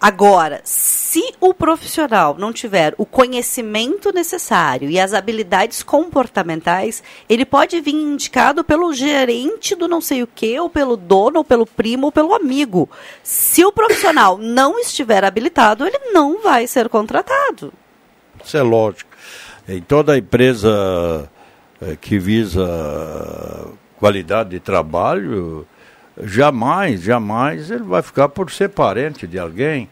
Agora, 0.00 0.62
se 0.64 1.34
o 1.38 1.52
profissional 1.52 2.34
não 2.38 2.54
tiver 2.54 2.94
o 2.96 3.04
conhecimento 3.04 4.10
necessário 4.14 4.88
e 4.88 4.98
as 4.98 5.12
habilidades 5.12 5.82
comportamentais, 5.82 7.02
ele 7.28 7.44
pode 7.44 7.78
vir 7.82 7.94
indicado 7.94 8.64
pelo 8.64 8.94
gerente 8.94 9.74
do 9.74 9.86
não 9.86 10.00
sei 10.00 10.22
o 10.22 10.26
que, 10.26 10.58
ou 10.58 10.70
pelo 10.70 10.96
dono, 10.96 11.40
ou 11.40 11.44
pelo 11.44 11.66
primo, 11.66 12.06
ou 12.06 12.12
pelo 12.12 12.34
amigo. 12.34 12.88
Se 13.22 13.62
o 13.62 13.70
profissional 13.70 14.38
não 14.38 14.78
estiver 14.78 15.22
habilitado, 15.22 15.86
ele 15.86 15.98
não 16.12 16.40
vai 16.40 16.66
ser 16.66 16.88
contratado. 16.88 17.70
Isso 18.42 18.56
é 18.56 18.62
lógico. 18.62 19.10
Em 19.68 19.82
toda 19.82 20.16
empresa 20.16 21.30
eh, 21.82 21.96
que 22.00 22.18
visa 22.18 23.68
qualidade 23.98 24.48
de 24.48 24.60
trabalho, 24.60 25.66
jamais, 26.24 27.02
jamais 27.02 27.70
ele 27.70 27.84
vai 27.84 28.02
ficar 28.02 28.28
por 28.28 28.50
ser 28.50 28.68
parente 28.68 29.26
de 29.26 29.38
alguém. 29.38 29.88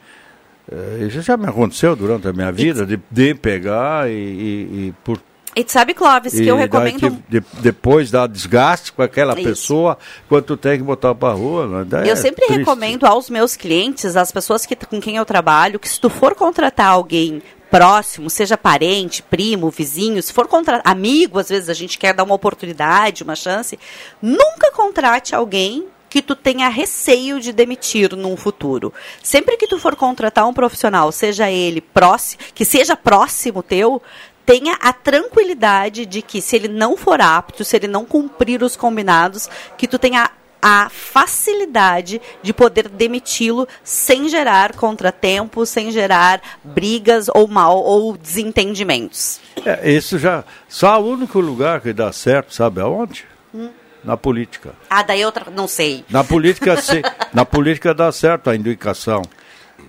É, 0.71 1.05
isso 1.05 1.23
já 1.23 1.37
me 1.37 1.47
aconteceu 1.47 1.97
durante 1.97 2.29
a 2.29 2.33
minha 2.33 2.53
vida, 2.53 2.85
de, 2.85 3.01
de 3.11 3.35
pegar 3.35 4.11
e, 4.11 4.13
e, 4.13 4.89
e 4.89 4.95
por 5.03 5.19
e 5.57 5.65
tu 5.65 5.73
sabe, 5.73 5.93
Clóvis, 5.93 6.35
que 6.35 6.47
eu 6.47 6.55
recomendo. 6.55 7.21
De, 7.29 7.43
depois 7.55 8.13
dá 8.13 8.29
desgaste 8.29 8.93
com 8.93 9.03
aquela 9.03 9.33
Isso. 9.33 9.43
pessoa, 9.43 9.99
quando 10.29 10.45
tu 10.45 10.57
tem 10.57 10.79
que 10.79 10.85
botar 10.85 11.17
para 11.17 11.35
rua. 11.35 11.85
Né? 11.85 12.07
Eu 12.07 12.13
é 12.13 12.17
sempre 12.17 12.45
triste. 12.45 12.59
recomendo 12.61 13.05
aos 13.05 13.29
meus 13.29 13.57
clientes, 13.57 14.17
às 14.17 14.31
pessoas 14.31 14.65
que, 14.65 14.77
com 14.77 15.01
quem 15.01 15.17
eu 15.17 15.25
trabalho, 15.25 15.81
que 15.81 15.89
se 15.89 15.99
tu 15.99 16.09
for 16.09 16.37
contratar 16.37 16.87
alguém 16.87 17.43
próximo, 17.73 18.31
seja 18.31 18.57
parente, 18.57 19.21
primo, 19.21 19.69
vizinho, 19.69 20.23
se 20.23 20.33
for 20.33 20.47
contra 20.47 20.81
amigo, 20.85 21.41
às 21.41 21.49
vezes 21.49 21.69
a 21.69 21.75
gente 21.75 21.99
quer 21.99 22.15
dar 22.15 22.23
uma 22.23 22.37
oportunidade, 22.37 23.25
uma 23.25 23.35
chance, 23.35 23.77
nunca 24.23 24.71
contrate 24.71 25.35
alguém 25.35 25.87
que 26.09 26.23
tu 26.23 26.35
tenha 26.35 26.69
receio 26.69 27.41
de 27.41 27.53
demitir 27.53 28.17
num 28.17 28.37
futuro. 28.37 28.93
Sempre 29.23 29.57
que 29.57 29.67
tu 29.67 29.79
for 29.79 29.95
contratar 29.97 30.47
um 30.47 30.55
profissional, 30.55 31.13
seja 31.13 31.51
ele 31.51 31.81
próximo, 31.81 32.43
que 32.55 32.65
seja 32.65 32.97
próximo 32.97 33.63
teu, 33.63 34.03
tenha 34.45 34.75
a 34.81 34.93
tranquilidade 34.93 36.07
de 36.07 36.23
que 36.23 36.41
se 36.41 36.57
ele 36.57 36.69
não 36.69 36.97
for 36.97 37.21
apto, 37.21 37.65
se 37.65 37.77
ele 37.77 37.87
não 37.87 38.05
cumprir 38.05 38.63
os 38.63 38.77
combinados, 38.77 39.49
que 39.77 39.87
tu 39.87 39.99
tenha 39.99 40.31
a 40.61 40.89
facilidade 40.89 42.21
de 42.43 42.53
poder 42.53 42.89
demiti-lo 42.89 43.69
sem 43.85 44.29
gerar 44.29 44.75
contratempos, 44.75 45.69
sem 45.69 45.93
gerar 45.93 46.41
brigas 46.65 47.27
ou 47.33 47.47
mal 47.47 47.79
ou 47.79 48.17
desentendimentos. 48.17 49.41
É, 49.65 49.91
isso 49.91 50.19
já 50.19 50.43
só 50.69 51.01
o 51.01 51.13
único 51.13 51.39
lugar 51.39 51.81
que 51.81 51.93
dá 51.93 52.11
certo, 52.13 52.55
sabe 52.55 52.81
aonde? 52.81 53.25
Hum 53.55 53.69
na 54.09 54.17
política. 54.17 54.73
Ah, 54.89 55.03
daí 55.03 55.23
outra, 55.23 55.51
não 55.51 55.69
sei. 55.69 56.03
Na 56.09 56.25
política, 56.25 56.77
se, 56.81 57.03
na 57.31 57.45
política 57.45 57.93
dá 57.93 58.11
certo 58.11 58.49
a 58.49 58.57
indicação. 58.57 59.21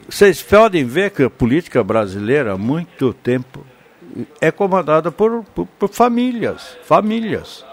Vocês 0.10 0.42
podem 0.42 0.84
ver 0.84 1.12
que 1.12 1.24
a 1.24 1.30
política 1.30 1.82
brasileira 1.82 2.54
há 2.54 2.58
muito 2.58 3.14
tempo 3.14 3.66
é 4.42 4.52
comandada 4.52 5.10
por, 5.10 5.46
por, 5.56 5.66
por 5.66 5.90
famílias, 5.90 6.78
famílias. 6.84 7.64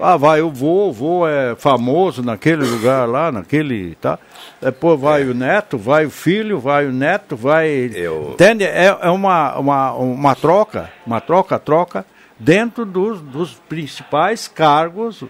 Ah, 0.00 0.16
vai 0.16 0.42
o 0.42 0.50
vô, 0.50 0.88
o 0.88 0.92
vô 0.92 1.28
é 1.28 1.54
famoso 1.54 2.20
naquele 2.20 2.64
lugar 2.64 3.08
lá, 3.08 3.30
naquele, 3.30 3.94
tá? 3.94 4.18
Depois 4.60 5.00
vai 5.00 5.22
é. 5.22 5.26
o 5.26 5.32
neto, 5.32 5.78
vai 5.78 6.06
o 6.06 6.10
filho, 6.10 6.58
vai 6.58 6.86
o 6.86 6.92
neto, 6.92 7.36
vai... 7.36 7.68
Eu... 7.94 8.30
Entende? 8.32 8.64
É, 8.64 8.86
é 9.00 9.10
uma, 9.10 9.56
uma, 9.56 9.92
uma 9.92 10.34
troca, 10.34 10.90
uma 11.06 11.20
troca-troca 11.20 12.04
dentro 12.36 12.84
dos, 12.84 13.20
dos 13.20 13.54
principais 13.68 14.48
cargos 14.48 15.24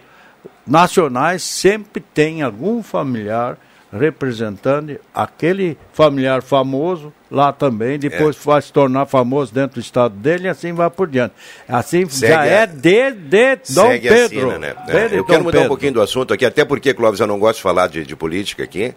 nacionais 0.65 1.43
sempre 1.43 2.01
tem 2.01 2.41
algum 2.41 2.81
familiar 2.81 3.57
representando 3.91 4.99
aquele 5.13 5.77
familiar 5.93 6.41
famoso 6.41 7.13
lá 7.31 7.51
também, 7.53 7.97
depois 7.97 8.35
é. 8.35 8.39
vai 8.43 8.61
se 8.61 8.71
tornar 8.71 9.05
famoso 9.05 9.53
dentro 9.53 9.75
do 9.75 9.83
estado 9.83 10.15
dele 10.15 10.45
e 10.45 10.49
assim 10.49 10.73
vai 10.73 10.89
por 10.89 11.07
diante. 11.07 11.33
Assim 11.67 12.07
Segue 12.07 12.33
já 12.33 12.41
a... 12.41 12.45
é 12.45 12.67
de, 12.67 13.11
de 13.11 13.55
Dom 13.73 13.89
Pedro. 13.99 14.51
Assim, 14.51 14.59
né? 14.59 14.75
é. 14.87 15.17
Eu 15.17 15.23
quero 15.23 15.43
mudar 15.43 15.59
Pedro. 15.59 15.65
um 15.65 15.67
pouquinho 15.67 15.93
do 15.93 16.01
assunto 16.01 16.33
aqui, 16.33 16.45
até 16.45 16.65
porque, 16.65 16.93
Clóvis, 16.93 17.19
eu 17.19 17.27
não 17.27 17.39
gosto 17.39 17.57
de 17.57 17.63
falar 17.63 17.87
de, 17.87 18.05
de 18.05 18.15
política 18.15 18.63
aqui. 18.63 18.93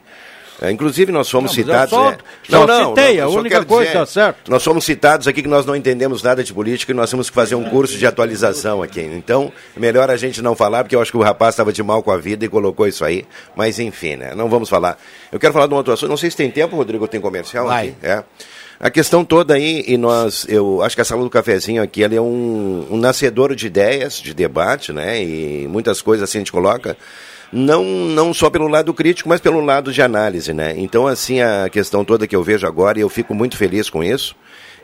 É, 0.60 0.70
inclusive, 0.70 1.12
nós 1.12 1.30
fomos 1.30 1.50
não, 1.50 1.54
citados. 1.54 1.90
Só, 1.90 2.10
é... 2.10 2.18
não, 2.48 2.66
não, 2.66 2.88
citei, 2.88 3.18
não, 3.18 3.24
a 3.24 3.28
única 3.28 3.64
coisa 3.64 3.90
está 3.90 4.06
certo. 4.06 4.50
Nós 4.50 4.64
fomos 4.64 4.84
citados 4.84 5.28
aqui 5.28 5.42
que 5.42 5.48
nós 5.48 5.64
não 5.64 5.76
entendemos 5.76 6.22
nada 6.22 6.42
de 6.42 6.52
política 6.52 6.92
e 6.92 6.94
nós 6.94 7.10
temos 7.10 7.28
que 7.30 7.34
fazer 7.34 7.54
um 7.54 7.64
curso 7.64 7.96
de 7.96 8.06
atualização 8.06 8.82
aqui. 8.82 9.00
Então, 9.00 9.52
melhor 9.76 10.10
a 10.10 10.16
gente 10.16 10.42
não 10.42 10.56
falar, 10.56 10.82
porque 10.82 10.96
eu 10.96 11.00
acho 11.00 11.12
que 11.12 11.16
o 11.16 11.22
rapaz 11.22 11.54
estava 11.54 11.72
de 11.72 11.82
mal 11.82 12.02
com 12.02 12.10
a 12.10 12.16
vida 12.16 12.44
e 12.44 12.48
colocou 12.48 12.88
isso 12.88 13.04
aí. 13.04 13.24
Mas, 13.54 13.78
enfim, 13.78 14.16
né? 14.16 14.34
Não 14.34 14.48
vamos 14.48 14.68
falar. 14.68 14.98
Eu 15.30 15.38
quero 15.38 15.52
falar 15.52 15.66
de 15.66 15.74
uma 15.74 15.78
outra 15.78 15.94
assunto. 15.94 16.10
Não 16.10 16.16
sei 16.16 16.30
se 16.30 16.36
tem 16.36 16.50
tempo, 16.50 16.74
Rodrigo, 16.74 17.06
tem 17.06 17.20
comercial 17.20 17.66
Vai. 17.66 17.88
aqui. 17.88 17.96
É. 18.02 18.24
A 18.80 18.90
questão 18.90 19.24
toda 19.24 19.54
aí, 19.54 19.84
e 19.88 19.96
nós, 19.96 20.46
eu 20.48 20.82
acho 20.82 20.94
que 20.94 21.02
a 21.02 21.04
sala 21.04 21.22
do 21.22 21.30
cafezinho 21.30 21.82
aqui, 21.82 22.04
ela 22.04 22.14
é 22.14 22.20
um, 22.20 22.86
um 22.90 22.96
nascedor 22.96 23.54
de 23.54 23.66
ideias, 23.66 24.20
de 24.20 24.32
debate, 24.32 24.92
né? 24.92 25.20
E 25.20 25.66
muitas 25.68 26.00
coisas 26.00 26.28
assim 26.28 26.38
a 26.38 26.40
gente 26.42 26.52
coloca 26.52 26.96
não, 27.52 27.84
não 27.84 28.34
só 28.34 28.50
pelo 28.50 28.68
lado 28.68 28.92
crítico, 28.92 29.28
mas 29.28 29.40
pelo 29.40 29.60
lado 29.60 29.92
de 29.92 30.02
análise, 30.02 30.52
né? 30.52 30.74
Então, 30.76 31.06
assim, 31.06 31.40
a 31.40 31.68
questão 31.68 32.04
toda 32.04 32.26
que 32.26 32.36
eu 32.36 32.42
vejo 32.42 32.66
agora, 32.66 32.98
e 32.98 33.02
eu 33.02 33.08
fico 33.08 33.34
muito 33.34 33.56
feliz 33.56 33.88
com 33.88 34.04
isso, 34.04 34.36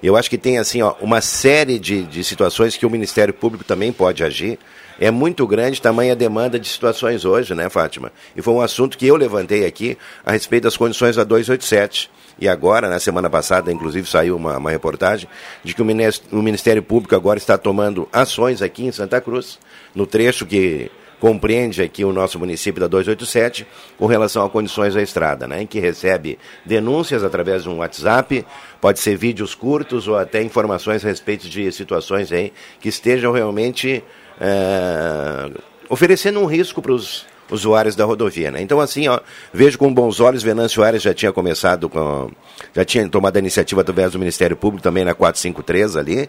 eu 0.03 0.17
acho 0.17 0.29
que 0.29 0.39
tem, 0.39 0.59
assim, 0.59 0.83
ó, 0.83 0.95
uma 1.01 1.21
série 1.21 1.79
de, 1.79 2.03
de 2.03 2.23
situações 2.25 2.77
que 2.77 2.87
o 2.87 2.91
Ministério 2.91 3.33
Público 3.33 3.65
também 3.65 3.93
pode 3.93 4.23
agir, 4.23 4.59
é 4.99 5.11
muito 5.11 5.47
grande 5.47 5.81
tamanha 5.81 6.15
demanda 6.15 6.59
de 6.59 6.69
situações 6.69 7.25
hoje, 7.25 7.55
né, 7.55 7.69
Fátima? 7.69 8.12
E 8.37 8.43
foi 8.43 8.55
um 8.55 8.61
assunto 8.61 8.97
que 8.97 9.07
eu 9.07 9.17
levantei 9.17 9.67
aqui 9.67 9.99
a 10.25 10.33
respeito 10.33 10.65
das 10.65 10.77
condições 10.77 11.17
da 11.17 11.25
287. 11.25 12.11
E 12.39 12.49
agora, 12.49 12.89
na 12.89 12.99
semana 12.99 13.31
passada, 13.31 13.73
inclusive, 13.73 14.09
saiu 14.09 14.37
uma, 14.37 14.59
uma 14.59 14.71
reportagem 14.71 15.29
de 15.62 15.75
que 15.75 15.83
o 15.83 16.43
Ministério 16.43 16.83
Público 16.83 17.15
agora 17.15 17.39
está 17.39 17.57
tomando 17.57 18.09
ações 18.12 18.61
aqui 18.61 18.85
em 18.85 18.93
Santa 18.93 19.21
Cruz, 19.21 19.59
no 19.95 20.07
trecho 20.07 20.45
que 20.45 20.91
compreende 21.25 21.81
aqui 21.81 22.05
o 22.05 22.12
nosso 22.12 22.39
município 22.39 22.79
da 22.79 22.87
287 22.87 23.66
com 23.97 24.05
relação 24.05 24.45
a 24.45 24.51
condições 24.51 24.93
da 24.93 25.01
estrada, 25.01 25.49
né, 25.49 25.62
em 25.62 25.66
que 25.66 25.81
recebe 25.81 26.39
denúncias 26.66 27.25
através 27.25 27.62
de 27.62 27.70
um 27.70 27.79
WhatsApp, 27.79 28.45
pode 28.79 29.01
ser 29.01 29.16
vídeos 29.16 29.55
curtos 29.55 30.07
ou 30.07 30.18
até 30.18 30.43
informações 30.43 31.03
a 31.03 31.09
respeito 31.09 31.49
de 31.49 31.72
situações 31.72 32.31
aí 32.31 32.53
que 32.79 32.91
estejam 32.91 33.33
realmente 33.33 34.05
é, 34.39 35.51
oferecendo 35.89 36.41
um 36.41 36.45
risco 36.45 36.83
para 36.83 36.93
os 36.93 37.25
usuários 37.51 37.97
da 37.97 38.05
rodovia. 38.05 38.51
Né? 38.51 38.61
Então, 38.61 38.79
assim, 38.79 39.09
ó, 39.09 39.18
vejo 39.51 39.79
com 39.79 39.95
bons 39.95 40.20
olhos, 40.20 40.43
Venâncio 40.43 40.85
Aires 40.85 41.01
já 41.01 41.14
tinha 41.14 41.33
começado 41.33 41.89
com. 41.89 42.31
já 42.75 42.85
tinha 42.85 43.09
tomado 43.09 43.37
a 43.37 43.39
iniciativa 43.39 43.81
através 43.81 44.12
do 44.12 44.18
Ministério 44.18 44.59
Público 44.59 44.83
também 44.83 45.07
na 45.07 45.14
453 45.14 45.97
ali. 45.97 46.29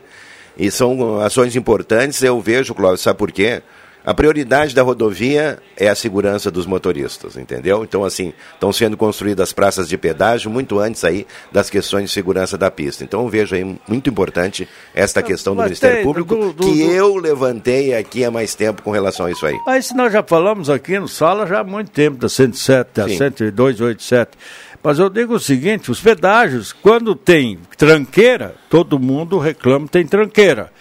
E 0.58 0.72
são 0.72 1.20
ações 1.20 1.54
importantes, 1.58 2.24
eu 2.24 2.40
vejo, 2.40 2.74
Cláudio, 2.74 3.04
sabe 3.04 3.20
por 3.20 3.30
quê? 3.30 3.62
A 4.06 4.14
prioridade 4.14 4.76
da 4.76 4.84
rodovia 4.84 5.58
é 5.76 5.88
a 5.88 5.96
segurança 5.96 6.52
dos 6.52 6.66
motoristas, 6.66 7.36
entendeu? 7.36 7.84
Então, 7.84 8.04
assim, 8.04 8.34
estão 8.54 8.72
sendo 8.72 8.96
construídas 8.96 9.52
praças 9.52 9.90
de 9.90 9.98
pedágio 9.98 10.52
muito 10.52 10.80
antes 10.80 11.04
aí 11.04 11.26
das 11.52 11.70
questões 11.70 12.06
de 12.06 12.12
segurança 12.12 12.58
da 12.58 12.70
pista. 12.70 13.04
Então, 13.04 13.24
eu 13.24 13.30
vejo 13.30 13.56
aí 13.56 13.64
muito 13.88 14.10
importante 14.10 14.68
esta 14.94 15.24
questão 15.24 15.56
do 15.56 15.64
Ministério 15.64 15.98
tem, 15.98 16.06
Público, 16.06 16.36
do, 16.36 16.54
do, 16.54 16.64
que 16.66 16.86
do... 16.86 16.92
eu 16.92 17.16
levantei 17.16 17.96
aqui 17.96 18.24
há 18.24 18.30
mais 18.30 18.54
tempo 18.54 18.84
com 18.84 18.92
relação 18.92 19.26
a 19.26 19.32
isso 19.32 19.46
aí. 19.46 19.58
Mas 19.66 19.92
nós 19.94 20.14
já 20.14 20.22
falamos 20.22 20.70
aqui 20.70 21.00
no 21.00 21.08
Sala 21.08 21.48
já 21.48 21.62
há 21.62 21.64
muito 21.64 21.90
tempo, 21.90 22.18
da 22.18 22.30
107, 22.30 22.90
da 22.94 23.06
10287. 23.06 24.38
Mas 24.84 25.00
eu 25.00 25.10
digo 25.10 25.34
o 25.34 25.40
seguinte, 25.40 25.90
os 25.90 26.00
pedágios, 26.00 26.72
quando 26.72 27.16
tem 27.16 27.58
tranqueira, 27.76 28.54
todo 28.70 29.00
mundo 29.00 29.40
reclama 29.40 29.88
que 29.88 29.94
tem 29.94 30.06
tranqueira. 30.06 30.72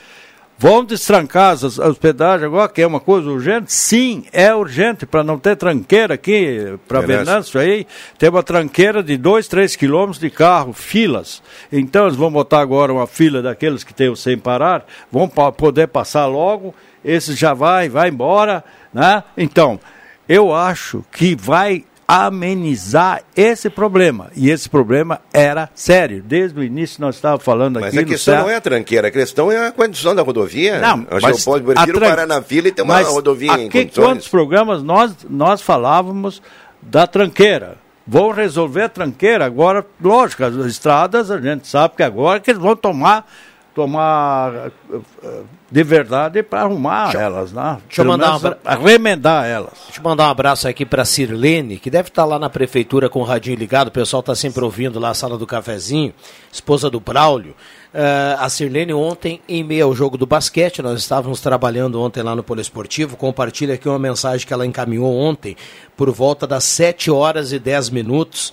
Vão 0.64 0.82
destrancar 0.82 1.52
as 1.52 1.78
hospedagens 1.78 2.46
agora, 2.46 2.70
que 2.70 2.80
é 2.80 2.86
uma 2.86 2.98
coisa 2.98 3.28
urgente? 3.28 3.70
Sim, 3.70 4.24
é 4.32 4.54
urgente, 4.54 5.04
para 5.04 5.22
não 5.22 5.38
ter 5.38 5.56
tranqueira 5.56 6.14
aqui, 6.14 6.78
para 6.88 7.02
Venâncio 7.02 7.60
aí, 7.60 7.86
tem 8.18 8.30
uma 8.30 8.42
tranqueira 8.42 9.02
de 9.02 9.18
2, 9.18 9.46
3 9.46 9.76
quilômetros 9.76 10.18
de 10.18 10.30
carro, 10.30 10.72
filas. 10.72 11.42
Então 11.70 12.06
eles 12.06 12.16
vão 12.16 12.32
botar 12.32 12.60
agora 12.60 12.90
uma 12.90 13.06
fila 13.06 13.42
daqueles 13.42 13.84
que 13.84 13.92
tem 13.92 14.08
o 14.08 14.16
sem 14.16 14.38
parar, 14.38 14.86
vão 15.12 15.28
pa 15.28 15.52
poder 15.52 15.88
passar 15.88 16.24
logo, 16.24 16.74
esse 17.04 17.34
já 17.34 17.52
vai, 17.52 17.90
vai 17.90 18.08
embora, 18.08 18.64
né? 18.90 19.22
Então, 19.36 19.78
eu 20.26 20.54
acho 20.54 21.04
que 21.12 21.36
vai 21.36 21.84
amenizar 22.06 23.22
esse 23.36 23.68
problema. 23.70 24.30
E 24.36 24.50
esse 24.50 24.68
problema 24.68 25.20
era 25.32 25.68
sério. 25.74 26.22
Desde 26.22 26.58
o 26.58 26.62
início 26.62 27.00
nós 27.00 27.16
estávamos 27.16 27.44
falando 27.44 27.80
Mas 27.80 27.88
aqui 27.88 27.98
a 27.98 28.02
no 28.02 28.06
questão 28.08 28.36
não 28.38 28.50
é 28.50 28.56
a 28.56 28.60
tranqueira, 28.60 29.08
a 29.08 29.10
questão 29.10 29.50
é 29.50 29.66
a 29.68 29.72
condição 29.72 30.14
da 30.14 30.22
rodovia. 30.22 30.80
Não, 30.80 31.06
mas 31.10 31.22
eu 31.22 31.30
posso 31.30 31.70
a 31.76 31.86
tran- 31.86 32.00
parar 32.00 32.26
na 32.26 32.42
fila 32.42 32.68
e 32.68 32.72
ter 32.72 32.82
uma 32.82 32.94
Mas 32.94 33.08
rodovia 33.08 33.52
em 33.52 33.66
aqui, 33.66 33.82
condições. 33.84 34.04
quantos 34.04 34.28
programas 34.28 34.82
nós, 34.82 35.14
nós 35.28 35.60
falávamos 35.62 36.40
da 36.82 37.06
tranqueira? 37.06 37.76
Vão 38.06 38.30
resolver 38.32 38.82
a 38.82 38.88
tranqueira 38.88 39.46
agora, 39.46 39.84
lógico, 40.02 40.44
as 40.44 40.54
estradas 40.66 41.30
a 41.30 41.40
gente 41.40 41.66
sabe 41.66 41.94
que 41.96 42.02
agora 42.02 42.38
que 42.38 42.50
eles 42.50 42.60
vão 42.60 42.76
tomar, 42.76 43.26
tomar 43.74 44.70
eh, 44.92 45.40
de 45.70 45.82
verdade 45.82 46.42
para 46.42 46.62
arrumar 46.62 47.14
elas, 47.16 47.52
né? 47.52 47.78
deixa 47.88 48.02
eu 48.02 48.06
mandar 48.06 48.32
um 48.32 48.36
abra- 48.36 48.58
remendar 48.80 49.44
elas. 49.46 49.72
Deixa 49.86 50.00
eu 50.00 50.04
mandar 50.04 50.28
um 50.28 50.30
abraço 50.30 50.68
aqui 50.68 50.86
para 50.86 51.04
Sirlene, 51.04 51.78
que 51.78 51.90
deve 51.90 52.08
estar 52.08 52.24
lá 52.24 52.38
na 52.38 52.48
prefeitura 52.48 53.08
com 53.08 53.20
o 53.20 53.24
radinho 53.24 53.56
ligado, 53.56 53.88
o 53.88 53.90
pessoal 53.90 54.20
está 54.20 54.34
sempre 54.34 54.62
ouvindo 54.64 55.00
lá 55.00 55.10
a 55.10 55.14
sala 55.14 55.36
do 55.36 55.46
cafezinho, 55.46 56.14
esposa 56.52 56.88
do 56.88 57.00
Braulio. 57.00 57.54
Eh, 57.92 58.36
a 58.38 58.48
Sirlene 58.48 58.92
ontem, 58.94 59.40
em 59.48 59.64
meio 59.64 59.86
ao 59.86 59.94
jogo 59.94 60.16
do 60.16 60.26
basquete, 60.26 60.80
nós 60.82 61.00
estávamos 61.00 61.40
trabalhando 61.40 62.00
ontem 62.00 62.22
lá 62.22 62.34
no 62.36 62.42
Poliesportivo, 62.42 63.16
compartilha 63.16 63.74
aqui 63.74 63.88
uma 63.88 63.98
mensagem 63.98 64.46
que 64.46 64.52
ela 64.52 64.66
encaminhou 64.66 65.12
ontem, 65.16 65.56
por 65.96 66.10
volta 66.10 66.46
das 66.46 66.64
7 66.64 67.10
horas 67.10 67.52
e 67.52 67.58
10 67.58 67.90
minutos, 67.90 68.52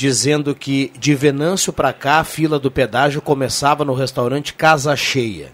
dizendo 0.00 0.54
que 0.54 0.90
de 0.98 1.14
Venâncio 1.14 1.74
para 1.74 1.92
cá 1.92 2.20
a 2.20 2.24
fila 2.24 2.58
do 2.58 2.70
pedágio 2.70 3.20
começava 3.20 3.84
no 3.84 3.92
restaurante 3.92 4.54
Casa 4.54 4.96
Cheia. 4.96 5.52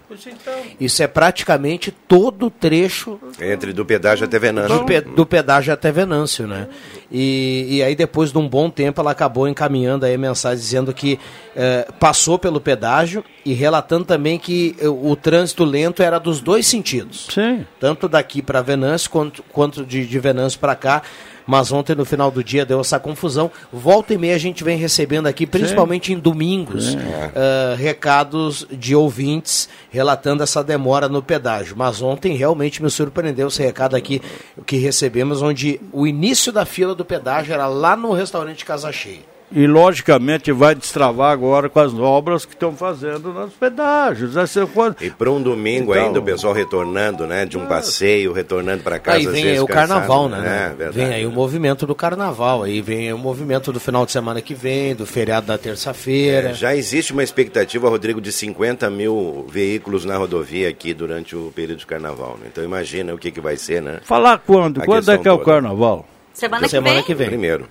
Isso 0.79 1.03
é 1.03 1.07
praticamente 1.07 1.91
todo 1.91 2.45
o 2.45 2.49
trecho 2.49 3.19
Entre 3.41 3.73
do 3.73 3.85
pedágio 3.85 4.23
até 4.25 4.39
Venâncio. 4.39 4.79
do, 4.79 4.85
pe- 4.85 5.01
do 5.01 5.25
pedágio 5.25 5.73
até 5.73 5.91
Venâncio, 5.91 6.47
né? 6.47 6.69
E, 7.11 7.67
e 7.69 7.83
aí 7.83 7.93
depois 7.93 8.31
de 8.31 8.37
um 8.37 8.47
bom 8.47 8.69
tempo 8.69 9.01
ela 9.01 9.11
acabou 9.11 9.49
encaminhando 9.49 10.05
aí 10.05 10.15
a 10.15 10.17
mensagem 10.17 10.57
dizendo 10.63 10.93
que 10.93 11.19
eh, 11.53 11.85
passou 11.99 12.39
pelo 12.39 12.61
pedágio 12.61 13.25
e 13.45 13.53
relatando 13.53 14.05
também 14.05 14.39
que 14.39 14.77
eh, 14.79 14.87
o, 14.87 15.13
trânsito 15.15 15.65
lento 15.65 16.01
era 16.01 16.19
dos 16.19 16.39
dois 16.39 16.65
sentidos. 16.65 17.27
Sim. 17.33 17.65
Tanto 17.81 18.07
daqui 18.07 18.41
para 18.41 18.61
Venâncio 18.61 19.09
quanto, 19.09 19.43
quanto 19.51 19.83
de, 19.85 20.05
de 20.05 20.19
Venâncio 20.19 20.57
para 20.57 20.73
cá. 20.75 21.01
Mas 21.47 21.71
ontem 21.71 21.95
no 21.95 22.03
final 22.03 22.29
do 22.29 22.43
dia 22.43 22.65
deu 22.65 22.81
essa 22.81 22.99
confusão. 22.99 23.49
Volta 23.71 24.13
e 24.13 24.17
meia 24.17 24.35
a 24.35 24.37
gente 24.37 24.63
vem 24.63 24.77
recebendo 24.77 25.27
aqui, 25.27 25.47
principalmente 25.47 26.11
em 26.11 26.19
domingos, 26.19 26.91
Sim. 26.91 26.97
eh, 27.33 27.75
recados 27.77 28.67
de 28.69 28.93
ouvintes 28.93 29.69
relatando 29.89 30.43
essa 30.43 30.61
demora 30.61 31.07
no 31.07 31.23
pedágio. 31.23 31.75
Mas 31.77 32.01
ontem 32.01 32.35
realmente 32.35 32.83
me 32.83 32.89
surpreendeu 32.89 33.47
esse 33.47 33.63
recado 33.63 33.95
aqui 33.95 34.21
que 34.65 34.77
recebemos, 34.77 35.41
onde 35.41 35.79
o 35.93 36.05
início 36.05 36.51
da 36.51 36.65
fila 36.65 36.93
do 36.93 37.05
pedágio 37.05 37.53
era 37.53 37.67
lá 37.67 37.95
no 37.95 38.11
restaurante 38.11 38.65
Casa 38.65 38.91
Cheia. 38.91 39.36
E 39.49 39.65
logicamente 39.65 40.51
vai 40.51 40.75
destravar 40.75 41.31
agora 41.31 41.69
com 41.69 41.79
as 41.79 41.93
obras 41.93 42.43
que 42.43 42.53
estão 42.53 42.75
fazendo 42.75 43.31
nos 43.31 43.53
pedágios. 43.53 44.33
Vai 44.33 44.45
ser 44.45 44.67
quando- 44.67 44.97
E 45.01 45.09
para 45.09 45.31
um 45.31 45.41
domingo 45.41 45.93
Então- 45.93 46.05
ainda 46.07 46.19
o 46.19 46.21
pessoal 46.21 46.51
retornando, 46.53 47.25
né? 47.25 47.45
De 47.45 47.57
um 47.57 47.65
passeio, 47.65 48.33
retornando 48.33 48.83
para 48.83 48.99
casa. 48.99 49.17
Aí 49.19 49.25
às 49.25 49.31
vem 49.31 49.43
vezes 49.43 49.57
aí 49.59 49.63
o 49.63 49.67
cansado, 49.67 49.87
carnaval, 49.87 50.27
né? 50.29 50.37
É, 50.73 50.75
verdade. 50.75 50.97
vem 50.97 51.13
aí 51.13 51.25
o 51.25 51.31
movimento 51.31 51.87
do 51.87 51.95
carnaval, 51.95 52.63
aí 52.63 52.81
vem 52.81 53.13
o 53.13 53.17
movimento 53.17 53.71
do 53.71 53.79
final 53.79 54.05
de 54.05 54.11
semana 54.11 54.41
que 54.41 54.53
vem, 54.53 54.93
do 54.93 55.05
feriado 55.05 55.47
da 55.47 55.57
terça-feira. 55.57 56.49
É, 56.49 56.53
já 56.53 56.75
existe 56.75 57.13
uma 57.13 57.23
expectativa, 57.23 57.87
Rodrigo, 57.87 58.19
de 58.19 58.33
50 58.33 58.89
mil 58.89 59.45
veículos 59.49 60.03
na 60.03 60.17
rodovia 60.17 60.67
aqui 60.67 60.93
durante 60.93 61.37
o 61.37 61.53
período 61.55 61.79
de 61.79 61.85
carnaval. 61.85 62.37
Né? 62.41 62.47
Então 62.51 62.65
imagina 62.65 63.13
o 63.13 63.17
que, 63.17 63.31
que 63.31 63.39
vai 63.39 63.55
ser, 63.55 63.81
né? 63.81 63.99
Falar 64.03 64.39
quando? 64.39 64.81
A 64.81 64.85
Quando 64.85 65.09
é 65.09 65.17
que 65.17 65.25
é 65.27 65.31
o 65.31 65.37
toda. 65.37 65.51
carnaval? 65.53 66.05
Semana, 66.33 66.67
Semana 66.67 66.95
que 66.95 67.01
vem? 67.01 67.05
que 67.05 67.15
vem. 67.15 67.27
Primeiro. 67.29 67.69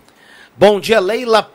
Bom 0.56 0.80
dia, 0.80 0.98
Leila. 1.00 1.50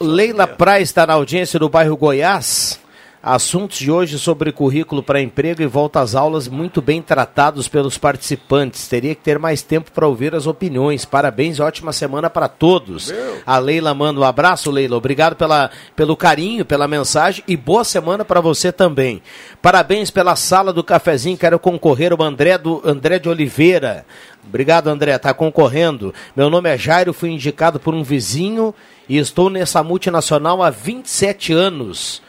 Leila 0.00 0.46
Praia 0.46 0.80
está 0.80 1.04
na 1.04 1.14
audiência 1.14 1.58
do 1.58 1.68
bairro 1.68 1.96
Goiás. 1.96 2.78
Assuntos 3.20 3.78
de 3.78 3.90
hoje 3.90 4.16
sobre 4.16 4.52
currículo 4.52 5.02
para 5.02 5.20
emprego 5.20 5.60
e 5.60 5.66
volta 5.66 6.00
às 6.00 6.14
aulas 6.14 6.46
muito 6.46 6.80
bem 6.80 7.02
tratados 7.02 7.66
pelos 7.66 7.98
participantes. 7.98 8.86
Teria 8.86 9.12
que 9.12 9.20
ter 9.20 9.40
mais 9.40 9.60
tempo 9.60 9.90
para 9.90 10.06
ouvir 10.06 10.36
as 10.36 10.46
opiniões. 10.46 11.04
Parabéns 11.04 11.58
ótima 11.58 11.92
semana 11.92 12.30
para 12.30 12.46
todos. 12.46 13.12
A 13.44 13.58
Leila 13.58 13.92
manda 13.92 14.20
um 14.20 14.24
abraço, 14.24 14.70
Leila. 14.70 14.96
Obrigado 14.96 15.34
pela, 15.34 15.68
pelo 15.96 16.16
carinho, 16.16 16.64
pela 16.64 16.86
mensagem 16.86 17.42
e 17.48 17.56
boa 17.56 17.82
semana 17.82 18.24
para 18.24 18.40
você 18.40 18.70
também. 18.70 19.20
Parabéns 19.60 20.12
pela 20.12 20.36
sala 20.36 20.72
do 20.72 20.84
cafezinho. 20.84 21.36
Quero 21.36 21.58
concorrer 21.58 22.12
o 22.12 22.22
André, 22.22 22.56
do, 22.56 22.80
André 22.84 23.18
de 23.18 23.28
Oliveira. 23.28 24.06
Obrigado, 24.48 24.88
André. 24.88 25.14
Está 25.14 25.32
concorrendo. 25.34 26.12
Meu 26.34 26.48
nome 26.50 26.68
é 26.70 26.78
Jairo, 26.78 27.12
fui 27.12 27.30
indicado 27.30 27.78
por 27.78 27.94
um 27.94 28.02
vizinho 28.02 28.74
e 29.08 29.18
estou 29.18 29.50
nessa 29.50 29.82
multinacional 29.82 30.62
há 30.62 30.70
27 30.70 31.52
anos. 31.52 32.22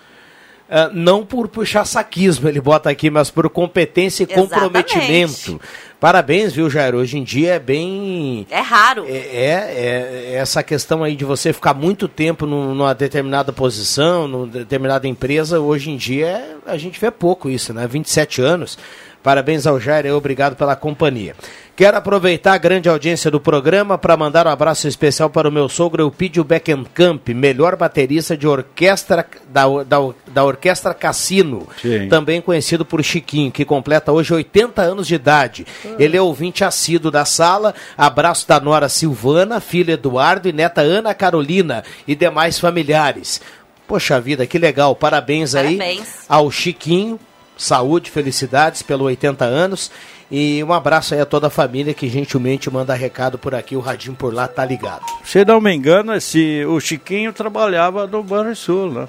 Ah, 0.72 0.92
não 0.94 1.26
por 1.26 1.48
puxar 1.48 1.84
saquismo, 1.84 2.48
ele 2.48 2.62
bota 2.62 2.92
aqui, 2.92 3.10
mas 3.10 3.32
por 3.32 3.50
competência 3.50 4.22
e 4.24 4.26
Exatamente. 4.32 4.52
comprometimento. 4.54 5.60
Parabéns, 6.00 6.54
viu, 6.54 6.70
Jairo? 6.70 7.00
Hoje 7.00 7.18
em 7.18 7.24
dia 7.24 7.56
é 7.56 7.60
bem. 7.60 8.46
É 8.52 8.60
raro. 8.62 9.04
É, 9.08 9.12
é, 9.18 10.26
é 10.28 10.34
essa 10.36 10.62
questão 10.62 11.04
aí 11.04 11.16
de 11.16 11.26
você 11.26 11.52
ficar 11.52 11.74
muito 11.74 12.08
tempo 12.08 12.46
num- 12.46 12.76
numa 12.76 12.94
determinada 12.94 13.52
posição, 13.52 14.28
numa 14.28 14.46
determinada 14.46 15.08
empresa, 15.08 15.60
hoje 15.60 15.90
em 15.90 15.98
dia 15.98 16.28
é- 16.28 16.56
a 16.68 16.78
gente 16.78 17.00
vê 17.00 17.10
pouco 17.10 17.50
isso, 17.50 17.74
né? 17.74 17.88
27 17.88 18.40
anos. 18.42 18.78
Parabéns 19.22 19.68
ao 19.68 19.80
Jair 19.80 20.06
e 20.06 20.12
obrigado 20.12 20.56
pela 20.56 20.76
companhia. 20.76 21.36
Quero 21.76 21.96
aproveitar 21.96 22.56
a 22.56 22.58
grande 22.58 22.90
audiência 22.90 23.32
do 23.32 23.40
programa 23.40 23.98
para 23.98 24.18
mandar 24.18 24.46
um 24.46 24.50
abraço 24.50 24.86
especial 24.86 25.30
para 25.30 25.48
o 25.48 25.52
meu 25.52 25.70
sogro 25.70 26.04
Eupídio 26.04 26.44
Beckenkamp, 26.44 27.30
melhor 27.30 27.78
baterista 27.78 28.36
de 28.36 28.46
orquestra 28.46 29.26
da, 29.48 29.66
da, 29.84 29.98
da 30.28 30.44
Orquestra 30.44 30.94
Cassino, 30.94 31.66
Sim. 31.82 32.10
também 32.10 32.42
conhecido 32.42 32.84
por 32.84 33.02
Chiquinho, 33.02 33.50
que 33.50 33.64
completa 33.64 34.12
hoje 34.12 34.34
80 34.34 34.82
anos 34.82 35.08
de 35.08 35.16
idade. 35.16 35.66
Ele 35.98 36.18
é 36.18 36.22
ouvinte 36.22 36.66
assíduo 36.66 37.10
da 37.10 37.24
sala. 37.24 37.74
Abraço 37.98 38.46
da 38.46 38.60
nora 38.60 38.90
Silvana, 38.90 39.62
filha 39.62 39.94
Eduardo 39.94 40.50
e 40.50 40.52
neta 40.52 40.82
Ana 40.82 41.14
Carolina 41.14 41.86
e 42.06 42.14
demais 42.14 42.60
familiares. 42.60 43.40
Poxa 43.88 44.20
vida, 44.20 44.46
que 44.46 44.60
legal. 44.60 44.96
Parabéns, 44.98 45.56
aí 45.56 45.78
Parabéns. 45.78 46.26
ao 46.28 46.52
Chiquinho. 46.52 47.18
Saúde, 47.60 48.10
felicidades 48.10 48.82
pelo 48.82 49.04
80 49.04 49.44
anos. 49.44 49.92
E 50.32 50.64
um 50.64 50.72
abraço 50.72 51.14
aí 51.14 51.20
a 51.20 51.26
toda 51.26 51.48
a 51.48 51.50
família 51.50 51.94
que 51.94 52.08
gentilmente 52.08 52.70
manda 52.70 52.94
recado 52.94 53.38
por 53.38 53.54
aqui. 53.54 53.76
O 53.76 53.82
Radinho 53.82 54.16
por 54.16 54.34
lá 54.34 54.48
tá 54.48 54.64
ligado. 54.64 55.04
Se 55.24 55.44
não 55.44 55.60
me 55.60 55.74
engano, 55.74 56.14
esse, 56.14 56.64
o 56.66 56.80
Chiquinho 56.80 57.34
trabalhava 57.34 58.08
no 58.08 58.24
Banrisul, 58.24 58.92
né? 58.92 59.08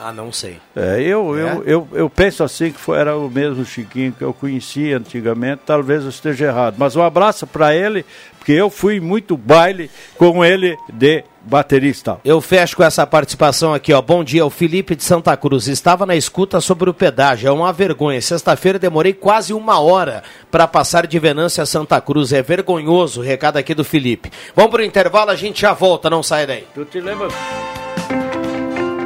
Ah, 0.00 0.12
não 0.12 0.32
sei. 0.32 0.58
É, 0.76 1.00
eu, 1.00 1.36
É? 1.36 1.52
Eu, 1.52 1.64
eu, 1.66 1.88
eu 1.92 2.10
penso 2.10 2.44
assim 2.44 2.70
que 2.70 2.78
foi, 2.78 2.98
era 2.98 3.16
o 3.16 3.28
mesmo 3.28 3.64
Chiquinho 3.64 4.12
que 4.12 4.22
eu 4.22 4.32
conhecia 4.32 4.96
antigamente, 4.96 5.62
talvez 5.66 6.02
eu 6.04 6.10
esteja 6.10 6.46
errado. 6.46 6.76
Mas 6.78 6.94
um 6.94 7.02
abraço 7.02 7.46
para 7.46 7.74
ele, 7.74 8.04
porque 8.38 8.52
eu 8.52 8.70
fui 8.70 9.00
muito 9.00 9.36
baile 9.36 9.90
com 10.16 10.44
ele 10.44 10.76
de 10.92 11.24
baterista. 11.40 12.18
Eu 12.24 12.40
fecho 12.40 12.76
com 12.76 12.84
essa 12.84 13.06
participação 13.06 13.74
aqui, 13.74 13.92
ó. 13.92 14.00
Bom 14.00 14.22
dia, 14.22 14.44
o 14.44 14.50
Felipe 14.50 14.94
de 14.94 15.02
Santa 15.02 15.36
Cruz. 15.36 15.66
Estava 15.66 16.06
na 16.06 16.14
escuta 16.14 16.60
sobre 16.60 16.88
o 16.88 16.94
pedágio. 16.94 17.48
É 17.48 17.52
uma 17.52 17.72
vergonha. 17.72 18.20
Sexta-feira 18.20 18.78
demorei 18.78 19.12
quase 19.12 19.52
uma 19.52 19.80
hora 19.80 20.22
para 20.50 20.66
passar 20.66 21.06
de 21.06 21.18
Venância 21.18 21.62
a 21.62 21.66
Santa 21.66 22.00
Cruz. 22.00 22.32
É 22.32 22.42
vergonhoso. 22.42 23.20
Recado 23.20 23.56
aqui 23.56 23.74
do 23.74 23.84
Felipe. 23.84 24.30
Vamos 24.54 24.70
pro 24.70 24.84
intervalo, 24.84 25.30
a 25.30 25.36
gente 25.36 25.62
já 25.62 25.72
volta. 25.72 26.10
Não 26.10 26.22
sai 26.22 26.46
daí. 26.46 26.64
Tu 26.74 26.84
te 26.84 27.00
lembra? 27.00 27.28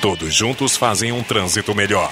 Todos 0.00 0.34
juntos 0.34 0.76
fazem 0.78 1.12
um 1.12 1.22
trânsito 1.22 1.74
melhor. 1.74 2.10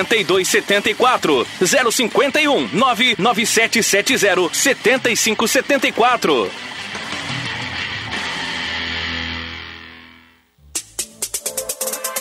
8274 0.00 1.46
051 1.92 2.68
99770 2.72 4.50
7574. 4.52 6.50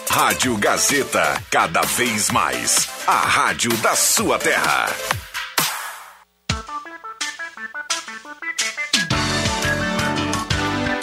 Rádio 0.10 0.56
Gazeta, 0.58 1.44
cada 1.50 1.82
vez 1.82 2.30
mais. 2.30 2.88
A 3.08 3.18
rádio 3.18 3.76
da 3.78 3.96
sua 3.96 4.38
terra. 4.38 4.88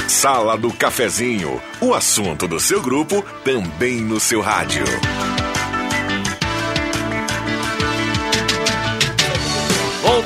Sala 0.08 0.56
do 0.56 0.72
Cafezinho, 0.72 1.60
o 1.80 1.94
assunto 1.94 2.46
do 2.46 2.60
seu 2.60 2.80
grupo 2.80 3.22
também 3.42 4.00
no 4.02 4.20
seu 4.20 4.40
rádio. 4.40 4.84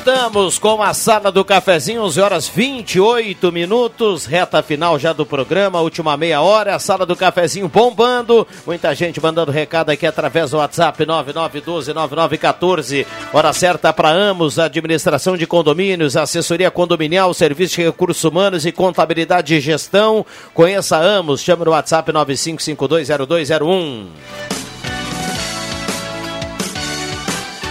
Voltamos 0.05 0.59
com 0.59 0.83
a 0.83 0.93
sala 0.93 1.31
do 1.31 1.43
cafezinho, 1.43 2.03
11 2.03 2.21
horas 2.21 2.47
28 2.47 3.51
minutos, 3.51 4.27
reta 4.27 4.61
final 4.61 4.99
já 4.99 5.11
do 5.11 5.25
programa, 5.25 5.81
última 5.81 6.15
meia 6.15 6.41
hora, 6.41 6.75
a 6.75 6.79
sala 6.79 7.07
do 7.07 7.15
cafezinho 7.15 7.67
bombando, 7.67 8.47
muita 8.67 8.93
gente 8.93 9.19
mandando 9.19 9.51
recado 9.51 9.89
aqui 9.89 10.05
através 10.05 10.51
do 10.51 10.57
WhatsApp 10.57 11.03
99129914, 11.07 13.03
hora 13.33 13.51
certa 13.51 13.91
para 13.91 14.11
Amos, 14.11 14.59
administração 14.59 15.35
de 15.35 15.47
condomínios, 15.47 16.15
assessoria 16.15 16.69
condominial, 16.69 17.33
serviço 17.33 17.77
de 17.77 17.85
recursos 17.85 18.23
humanos 18.23 18.63
e 18.63 18.71
contabilidade 18.71 19.55
e 19.55 19.59
gestão. 19.59 20.23
Conheça 20.53 20.97
Amos, 20.97 21.41
chame 21.41 21.65
no 21.65 21.71
WhatsApp 21.71 22.11
95520201. 22.11 24.64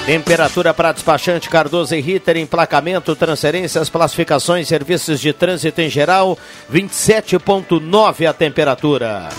Temperatura 0.07 0.75
para 0.75 0.93
despachante 0.93 1.49
Cardoso 1.49 1.95
e 1.95 2.01
Ritter, 2.01 2.37
emplacamento, 2.37 3.17
transferências, 3.17 3.89
classificações, 3.89 4.69
serviços 4.69 5.19
de 5.19 5.33
trânsito 5.33 5.81
em 5.81 5.89
geral, 5.89 6.39
27,9 6.71 8.29
a 8.29 8.35
temperatura. 8.35 9.31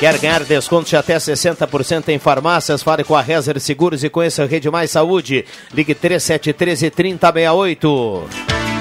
Quer 0.00 0.18
ganhar 0.18 0.42
descontos 0.42 0.90
de 0.90 0.96
até 0.96 1.16
60% 1.16 2.08
em 2.08 2.18
farmácias? 2.18 2.82
Fale 2.82 3.04
com 3.04 3.14
a 3.14 3.22
Rezer 3.22 3.60
Seguros 3.60 4.02
e 4.02 4.10
conheça 4.10 4.42
a 4.42 4.46
Rede 4.46 4.68
Mais 4.68 4.90
Saúde. 4.90 5.44
Ligue 5.72 5.94
3713 5.94 6.90
3068. 6.90 8.28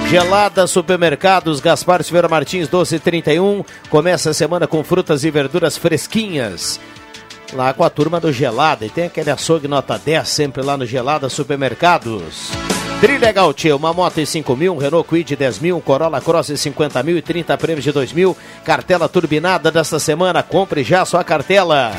Gelada 0.10 0.66
Supermercados, 0.66 1.60
Gaspar 1.60 2.04
Silveira 2.04 2.28
Martins 2.28 2.68
1231. 2.68 3.64
Começa 3.88 4.32
a 4.32 4.34
semana 4.34 4.66
com 4.66 4.84
frutas 4.84 5.24
e 5.24 5.30
verduras 5.30 5.78
fresquinhas 5.78 6.80
lá 7.54 7.74
com 7.74 7.84
a 7.84 7.90
turma 7.90 8.20
do 8.20 8.32
Gelada. 8.32 8.86
E 8.86 8.90
tem 8.90 9.06
aquele 9.06 9.30
açougue 9.30 9.68
nota 9.68 9.98
10 9.98 10.28
sempre 10.28 10.64
lá 10.64 10.78
no 10.78 10.86
Gelada 10.86 11.30
Supermercados. 11.30 12.52
Trilegal 13.00 13.54
Tchê, 13.54 13.72
uma 13.74 13.94
moto 13.94 14.18
em 14.18 14.26
5 14.26 14.56
mil, 14.56 14.74
um 14.74 14.78
Renault 14.78 15.08
Quid 15.08 15.36
10 15.36 15.60
mil, 15.60 15.78
um 15.78 15.82
Corolla 15.82 16.20
Cross 16.20 16.50
em 16.50 16.58
50 16.58 17.04
mil 17.04 17.18
e 17.18 17.22
30 17.22 17.56
prêmios 17.58 17.84
de 17.84 17.92
2 17.92 18.12
mil. 18.12 18.36
Cartela 18.66 19.08
turbinada 19.08 19.72
desta 19.72 20.00
semana, 20.00 20.42
compre 20.42 20.84
já 20.84 21.06
sua 21.06 21.24
cartela. 21.24 21.92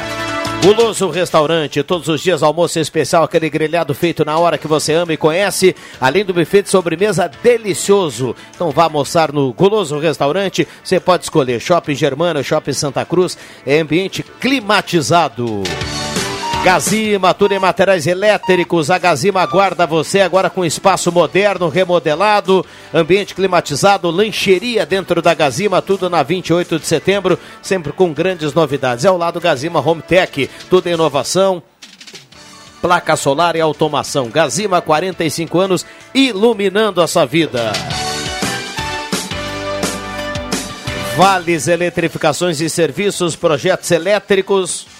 Guloso 0.63 1.09
Restaurante, 1.09 1.83
todos 1.85 2.09
os 2.09 2.21
dias 2.21 2.43
almoço 2.43 2.81
especial, 2.81 3.23
aquele 3.23 3.49
grelhado 3.49 3.95
feito 3.95 4.25
na 4.25 4.37
hora 4.39 4.59
que 4.59 4.67
você 4.67 4.93
ama 4.93 5.13
e 5.13 5.17
conhece, 5.17 5.75
além 6.01 6.25
do 6.25 6.35
buffet 6.35 6.63
de 6.63 6.69
sobremesa 6.69 7.31
delicioso. 7.43 8.35
Então 8.55 8.71
vá 8.71 8.85
almoçar 8.85 9.33
no 9.33 9.53
Guloso 9.53 9.99
Restaurante, 9.99 10.67
você 10.83 10.99
pode 10.99 11.25
escolher 11.25 11.61
Shopping 11.61 11.95
Germana, 11.95 12.43
Shopping 12.43 12.73
Santa 12.73 13.05
Cruz, 13.05 13.39
é 13.65 13.79
ambiente 13.79 14.25
climatizado. 14.41 15.63
Gazima, 16.65 17.33
tudo 17.33 17.53
em 17.53 17.59
materiais 17.59 18.07
elétricos. 18.07 18.91
A 18.91 18.99
Gazima 18.99 19.41
aguarda 19.41 19.87
você 19.87 20.21
agora 20.21 20.51
com 20.51 20.65
espaço 20.65 21.11
moderno, 21.11 21.69
remodelado, 21.69 22.67
ambiente 22.93 23.35
climatizado, 23.35 24.11
lancheria 24.11 24.85
dentro 24.85 25.23
da 25.23 25.33
Gazima, 25.35 25.81
tudo 25.81 26.11
na 26.11 26.23
28 26.23 26.79
de 26.79 26.87
setembro, 26.87 27.39
sempre 27.63 27.93
com 27.93 28.13
grandes 28.13 28.53
novidades. 28.53 29.05
É 29.05 29.09
ao 29.09 29.17
lado 29.17 29.41
Gazima 29.41 29.81
Home 29.81 30.03
Tech, 30.03 30.51
tudo 30.69 30.89
em 30.89 30.95
inovação, 30.95 31.63
placa 32.83 33.17
solar 33.17 33.55
e 33.57 33.61
automação. 33.61 34.29
Gazima, 34.29 34.83
45 34.83 35.59
anos, 35.61 35.87
iluminando 36.13 37.01
a 37.01 37.07
sua 37.07 37.25
vida. 37.25 37.73
Vales 41.17 41.67
Eletrificações 41.67 42.61
e 42.61 42.69
Serviços, 42.69 43.35
projetos 43.35 43.91
elétricos. 43.91 44.98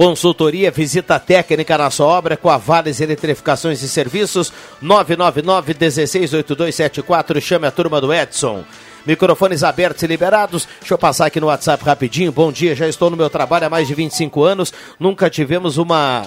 Consultoria, 0.00 0.70
visita 0.70 1.20
técnica 1.20 1.76
na 1.76 1.90
sua 1.90 2.06
obra 2.06 2.34
com 2.34 2.48
a 2.48 2.56
Vales 2.56 3.02
Eletrificações 3.02 3.82
e 3.82 3.88
Serviços, 3.88 4.50
999-168274. 4.82 7.38
Chame 7.38 7.66
a 7.66 7.70
turma 7.70 8.00
do 8.00 8.10
Edson. 8.10 8.64
Microfones 9.04 9.62
abertos 9.62 10.02
e 10.02 10.06
liberados. 10.06 10.66
Deixa 10.78 10.94
eu 10.94 10.98
passar 10.98 11.26
aqui 11.26 11.38
no 11.38 11.48
WhatsApp 11.48 11.84
rapidinho. 11.84 12.32
Bom 12.32 12.50
dia, 12.50 12.74
já 12.74 12.88
estou 12.88 13.10
no 13.10 13.16
meu 13.16 13.28
trabalho 13.28 13.66
há 13.66 13.68
mais 13.68 13.86
de 13.86 13.94
25 13.94 14.42
anos. 14.42 14.72
Nunca 14.98 15.28
tivemos 15.28 15.76
uma. 15.76 16.26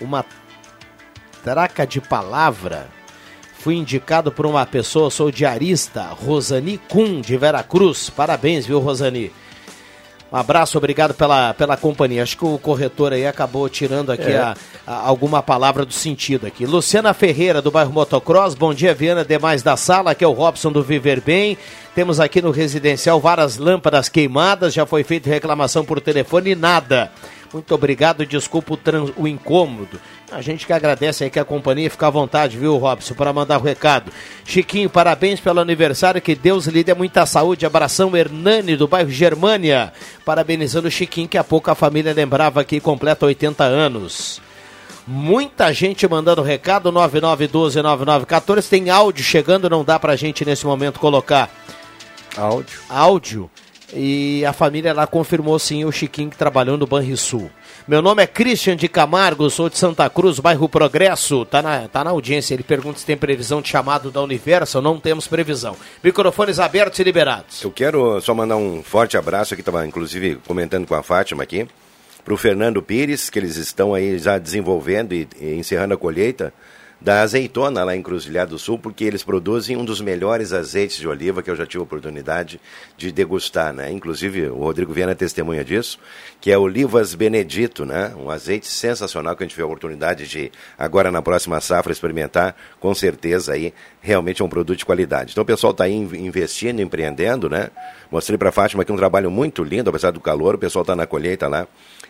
Uma 0.00 0.24
traca 1.42 1.86
de 1.86 2.00
palavra. 2.00 2.88
Fui 3.58 3.74
indicado 3.74 4.32
por 4.32 4.46
uma 4.46 4.64
pessoa, 4.64 5.10
sou 5.10 5.30
diarista, 5.30 6.04
Rosani 6.04 6.78
Kuhn, 6.78 7.20
de 7.20 7.36
Veracruz. 7.36 8.08
Parabéns, 8.08 8.64
viu, 8.64 8.78
Rosani? 8.78 9.30
Um 10.34 10.36
abraço, 10.36 10.76
obrigado 10.76 11.14
pela, 11.14 11.54
pela 11.54 11.76
companhia. 11.76 12.24
Acho 12.24 12.36
que 12.36 12.44
o 12.44 12.58
corretor 12.58 13.12
aí 13.12 13.24
acabou 13.24 13.68
tirando 13.68 14.10
aqui 14.10 14.32
É. 14.32 14.36
a, 14.38 14.56
a- 14.84 15.06
alguma 15.06 15.40
palavra 15.40 15.86
do 15.86 15.92
sentido 15.92 16.44
aqui. 16.44 16.66
Luciana 16.66 17.14
Ferreira, 17.14 17.62
do 17.62 17.70
bairro 17.70 17.92
Motocross. 17.92 18.56
Bom 18.56 18.74
dia, 18.74 18.92
Viana, 18.92 19.24
demais 19.24 19.62
da 19.62 19.76
sala. 19.76 20.10
Aqui 20.10 20.24
é 20.24 20.26
o 20.26 20.32
Robson 20.32 20.72
do 20.72 20.82
Viver 20.82 21.20
Bem. 21.20 21.56
Temos 21.94 22.18
aqui 22.18 22.42
no 22.42 22.50
residencial 22.50 23.20
várias 23.20 23.58
lâmpadas 23.58 24.08
queimadas. 24.08 24.74
Já 24.74 24.84
foi 24.84 25.04
feita 25.04 25.30
reclamação 25.30 25.84
por 25.84 26.00
telefone 26.00 26.50
e 26.50 26.54
nada. 26.56 27.12
Muito 27.54 27.72
obrigado, 27.72 28.26
desculpa 28.26 28.74
o, 28.74 28.76
trans- 28.76 29.12
o 29.16 29.28
incômodo. 29.28 30.00
A 30.32 30.40
gente 30.42 30.66
que 30.66 30.72
agradece 30.72 31.22
aí 31.22 31.30
que 31.30 31.38
a 31.38 31.44
companhia 31.44 31.88
fica 31.88 32.08
à 32.08 32.10
vontade, 32.10 32.58
viu, 32.58 32.76
Robson, 32.76 33.14
para 33.14 33.32
mandar 33.32 33.60
o 33.60 33.62
recado. 33.62 34.10
Chiquinho, 34.44 34.90
parabéns 34.90 35.38
pelo 35.38 35.60
aniversário, 35.60 36.20
que 36.20 36.34
Deus 36.34 36.66
lhe 36.66 36.82
dê 36.82 36.92
muita 36.94 37.24
saúde. 37.26 37.64
Abração, 37.64 38.16
Hernani, 38.16 38.74
do 38.76 38.88
bairro 38.88 39.08
Germânia. 39.08 39.92
Parabenizando 40.24 40.88
o 40.88 40.90
Chiquinho, 40.90 41.28
que 41.28 41.38
há 41.38 41.44
pouco 41.44 41.70
a 41.70 41.76
família 41.76 42.12
lembrava 42.12 42.64
que 42.64 42.80
completa 42.80 43.24
80 43.24 43.62
anos. 43.62 44.42
Muita 45.06 45.72
gente 45.72 46.08
mandando 46.08 46.42
recado, 46.42 46.90
99129914. 46.90 48.68
Tem 48.68 48.90
áudio 48.90 49.22
chegando, 49.22 49.70
não 49.70 49.84
dá 49.84 49.96
pra 49.98 50.16
gente 50.16 50.44
nesse 50.44 50.66
momento 50.66 50.98
colocar. 50.98 51.48
Áudio. 52.36 52.80
Áudio. 52.88 53.50
E 53.94 54.44
a 54.44 54.52
família 54.52 54.92
lá 54.92 55.06
confirmou 55.06 55.58
sim 55.58 55.84
o 55.84 55.92
Chiquinho 55.92 56.30
que 56.30 56.36
trabalhou 56.36 56.76
no 56.76 56.86
Banrisul. 56.86 57.50
Meu 57.86 58.02
nome 58.02 58.22
é 58.22 58.26
Christian 58.26 58.76
de 58.76 58.88
Camargo, 58.88 59.48
sou 59.48 59.68
de 59.68 59.78
Santa 59.78 60.08
Cruz, 60.10 60.40
bairro 60.40 60.68
Progresso. 60.68 61.44
Tá 61.44 61.62
na, 61.62 61.86
tá 61.86 62.02
na 62.02 62.10
audiência, 62.10 62.54
ele 62.54 62.62
pergunta 62.62 62.98
se 62.98 63.06
tem 63.06 63.16
previsão 63.16 63.62
de 63.62 63.68
chamado 63.68 64.10
da 64.10 64.20
Universal. 64.20 64.82
Não 64.82 64.98
temos 64.98 65.28
previsão. 65.28 65.76
Microfones 66.02 66.58
abertos 66.58 66.98
e 66.98 67.04
liberados. 67.04 67.62
Eu 67.62 67.70
quero 67.70 68.20
só 68.20 68.34
mandar 68.34 68.56
um 68.56 68.82
forte 68.82 69.16
abraço 69.16 69.54
aqui, 69.54 69.60
estava 69.60 69.86
inclusive 69.86 70.40
comentando 70.46 70.86
com 70.86 70.94
a 70.94 71.02
Fátima 71.02 71.42
aqui, 71.42 71.68
para 72.24 72.34
o 72.34 72.36
Fernando 72.36 72.82
Pires, 72.82 73.30
que 73.30 73.38
eles 73.38 73.56
estão 73.56 73.94
aí 73.94 74.18
já 74.18 74.38
desenvolvendo 74.38 75.12
e, 75.12 75.28
e 75.40 75.54
encerrando 75.54 75.94
a 75.94 75.96
colheita 75.96 76.52
da 77.04 77.20
azeitona 77.20 77.84
lá 77.84 77.94
em 77.94 78.02
Cruzilhada 78.02 78.52
do 78.52 78.58
Sul, 78.58 78.78
porque 78.78 79.04
eles 79.04 79.22
produzem 79.22 79.76
um 79.76 79.84
dos 79.84 80.00
melhores 80.00 80.54
azeites 80.54 80.96
de 80.96 81.06
oliva 81.06 81.42
que 81.42 81.50
eu 81.50 81.54
já 81.54 81.66
tive 81.66 81.80
a 81.80 81.82
oportunidade 81.82 82.58
de 82.96 83.12
degustar, 83.12 83.74
né? 83.74 83.92
Inclusive, 83.92 84.48
o 84.48 84.56
Rodrigo 84.60 84.90
Viana 84.90 85.12
é 85.12 85.14
testemunha 85.14 85.62
disso, 85.62 85.98
que 86.40 86.50
é 86.50 86.56
Olivas 86.56 87.14
Benedito, 87.14 87.84
né? 87.84 88.14
Um 88.16 88.30
azeite 88.30 88.66
sensacional 88.66 89.36
que 89.36 89.42
a 89.42 89.46
gente 89.46 89.54
teve 89.54 89.64
a 89.64 89.66
oportunidade 89.66 90.26
de, 90.26 90.50
agora 90.78 91.12
na 91.12 91.20
próxima 91.20 91.60
safra, 91.60 91.92
experimentar, 91.92 92.56
com 92.80 92.94
certeza 92.94 93.52
aí, 93.52 93.74
realmente 94.00 94.40
é 94.40 94.44
um 94.44 94.48
produto 94.48 94.78
de 94.78 94.86
qualidade. 94.86 95.32
Então 95.32 95.42
o 95.42 95.46
pessoal 95.46 95.72
está 95.72 95.84
aí 95.84 95.92
in- 95.92 96.08
investindo, 96.24 96.80
empreendendo, 96.80 97.50
né? 97.50 97.68
Mostrei 98.10 98.38
para 98.38 98.48
a 98.48 98.52
Fátima 98.52 98.82
aqui 98.82 98.90
um 98.90 98.96
trabalho 98.96 99.30
muito 99.30 99.62
lindo, 99.62 99.90
apesar 99.90 100.10
do 100.10 100.20
calor, 100.20 100.54
o 100.54 100.58
pessoal 100.58 100.82
está 100.82 100.96
na 100.96 101.06
colheita 101.06 101.48
lá 101.48 101.68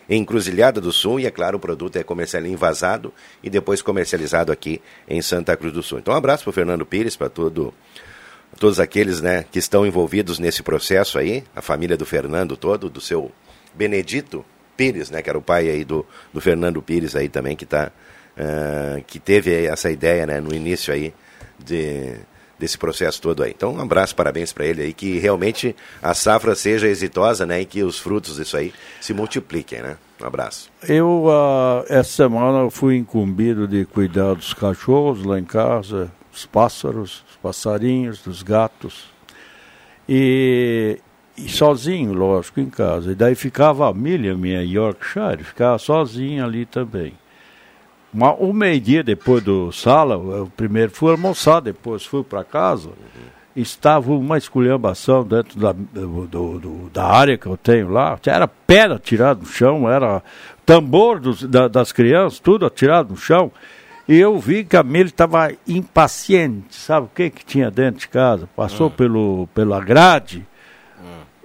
em 0.09 0.21
Encruzilhada 0.21 0.79
do 0.79 0.91
Sul 0.91 1.19
e, 1.19 1.25
é 1.25 1.31
claro, 1.31 1.57
o 1.57 1.59
produto 1.59 1.97
é 1.97 2.03
comercial 2.03 2.45
envasado 2.45 3.13
e 3.43 3.49
depois 3.49 3.81
comercializado 3.81 4.51
aqui 4.51 4.81
em 5.07 5.21
Santa 5.21 5.55
Cruz 5.57 5.73
do 5.73 5.83
Sul. 5.83 5.99
Então, 5.99 6.13
um 6.13 6.17
abraço 6.17 6.43
para 6.43 6.51
o 6.51 6.53
Fernando 6.53 6.85
Pires, 6.85 7.15
para 7.15 7.29
todo, 7.29 7.73
todos 8.59 8.79
aqueles 8.79 9.21
né, 9.21 9.45
que 9.51 9.59
estão 9.59 9.85
envolvidos 9.85 10.39
nesse 10.39 10.61
processo 10.63 11.17
aí, 11.17 11.43
a 11.55 11.61
família 11.61 11.97
do 11.97 12.05
Fernando 12.05 12.55
todo, 12.55 12.89
do 12.89 13.01
seu 13.01 13.31
Benedito 13.73 14.45
Pires, 14.77 15.09
né, 15.09 15.21
que 15.21 15.29
era 15.29 15.37
o 15.37 15.41
pai 15.41 15.69
aí 15.69 15.83
do, 15.83 16.05
do 16.33 16.41
Fernando 16.41 16.81
Pires 16.81 17.15
aí 17.15 17.29
também, 17.29 17.55
que, 17.55 17.65
tá, 17.65 17.91
ah, 18.37 19.01
que 19.07 19.19
teve 19.19 19.65
essa 19.65 19.89
ideia 19.89 20.25
né, 20.25 20.39
no 20.39 20.53
início 20.53 20.93
aí 20.93 21.13
de, 21.57 22.15
desse 22.57 22.77
processo 22.77 23.21
todo 23.21 23.43
aí. 23.43 23.51
Então, 23.55 23.73
um 23.73 23.81
abraço, 23.81 24.15
parabéns 24.15 24.53
para 24.53 24.65
ele 24.65 24.81
aí, 24.81 24.93
que 24.93 25.19
realmente 25.19 25.75
a 26.01 26.13
safra 26.13 26.55
seja 26.55 26.87
exitosa, 26.87 27.45
né, 27.45 27.61
e 27.61 27.65
que 27.65 27.83
os 27.83 27.99
frutos 27.99 28.37
disso 28.37 28.57
aí 28.57 28.73
se 29.01 29.13
multipliquem, 29.13 29.81
né? 29.81 29.97
Um 30.21 30.25
abraço. 30.25 30.69
Eu, 30.87 31.27
ah, 31.29 31.83
essa 31.89 32.09
semana, 32.09 32.69
fui 32.69 32.95
incumbido 32.95 33.67
de 33.67 33.85
cuidar 33.85 34.33
dos 34.33 34.53
cachorros 34.53 35.25
lá 35.25 35.37
em 35.37 35.43
casa, 35.43 36.09
dos 36.31 36.45
pássaros, 36.45 37.23
dos 37.27 37.35
passarinhos, 37.41 38.21
dos 38.21 38.41
gatos. 38.41 39.13
E, 40.07 40.99
e 41.37 41.49
sozinho, 41.49 42.13
lógico, 42.13 42.61
em 42.61 42.69
casa. 42.69 43.11
E 43.11 43.15
daí 43.15 43.35
ficava 43.35 43.89
a 43.89 43.93
Milha, 43.93 44.35
minha 44.37 44.63
Yorkshire, 44.63 45.43
ficava 45.43 45.77
sozinha 45.77 46.45
ali 46.45 46.65
também. 46.65 47.13
Uma, 48.15 48.33
um 48.35 48.53
meio-dia 48.53 49.03
depois 49.03 49.43
do 49.43 49.73
sala, 49.73 50.13
eu 50.15 50.49
primeiro 50.55 50.89
fui 50.91 51.11
almoçar, 51.11 51.59
depois 51.59 52.05
fui 52.05 52.23
para 52.23 52.45
casa. 52.45 52.89
Estava 53.53 54.11
uma 54.13 54.37
esculhambação 54.37 55.23
dentro 55.25 55.59
da, 55.59 55.73
do, 55.73 56.25
do- 56.27 56.89
da 56.93 57.05
área 57.05 57.37
que 57.37 57.45
eu 57.45 57.57
tenho 57.57 57.89
lá. 57.89 58.17
Era 58.25 58.47
pedra 58.47 58.97
tirada 58.99 59.41
do 59.41 59.45
chão, 59.45 59.89
era 59.89 60.23
tambor 60.65 61.19
dos- 61.19 61.43
da- 61.43 61.67
das 61.67 61.91
crianças, 61.91 62.39
tudo 62.39 62.65
atirado 62.65 63.09
no 63.11 63.17
chão. 63.17 63.51
E 64.07 64.17
eu 64.17 64.37
vi 64.39 64.63
que 64.63 64.77
a 64.77 64.83
Milha 64.83 65.07
estava 65.07 65.51
impaciente. 65.67 66.75
Sabe 66.75 67.07
o 67.07 67.09
que, 67.13 67.29
que 67.29 67.43
tinha 67.45 67.69
dentro 67.71 67.99
de 68.01 68.07
casa? 68.07 68.47
Passou 68.55 68.89
pelo, 68.91 69.47
pela 69.53 69.79
grade 69.81 70.45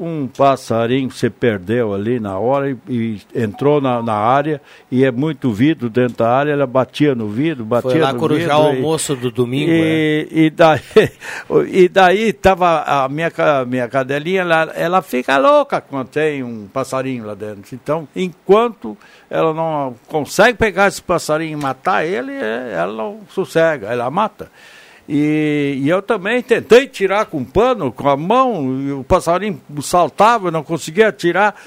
um 0.01 0.26
passarinho 0.26 1.11
se 1.11 1.28
perdeu 1.28 1.92
ali 1.92 2.18
na 2.18 2.38
hora 2.38 2.70
e, 2.70 2.76
e 2.88 3.20
entrou 3.34 3.80
na, 3.82 4.03
na 4.03 4.14
área 4.14 4.61
e 4.90 5.05
é 5.05 5.11
muito 5.11 5.53
vidro 5.53 5.90
dentro 5.90 6.16
da 6.16 6.30
área, 6.30 6.53
ela 6.53 6.66
batia 6.66 7.14
no 7.14 7.28
vidro, 7.28 7.64
batia 7.66 7.90
Foi 7.90 8.01
lá 8.01 8.12
no 8.12 8.18
corujar 8.18 8.59
o 8.59 8.62
vidro. 8.62 8.74
e- 8.74 8.76
almoço 8.78 9.14
do 9.14 9.30
domingo, 9.30 9.70
é. 9.70 9.76
E, 9.76 10.28
e 10.46 10.51
daí, 10.51 10.80
e 11.70 11.88
daí 11.88 12.32
tava 12.32 12.82
a 12.82 13.09
minha, 13.11 13.30
minha 13.66 13.88
cadelinha, 13.88 14.40
ela, 14.40 14.72
ela 14.74 15.03
fica 15.03 15.36
louca 15.36 15.80
quando 15.82 16.09
tem 16.09 16.42
um 16.42 16.66
passarinho 16.66 17.26
lá 17.26 17.34
dentro. 17.34 17.74
Então, 17.74 18.09
enquanto 18.16 18.96
ela 19.28 19.53
não 19.53 19.94
consegue 20.09 20.57
pegar 20.57 20.88
esse 20.88 21.03
passarinho 21.03 21.59
e 21.59 21.62
matar 21.62 22.07
ele, 22.07 22.32
é, 22.32 22.72
ela 22.74 22.92
não 22.92 23.20
sossega, 23.28 23.88
ela 23.88 24.11
mata. 24.11 24.51
E, 25.12 25.78
e 25.82 25.88
eu 25.88 26.00
também 26.00 26.40
tentei 26.40 26.86
tirar 26.86 27.26
com 27.26 27.42
pano, 27.44 27.90
com 27.90 28.08
a 28.08 28.16
mão, 28.16 29.00
o 29.00 29.02
passarinho 29.02 29.61
saltava, 29.82 30.46
eu 30.46 30.52
não 30.52 30.62
conseguia 30.62 31.11
tirar. 31.11 31.61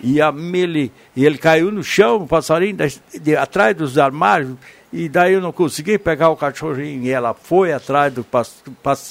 E 0.00 0.20
a 0.20 0.30
Mili, 0.30 0.92
e 1.16 1.26
ele 1.26 1.38
caiu 1.38 1.72
no 1.72 1.82
chão, 1.82 2.18
o 2.18 2.26
passarinho, 2.28 2.76
das- 2.76 3.02
de, 3.20 3.34
atrás 3.36 3.74
dos 3.76 3.98
armários, 3.98 4.52
e 4.92 5.08
daí 5.08 5.32
eu 5.32 5.40
não 5.40 5.50
consegui 5.50 5.98
pegar 5.98 6.28
o 6.30 6.36
cachorrinho. 6.36 7.02
E 7.02 7.10
ela 7.10 7.34
foi 7.34 7.72
atrás 7.72 8.14
do, 8.14 8.24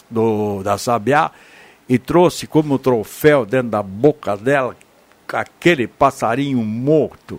do- 0.09 0.63
da 0.63 0.77
sabiá 0.77 1.29
e 1.89 1.99
trouxe 1.99 2.47
como 2.47 2.79
troféu 2.79 3.45
dentro 3.45 3.67
da 3.71 3.83
boca 3.83 4.37
dela 4.37 4.77
aquele 5.27 5.87
passarinho 5.87 6.59
morto 6.63 7.37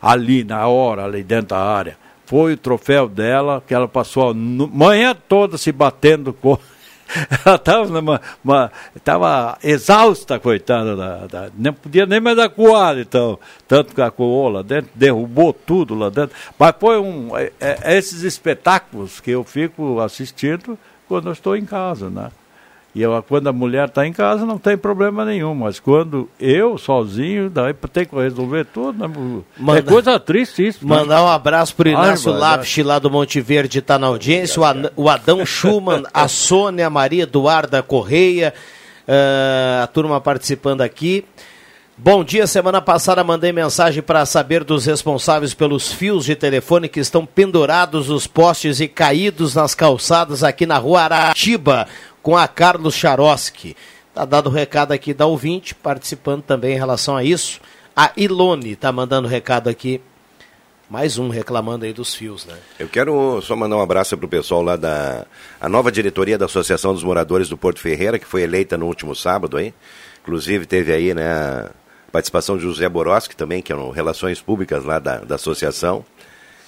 ali 0.00 0.42
na 0.42 0.66
hora, 0.66 1.04
ali 1.04 1.22
dentro 1.22 1.48
da 1.48 1.58
área. 1.58 1.98
Foi 2.26 2.54
o 2.54 2.56
troféu 2.56 3.08
dela, 3.08 3.62
que 3.66 3.72
ela 3.72 3.88
passou 3.88 4.30
a 4.30 4.34
manhã 4.34 5.16
toda 5.28 5.56
se 5.56 5.70
batendo 5.72 6.32
com, 6.32 6.58
ela 7.46 8.70
estava 8.96 9.58
exausta, 9.62 10.38
coitada, 10.38 10.96
da, 10.96 11.26
da, 11.26 11.50
não 11.56 11.72
podia 11.72 12.04
nem 12.04 12.20
mais 12.20 12.38
acuar, 12.38 12.98
então, 12.98 13.38
tanto 13.68 13.94
que 13.94 14.00
acuou 14.00 14.48
lá 14.48 14.62
dentro, 14.62 14.90
derrubou 14.94 15.52
tudo 15.52 15.94
lá 15.94 16.10
dentro. 16.10 16.36
Mas 16.58 16.74
foi 16.78 16.98
um, 16.98 17.36
é, 17.36 17.52
é 17.60 17.96
esses 17.96 18.22
espetáculos 18.22 19.20
que 19.20 19.30
eu 19.30 19.44
fico 19.44 20.00
assistindo 20.00 20.78
quando 21.08 21.28
eu 21.28 21.32
estou 21.32 21.56
em 21.56 21.64
casa, 21.64 22.10
né? 22.10 22.30
E 22.96 23.02
eu, 23.02 23.22
quando 23.28 23.46
a 23.46 23.52
mulher 23.52 23.88
está 23.88 24.06
em 24.06 24.12
casa 24.12 24.46
não 24.46 24.56
tem 24.56 24.74
problema 24.74 25.22
nenhum, 25.22 25.54
mas 25.54 25.78
quando 25.78 26.30
eu 26.40 26.78
sozinho, 26.78 27.50
daí 27.50 27.74
tem 27.92 28.06
que 28.06 28.16
resolver 28.16 28.64
tudo, 28.64 29.06
né? 29.06 29.14
Manda- 29.58 29.80
é 29.80 29.82
coisa 29.82 30.18
triste 30.18 30.66
isso. 30.66 30.78
né? 30.88 30.96
Mandar 30.96 31.22
um 31.22 31.28
abraço 31.28 31.76
pro 31.76 31.90
Inácio 31.90 32.32
Ai, 32.32 32.40
Lapsch 32.40 32.78
lá 32.78 32.98
do 32.98 33.10
Monte 33.10 33.38
Verde, 33.38 33.82
tá 33.82 33.98
na 33.98 34.06
audiência, 34.06 34.62
o, 34.62 35.02
o 35.04 35.10
Adão 35.10 35.44
Schumann, 35.44 36.04
a 36.14 36.26
Sônia, 36.26 36.86
a 36.86 36.90
Maria 36.90 37.24
Eduarda 37.24 37.82
Correia, 37.82 38.54
ah, 39.06 39.82
a 39.82 39.86
turma 39.88 40.18
participando 40.18 40.80
aqui. 40.80 41.22
Bom 41.98 42.24
dia, 42.24 42.46
semana 42.46 42.80
passada 42.80 43.22
mandei 43.24 43.52
mensagem 43.52 44.02
para 44.02 44.24
saber 44.24 44.64
dos 44.64 44.86
responsáveis 44.86 45.52
pelos 45.52 45.92
fios 45.92 46.24
de 46.26 46.34
telefone 46.34 46.88
que 46.88 47.00
estão 47.00 47.26
pendurados 47.26 48.08
nos 48.08 48.26
postes 48.26 48.80
e 48.80 48.88
caídos 48.88 49.54
nas 49.54 49.74
calçadas 49.74 50.42
aqui 50.42 50.64
na 50.66 50.76
rua 50.76 51.02
Aratiba, 51.02 51.86
com 52.26 52.36
a 52.36 52.48
Carlos 52.48 52.96
Charoski. 52.96 53.76
Tá 54.12 54.24
dado 54.24 54.48
o 54.48 54.52
recado 54.52 54.90
aqui 54.90 55.14
da 55.14 55.26
ouvinte, 55.26 55.76
participando 55.76 56.42
também 56.42 56.74
em 56.74 56.76
relação 56.76 57.16
a 57.16 57.22
isso. 57.22 57.60
A 57.94 58.10
Ilone 58.16 58.74
tá 58.74 58.90
mandando 58.90 59.28
recado 59.28 59.68
aqui. 59.68 60.00
Mais 60.90 61.18
um 61.18 61.28
reclamando 61.28 61.84
aí 61.84 61.92
dos 61.92 62.16
fios, 62.16 62.44
né? 62.44 62.56
Eu 62.80 62.88
quero 62.88 63.40
só 63.42 63.54
mandar 63.54 63.76
um 63.76 63.80
abraço 63.80 64.16
para 64.16 64.26
o 64.26 64.28
pessoal 64.28 64.60
lá 64.60 64.74
da 64.74 65.24
a 65.60 65.68
nova 65.68 65.92
diretoria 65.92 66.36
da 66.36 66.46
Associação 66.46 66.92
dos 66.92 67.04
Moradores 67.04 67.48
do 67.48 67.56
Porto 67.56 67.78
Ferreira, 67.78 68.18
que 68.18 68.26
foi 68.26 68.42
eleita 68.42 68.76
no 68.76 68.86
último 68.86 69.14
sábado 69.14 69.56
aí. 69.56 69.72
Inclusive 70.22 70.66
teve 70.66 70.92
aí 70.92 71.14
né, 71.14 71.30
a 71.30 71.70
participação 72.10 72.56
de 72.56 72.64
José 72.64 72.88
Boroski 72.88 73.36
também, 73.36 73.62
que 73.62 73.72
é 73.72 73.76
no 73.76 73.90
Relações 73.90 74.40
Públicas 74.42 74.82
lá 74.84 74.98
da, 74.98 75.18
da 75.18 75.36
associação. 75.36 76.04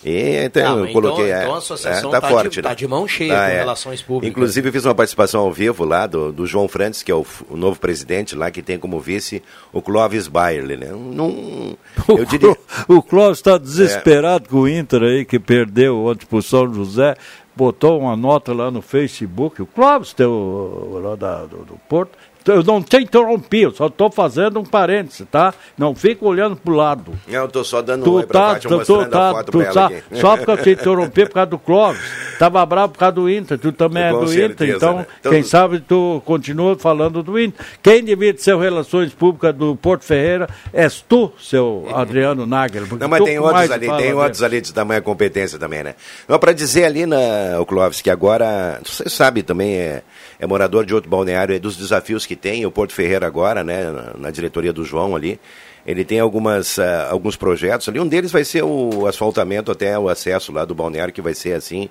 E 0.05 0.44
então, 0.44 0.62
Ah, 0.84 0.86
eu 0.86 0.92
coloquei. 0.92 1.26
então- 1.26 1.36
é, 1.36 1.42
então 1.42 1.55
a 1.55 1.59
associação 1.59 2.11
é, 2.11 2.12
tá, 2.12 2.20
tá 2.20 2.26
de- 2.28 2.32
forte, 2.32 2.62
tá 2.62 2.68
né? 2.68 2.74
de 2.76 2.86
mão 2.86 3.09
cheia 3.09 3.34
com 3.34 3.55
relações 3.57 4.01
públicas. 4.01 4.30
Inclusive, 4.30 4.68
eu 4.68 4.72
fiz 4.72 4.84
uma 4.84 4.94
participação 4.94 5.40
ao 5.40 5.53
vivo 5.53 5.84
lá 5.84 6.07
do, 6.07 6.30
do 6.30 6.46
João 6.46 6.68
Francis, 6.68 7.03
que 7.03 7.11
é 7.11 7.14
o, 7.14 7.26
o 7.51 7.57
novo 7.57 7.80
presidente 7.80 8.36
lá, 8.36 8.49
que 8.51 8.62
tem 8.62 8.78
como 8.78 9.01
vice 9.01 9.42
o 9.72 9.82
Clóvis 9.82 10.28
Bayerle, 10.28 10.76
né? 10.76 10.90
Não, 10.92 11.76
eu 12.09 12.24
diria. 12.24 12.57
O 12.86 13.03
Clóvis 13.03 13.38
está 13.38 13.59
desesperado 13.59 14.49
com 14.49 14.59
o 14.59 14.68
Inter 14.68 15.03
aí, 15.03 15.24
que 15.24 15.38
perdeu 15.38 15.99
ontem 16.05 16.26
pro 16.26 16.40
São 16.42 16.72
José. 16.72 17.14
Botou 17.57 17.99
uma 17.99 18.14
nota 18.16 18.53
lá 18.55 18.70
no 18.70 18.80
Facebook. 18.80 19.61
O 19.61 19.66
Clóvis, 19.66 20.12
teu, 20.12 21.01
lá 21.03 21.16
da, 21.16 21.40
do, 21.44 21.64
do 21.64 21.74
Porto. 21.88 22.16
Eu 22.47 22.62
não 22.62 22.82
te 22.82 22.97
interrompi, 22.97 23.62
eu 23.62 23.70
só 23.72 23.86
estou 23.89 24.11
fazendo 24.11 24.59
um 24.59 24.64
parêntese, 24.64 25.24
tá? 25.24 25.53
Não 25.76 25.95
fica 25.95 26.24
olhando 26.24 26.57
pro 26.57 26.74
lado. 26.74 27.12
Não, 27.26 27.41
eu 27.41 27.49
tô 27.49 27.62
só 27.62 27.82
dando 27.82 28.03
um 28.03 28.05
Tu 28.05 28.12
oi 28.14 28.26
pra 28.26 28.55
tá, 28.55 28.61
tu, 28.61 28.68
tu, 28.84 29.07
tá, 29.07 29.32
foto 29.32 29.53
tu 29.53 29.59
pra 29.59 29.66
ela 29.66 29.91
tá, 29.91 29.91
só 30.14 30.36
porque 30.36 30.51
eu 30.51 30.57
te 30.57 30.70
interrompi 30.70 31.26
por 31.26 31.34
causa 31.34 31.51
do 31.51 31.59
Clóvis. 31.59 32.01
Tava 32.39 32.64
bravo 32.64 32.93
por 32.93 32.99
causa 33.01 33.12
do 33.12 33.28
Inter, 33.28 33.59
tu 33.59 33.72
também 33.72 34.05
é 34.05 34.12
Com 34.12 34.20
do 34.20 34.28
certeza, 34.28 34.53
Inter, 34.53 34.76
então, 34.76 34.97
né? 34.99 35.07
Então- 35.20 35.32
quem 35.32 35.43
sabe 35.43 35.80
tu 35.80 36.22
continua 36.24 36.78
falando 36.78 37.22
do 37.22 37.39
Inter. 37.39 37.64
Quem 37.82 38.03
ser 38.39 38.55
o 38.55 38.59
Relações 38.59 39.12
Públicas 39.12 39.55
do 39.55 39.76
Porto 39.76 40.05
Ferreira 40.05 40.49
és 40.72 41.05
tu, 41.07 41.32
seu 41.41 41.86
Adriano 41.95 42.47
Nagel. 42.47 42.84
Não, 42.99 43.09
mas 43.09 43.24
tem 43.24 43.39
outros 43.39 43.70
ali, 43.70 43.86
tem 43.97 44.14
outros 44.14 44.43
ali 44.43 44.61
de 44.61 44.72
tamanha 44.72 45.01
competência 45.03 45.59
também, 45.59 45.82
né? 45.82 45.95
Não, 46.26 46.39
para 46.39 46.53
dizer 46.53 46.84
ali, 46.84 47.07
na, 47.07 47.18
o 47.61 47.66
Clóvis, 47.66 48.01
que 48.01 48.11
agora, 48.11 48.80
você 48.84 49.09
sabe 49.09 49.43
também, 49.43 49.74
é, 49.76 50.03
é 50.39 50.47
morador 50.47 50.84
de 50.86 50.95
outro 50.95 51.11
balneário, 51.11 51.55
é 51.55 51.59
dos 51.59 51.76
desafios 51.76 52.24
que 52.26 52.36
tem, 52.36 52.64
o 52.64 52.70
Porto 52.70 52.93
Ferreira 52.93 53.26
agora, 53.26 53.64
né, 53.64 53.91
na, 53.91 54.14
na 54.18 54.30
diretoria 54.30 54.72
do 54.72 54.84
João 54.84 55.16
ali, 55.16 55.39
ele 55.86 56.05
tem 56.05 56.20
algumas, 56.20 56.78
ah, 56.78 57.09
alguns 57.11 57.36
projetos 57.36 57.89
ali, 57.89 57.99
um 57.99 58.07
deles 58.07 58.30
vai 58.30 58.45
ser 58.45 58.62
o 58.62 59.07
asfaltamento 59.07 59.72
até 59.72 59.99
o 59.99 60.09
acesso 60.09 60.53
lá 60.53 60.64
do 60.64 60.74
balneário, 60.74 61.12
que 61.14 61.22
vai 61.22 61.34
ser 61.34 61.55
assim, 61.55 61.89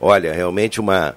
olha, 0.00 0.32
realmente 0.32 0.80
uma... 0.80 1.16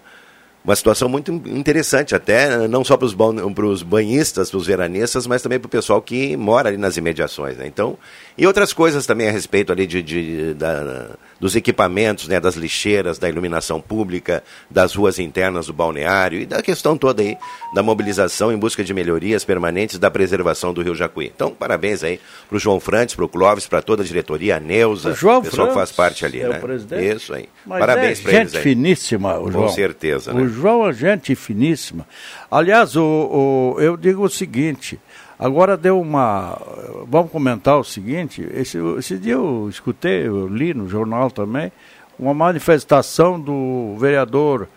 Uma 0.66 0.78
situação 0.78 1.10
muito 1.10 1.30
interessante, 1.30 2.16
até 2.16 2.70
não 2.70 2.86
só 2.86 2.96
para 2.96 3.06
os 3.06 3.84
banhistas, 3.84 4.50
para 4.50 4.58
os 4.58 4.66
veranistas, 4.66 5.28
mas 5.28 5.42
também 5.42 5.60
para 5.60 5.68
o 5.68 5.70
pessoal 5.70 6.02
que 6.02 6.38
mora 6.38 6.70
ali 6.70 6.78
nas 6.78 6.96
imediações. 6.96 7.58
Né? 7.58 7.68
Então, 7.68 7.98
e 8.38 8.48
outras 8.48 8.72
coisas 8.72 9.06
também 9.06 9.28
a 9.28 9.32
respeito 9.34 9.74
ali 9.74 9.86
de, 9.86 10.02
de- 10.02 10.54
da- 10.54 11.10
dos 11.44 11.58
equipamentos, 11.58 12.30
né? 12.30 12.40
das 12.40 12.56
lixeiras, 12.56 13.18
da 13.20 13.28
iluminação 13.28 13.82
pública, 13.82 14.42
das 14.72 14.96
ruas 14.96 15.20
internas 15.20 15.66
do 15.68 15.74
balneário 15.74 16.40
e 16.40 16.46
da 16.46 16.62
questão 16.62 16.98
toda 16.98 17.22
aí 17.22 17.38
da 17.76 17.84
mobilização 17.84 18.50
em 18.50 18.58
busca 18.58 18.82
de 18.82 18.94
melhorias 18.94 19.44
permanentes 19.44 20.00
da 20.00 20.10
preservação 20.10 20.74
do 20.74 20.82
Rio 20.82 20.96
Jacuí. 20.96 21.30
Então, 21.36 21.52
parabéns 21.52 22.02
aí 22.02 22.18
para 22.48 22.56
o 22.56 22.60
João 22.60 22.80
Frantes, 22.80 23.14
para 23.14 23.26
o 23.26 23.28
Clóvis, 23.28 23.68
para 23.68 23.82
toda 23.82 24.04
a 24.04 24.06
diretoria, 24.06 24.56
a 24.56 24.60
Neuza, 24.62 25.10
O 25.10 25.14
João 25.16 25.40
o 25.40 25.44
pessoal 25.44 25.68
que 25.68 25.74
faz 25.74 25.92
parte 25.92 26.26
ali, 26.26 26.40
é 26.40 26.48
o 26.48 26.54
né? 26.54 26.60
presidente? 26.60 27.18
Isso 27.18 27.34
aí. 27.34 27.50
Mas 27.66 27.80
parabéns 27.80 28.20
é 28.20 28.22
para 28.24 28.32
eles 28.32 28.52
gente 28.52 28.58
aí. 28.58 28.64
finíssima, 28.64 29.38
o 29.38 29.44
Com 29.44 29.52
João. 29.52 29.70
certeza, 29.70 30.32
O 30.32 30.36
né? 30.40 30.48
João 30.48 30.88
é 30.88 30.94
gente 30.94 31.36
finíssima. 31.36 32.08
Aliás, 32.50 32.96
o, 32.96 33.04
o- 33.76 33.82
eu 33.82 33.98
digo 33.98 34.24
o 34.24 34.30
seguinte, 34.30 34.98
agora 35.44 35.76
deu 35.76 36.00
uma... 36.00 36.58
Vamos 37.08 37.32
comentar 37.32 37.78
o 37.78 37.84
seguinte, 37.84 38.48
esse, 38.54 38.78
esse 38.98 39.18
dia 39.18 39.34
eu 39.34 39.68
escutei, 39.70 40.28
eu 40.28 40.48
li 40.48 40.74
no 40.74 40.88
jornal 40.88 41.30
também, 41.30 41.72
uma 42.18 42.34
manifestação 42.34 43.40
do 43.40 43.96
vereador, 43.98 44.68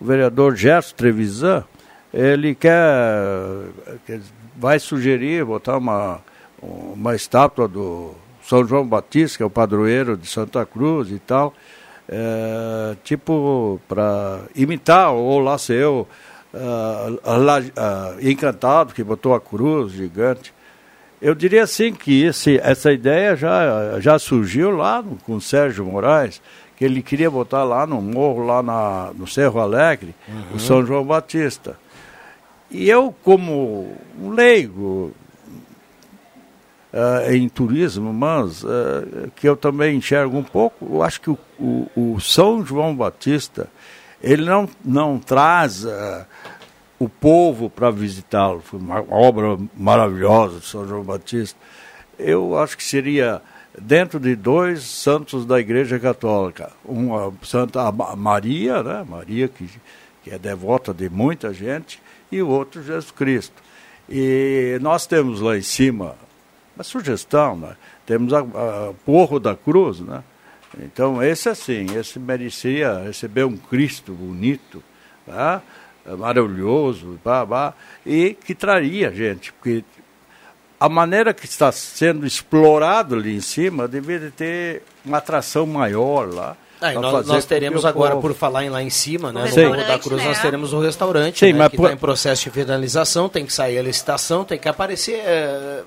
o 0.00 0.04
vereador 0.04 0.56
Gerson 0.56 0.94
Trevisan, 0.96 1.64
ele 2.12 2.54
quer, 2.54 2.80
vai 4.56 4.78
sugerir 4.78 5.44
botar 5.44 5.76
uma, 5.76 6.20
uma 6.60 7.14
estátua 7.14 7.68
do 7.68 8.12
São 8.42 8.66
João 8.66 8.86
Batista, 8.86 9.36
que 9.36 9.42
é 9.42 9.46
o 9.46 9.50
padroeiro 9.50 10.16
de 10.16 10.26
Santa 10.26 10.64
Cruz 10.64 11.10
e 11.10 11.18
tal, 11.18 11.52
é, 12.08 12.96
tipo 13.04 13.80
para 13.88 14.40
imitar 14.54 15.12
ou 15.12 15.40
lá 15.40 15.58
ser 15.58 15.82
eu 15.82 16.06
ah, 16.56 17.10
ah, 17.76 18.14
encantado 18.20 18.94
que 18.94 19.02
botou 19.04 19.34
a 19.34 19.40
cruz 19.40 19.92
gigante. 19.92 20.52
Eu 21.20 21.34
diria 21.34 21.62
assim 21.62 21.92
que 21.92 22.24
esse, 22.24 22.58
essa 22.58 22.92
ideia 22.92 23.34
já, 23.36 23.98
já 24.00 24.18
surgiu 24.18 24.70
lá 24.70 25.00
no- 25.02 25.16
com 25.16 25.36
o 25.36 25.40
Sérgio 25.40 25.84
Moraes 25.84 26.40
que 26.76 26.84
ele 26.84 27.02
queria 27.02 27.30
botar 27.30 27.64
lá 27.64 27.86
no 27.86 28.02
morro 28.02 28.44
lá 28.44 28.62
na, 28.62 29.10
no 29.14 29.26
Cerro 29.26 29.58
Alegre 29.60 30.14
o 30.54 30.58
São 30.60 30.84
João 30.84 31.04
Batista. 31.04 31.78
E 32.70 32.88
eu 32.90 33.14
como 33.24 33.96
um 34.20 34.30
leigo 34.30 35.12
eh, 36.92 37.36
em 37.36 37.48
turismo, 37.48 38.12
mas 38.12 38.62
eh, 38.64 39.28
que 39.36 39.48
eu 39.48 39.56
também 39.56 39.96
enxergo 39.96 40.36
um 40.36 40.42
pouco, 40.42 40.86
eu 40.92 41.02
acho 41.02 41.20
que 41.20 41.30
o, 41.30 41.38
o- 41.58 41.88
o 42.14 42.20
São 42.20 42.64
João 42.64 42.94
Batista, 42.94 43.68
ele 44.22 44.44
não, 44.44 44.68
não 44.84 45.18
traz 45.18 45.84
eh, 45.84 46.24
o 46.98 47.08
povo 47.08 47.68
para 47.68 47.90
visitá-lo. 47.90 48.60
Foi 48.60 48.78
uma 48.78 49.00
obra 49.10 49.58
maravilhosa 49.76 50.60
de 50.60 50.66
São 50.66 50.86
João 50.86 51.02
Batista. 51.02 51.58
Eu 52.18 52.58
acho 52.58 52.76
que 52.76 52.84
seria 52.84 53.42
dentro 53.78 54.18
de 54.18 54.34
dois 54.34 54.82
santos 54.82 55.44
da 55.44 55.60
Igreja 55.60 55.98
Católica. 55.98 56.70
Uma 56.84 57.32
Santa 57.42 57.92
Ma- 57.92 58.16
Maria, 58.16 58.82
né? 58.82 59.04
Maria 59.08 59.48
que, 59.48 59.68
que 60.24 60.30
é 60.30 60.38
devota 60.38 60.94
de 60.94 61.10
muita 61.10 61.52
gente, 61.52 62.00
e 62.32 62.40
o 62.40 62.48
outro 62.48 62.82
Jesus 62.82 63.10
Cristo. 63.10 63.62
E 64.08 64.78
nós 64.80 65.06
temos 65.06 65.40
lá 65.40 65.56
em 65.56 65.62
cima 65.62 66.14
uma 66.74 66.84
sugestão, 66.84 67.56
né? 67.56 67.76
temos 68.04 68.32
a 68.32 68.44
Porro 69.04 69.40
da 69.40 69.54
Cruz, 69.54 70.00
né? 70.00 70.22
Então 70.80 71.22
esse 71.22 71.48
assim, 71.48 71.86
esse 71.98 72.18
merecia 72.18 73.02
receber 73.04 73.44
um 73.44 73.56
Cristo 73.56 74.12
bonito, 74.12 74.82
tá? 75.24 75.62
maravilhoso, 76.18 77.18
pá, 77.24 77.44
pá, 77.46 77.74
e 78.04 78.34
que 78.44 78.54
traria 78.54 79.10
gente, 79.12 79.52
porque 79.54 79.82
a 80.78 80.88
maneira 80.88 81.32
que 81.34 81.46
está 81.46 81.72
sendo 81.72 82.26
explorado 82.26 83.14
ali 83.16 83.34
em 83.34 83.40
cima 83.40 83.88
deveria 83.88 84.30
ter 84.30 84.82
uma 85.04 85.18
atração 85.18 85.66
maior 85.66 86.32
lá. 86.32 86.56
Ah, 86.80 86.92
e 86.92 86.96
nós, 86.98 87.26
nós 87.26 87.44
teremos 87.46 87.84
agora, 87.86 88.14
povo- 88.16 88.28
por 88.28 88.36
falar 88.36 88.62
em 88.64 88.68
lá 88.68 88.82
em 88.82 88.90
cima, 88.90 89.32
né, 89.32 89.50
no. 89.50 89.68
Morro 89.70 89.76
da 89.88 89.98
Cruz, 89.98 90.22
nós 90.22 90.40
teremos 90.42 90.72
o 90.74 90.78
restaurante, 90.80 91.38
Sim, 91.40 91.54
né, 91.54 91.58
mas 91.60 91.68
que 91.70 91.76
por- 91.78 91.84
está 91.86 91.94
em 91.94 91.98
processo 91.98 92.44
de 92.44 92.50
finalização, 92.50 93.28
tem 93.30 93.46
que 93.46 93.52
sair 93.52 93.78
a 93.78 93.82
licitação, 93.82 94.44
tem 94.44 94.58
que 94.58 94.68
aparecer 94.68 95.20
eh, 95.24 95.82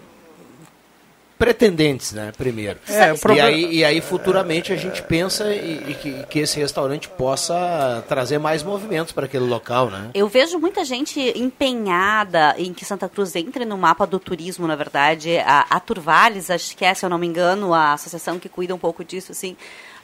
pretendentes, 1.39 2.11
né, 2.11 2.33
primeiro. 2.37 2.77
É, 2.87 3.13
e, 3.13 3.17
problema- 3.17 3.47
aí, 3.47 3.77
e 3.77 3.85
aí, 3.85 4.01
futuramente, 4.01 4.73
a 4.73 4.75
gente 4.75 5.01
pensa 5.01 5.45
e, 5.53 5.91
e 5.91 5.93
que, 5.95 6.23
que 6.25 6.39
esse 6.39 6.59
restaurante 6.59 7.07
possa 7.07 8.03
trazer 8.09 8.37
mais 8.37 8.61
movimentos 8.61 9.13
para 9.13 9.25
aquele 9.25 9.45
local, 9.45 9.89
né? 9.89 10.11
Eu 10.13 10.27
vejo 10.27 10.59
muita 10.59 10.83
gente 10.83 11.17
empenhada 11.37 12.55
em 12.57 12.73
que 12.73 12.83
Santa 12.83 13.07
Cruz 13.07 13.33
entre 13.37 13.63
no 13.63 13.77
mapa 13.77 14.05
do 14.05 14.19
turismo, 14.19 14.67
na 14.67 14.75
verdade. 14.75 15.37
A, 15.39 15.65
a 15.69 15.79
Turvales, 15.79 16.49
acho 16.49 16.75
que 16.75 16.83
é, 16.83 16.93
se 16.93 17.05
eu 17.05 17.09
não 17.09 17.17
me 17.17 17.25
engano, 17.25 17.73
a 17.73 17.93
associação 17.93 18.37
que 18.37 18.49
cuida 18.49 18.75
um 18.75 18.79
pouco 18.79 19.03
disso, 19.03 19.31
assim, 19.31 19.55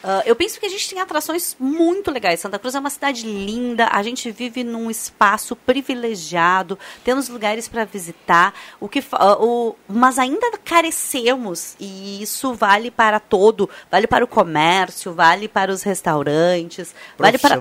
Uh, 0.05 0.21
eu 0.23 0.35
penso 0.35 0.59
que 0.59 0.67
a 0.67 0.69
gente 0.69 0.87
tem 0.87 1.01
atrações 1.01 1.55
muito 1.59 2.11
legais. 2.11 2.39
Santa 2.39 2.59
Cruz 2.59 2.75
é 2.75 2.79
uma 2.79 2.91
cidade 2.91 3.25
linda, 3.25 3.87
a 3.91 4.03
gente 4.03 4.29
vive 4.29 4.63
num 4.63 4.91
espaço 4.91 5.55
privilegiado, 5.55 6.77
temos 7.03 7.27
lugares 7.27 7.67
para 7.67 7.85
visitar, 7.85 8.53
o 8.79 8.87
que, 8.87 8.99
uh, 8.99 9.43
o, 9.43 9.75
mas 9.89 10.19
ainda 10.19 10.55
carecemos, 10.63 11.75
e 11.79 12.21
isso 12.21 12.53
vale 12.53 12.91
para 12.91 13.19
todo, 13.19 13.67
vale 13.89 14.05
para 14.05 14.23
o 14.23 14.27
comércio, 14.27 15.11
vale 15.11 15.47
para 15.47 15.71
os 15.71 15.81
restaurantes, 15.81 16.93
vale 17.17 17.39
para. 17.39 17.59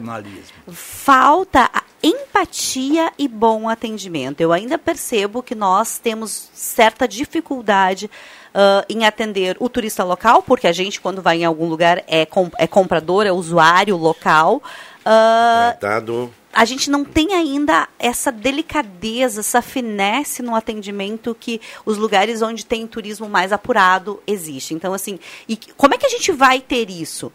Falta 0.71 1.71
a 1.73 1.83
empatia 2.03 3.11
e 3.17 3.27
bom 3.27 3.71
atendimento. 3.71 4.43
Eu 4.43 4.53
ainda 4.53 4.77
percebo 4.77 5.43
que 5.43 5.55
nós 5.55 5.97
temos 5.97 6.51
certa 6.53 7.09
dificuldade 7.09 8.11
uh, 8.55 8.85
em 8.89 9.05
atender 9.05 9.57
o 9.59 9.69
turista 9.69 10.05
local, 10.05 10.43
porque 10.43 10.67
a 10.67 10.73
gente, 10.73 11.01
quando 11.01 11.21
vai 11.21 11.39
em 11.39 11.45
algum 11.45 11.69
lugar, 11.69 12.03
é, 12.07 12.25
com, 12.25 12.51
é 12.57 12.67
comprador, 12.67 13.27
é 13.27 13.33
usuário 13.33 13.97
local. 13.97 14.63
Uh, 15.01 16.31
a 16.55 16.65
gente 16.65 16.89
não 16.89 17.05
tem 17.05 17.35
ainda 17.35 17.89
essa 17.99 18.31
delicadeza, 18.31 19.41
essa 19.41 19.61
finesse 19.61 20.41
no 20.41 20.55
atendimento 20.55 21.37
que 21.39 21.61
os 21.85 21.99
lugares 21.99 22.43
onde 22.43 22.65
tem 22.65 22.87
turismo 22.87 23.29
mais 23.29 23.53
apurado 23.53 24.23
existe. 24.27 24.73
Então, 24.73 24.95
assim, 24.95 25.19
e 25.49 25.59
como 25.77 25.95
é 25.95 25.99
que 25.99 26.07
a 26.07 26.11
gente 26.11 26.31
vai 26.31 26.61
ter 26.61 26.89
isso? 26.89 27.33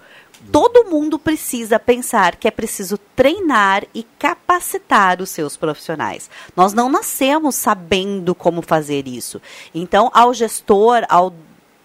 Todo 0.51 0.89
mundo 0.89 1.19
precisa 1.19 1.79
pensar 1.79 2.35
que 2.35 2.47
é 2.47 2.51
preciso 2.51 2.97
treinar 3.15 3.85
e 3.93 4.03
capacitar 4.17 5.21
os 5.21 5.29
seus 5.29 5.57
profissionais. 5.57 6.29
Nós 6.55 6.73
não 6.73 6.89
nascemos 6.89 7.55
sabendo 7.55 8.33
como 8.33 8.61
fazer 8.61 9.07
isso. 9.07 9.41
Então, 9.73 10.09
ao 10.13 10.33
gestor, 10.33 11.05
ao 11.09 11.33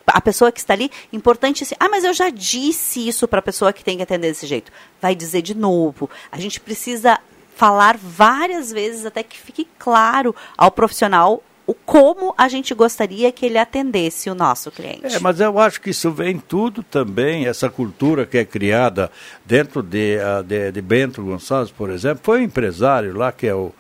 a 0.07 0.21
pessoa 0.21 0.53
que 0.53 0.61
está 0.61 0.75
ali, 0.75 0.91
importante 1.13 1.63
assim, 1.63 1.75
ah, 1.81 1.89
mas 1.89 2.05
eu 2.05 2.13
já 2.13 2.29
disse 2.29 3.09
isso 3.09 3.27
para 3.27 3.39
a 3.39 3.43
pessoa 3.43 3.73
que 3.73 3.83
tem 3.83 3.97
que 3.97 4.03
atender 4.03 4.29
desse 4.29 4.47
jeito. 4.47 4.71
Vai 5.01 5.15
dizer 5.15 5.41
de 5.41 5.55
novo. 5.55 6.11
A 6.31 6.39
gente 6.39 6.61
precisa 6.61 7.19
falar 7.57 7.97
várias 7.97 8.71
vezes 8.71 9.07
até 9.07 9.23
que 9.23 9.39
fique 9.39 9.67
claro 9.79 10.35
ao 10.59 10.71
profissional 10.71 11.43
o 11.67 11.73
como 11.73 12.35
a 12.37 12.49
gente 12.49 12.75
gostaria 12.75 13.33
que 13.33 13.47
ele 13.47 13.59
atendesse 13.59 14.29
o 14.29 14.35
nosso 14.35 14.71
cliente. 14.71 15.07
É, 15.07 15.19
mas 15.19 15.41
eu 15.41 15.59
acho 15.59 15.81
que 15.81 15.91
isso 15.91 16.11
vem 16.11 16.39
tudo 16.39 16.83
também, 16.83 17.47
essa 17.47 17.71
cultura 17.71 18.27
que 18.27 18.37
é 18.37 18.45
criada 18.45 19.11
dentro 19.45 19.83
de, 19.83 20.19
ah, 20.19 20.43
de, 20.43 20.71
de 20.73 20.83
Bento 20.83 21.23
Gonçalves, 21.23 21.73
por 21.73 21.91
exemplo, 21.91 22.21
foi 22.23 22.41
um 22.41 22.45
empresário 22.45 23.17
lá 23.17 23.33
que 23.33 23.47
é 23.47 23.55
o, 23.55 23.73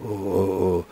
o, 0.00 0.04
o 0.04 0.86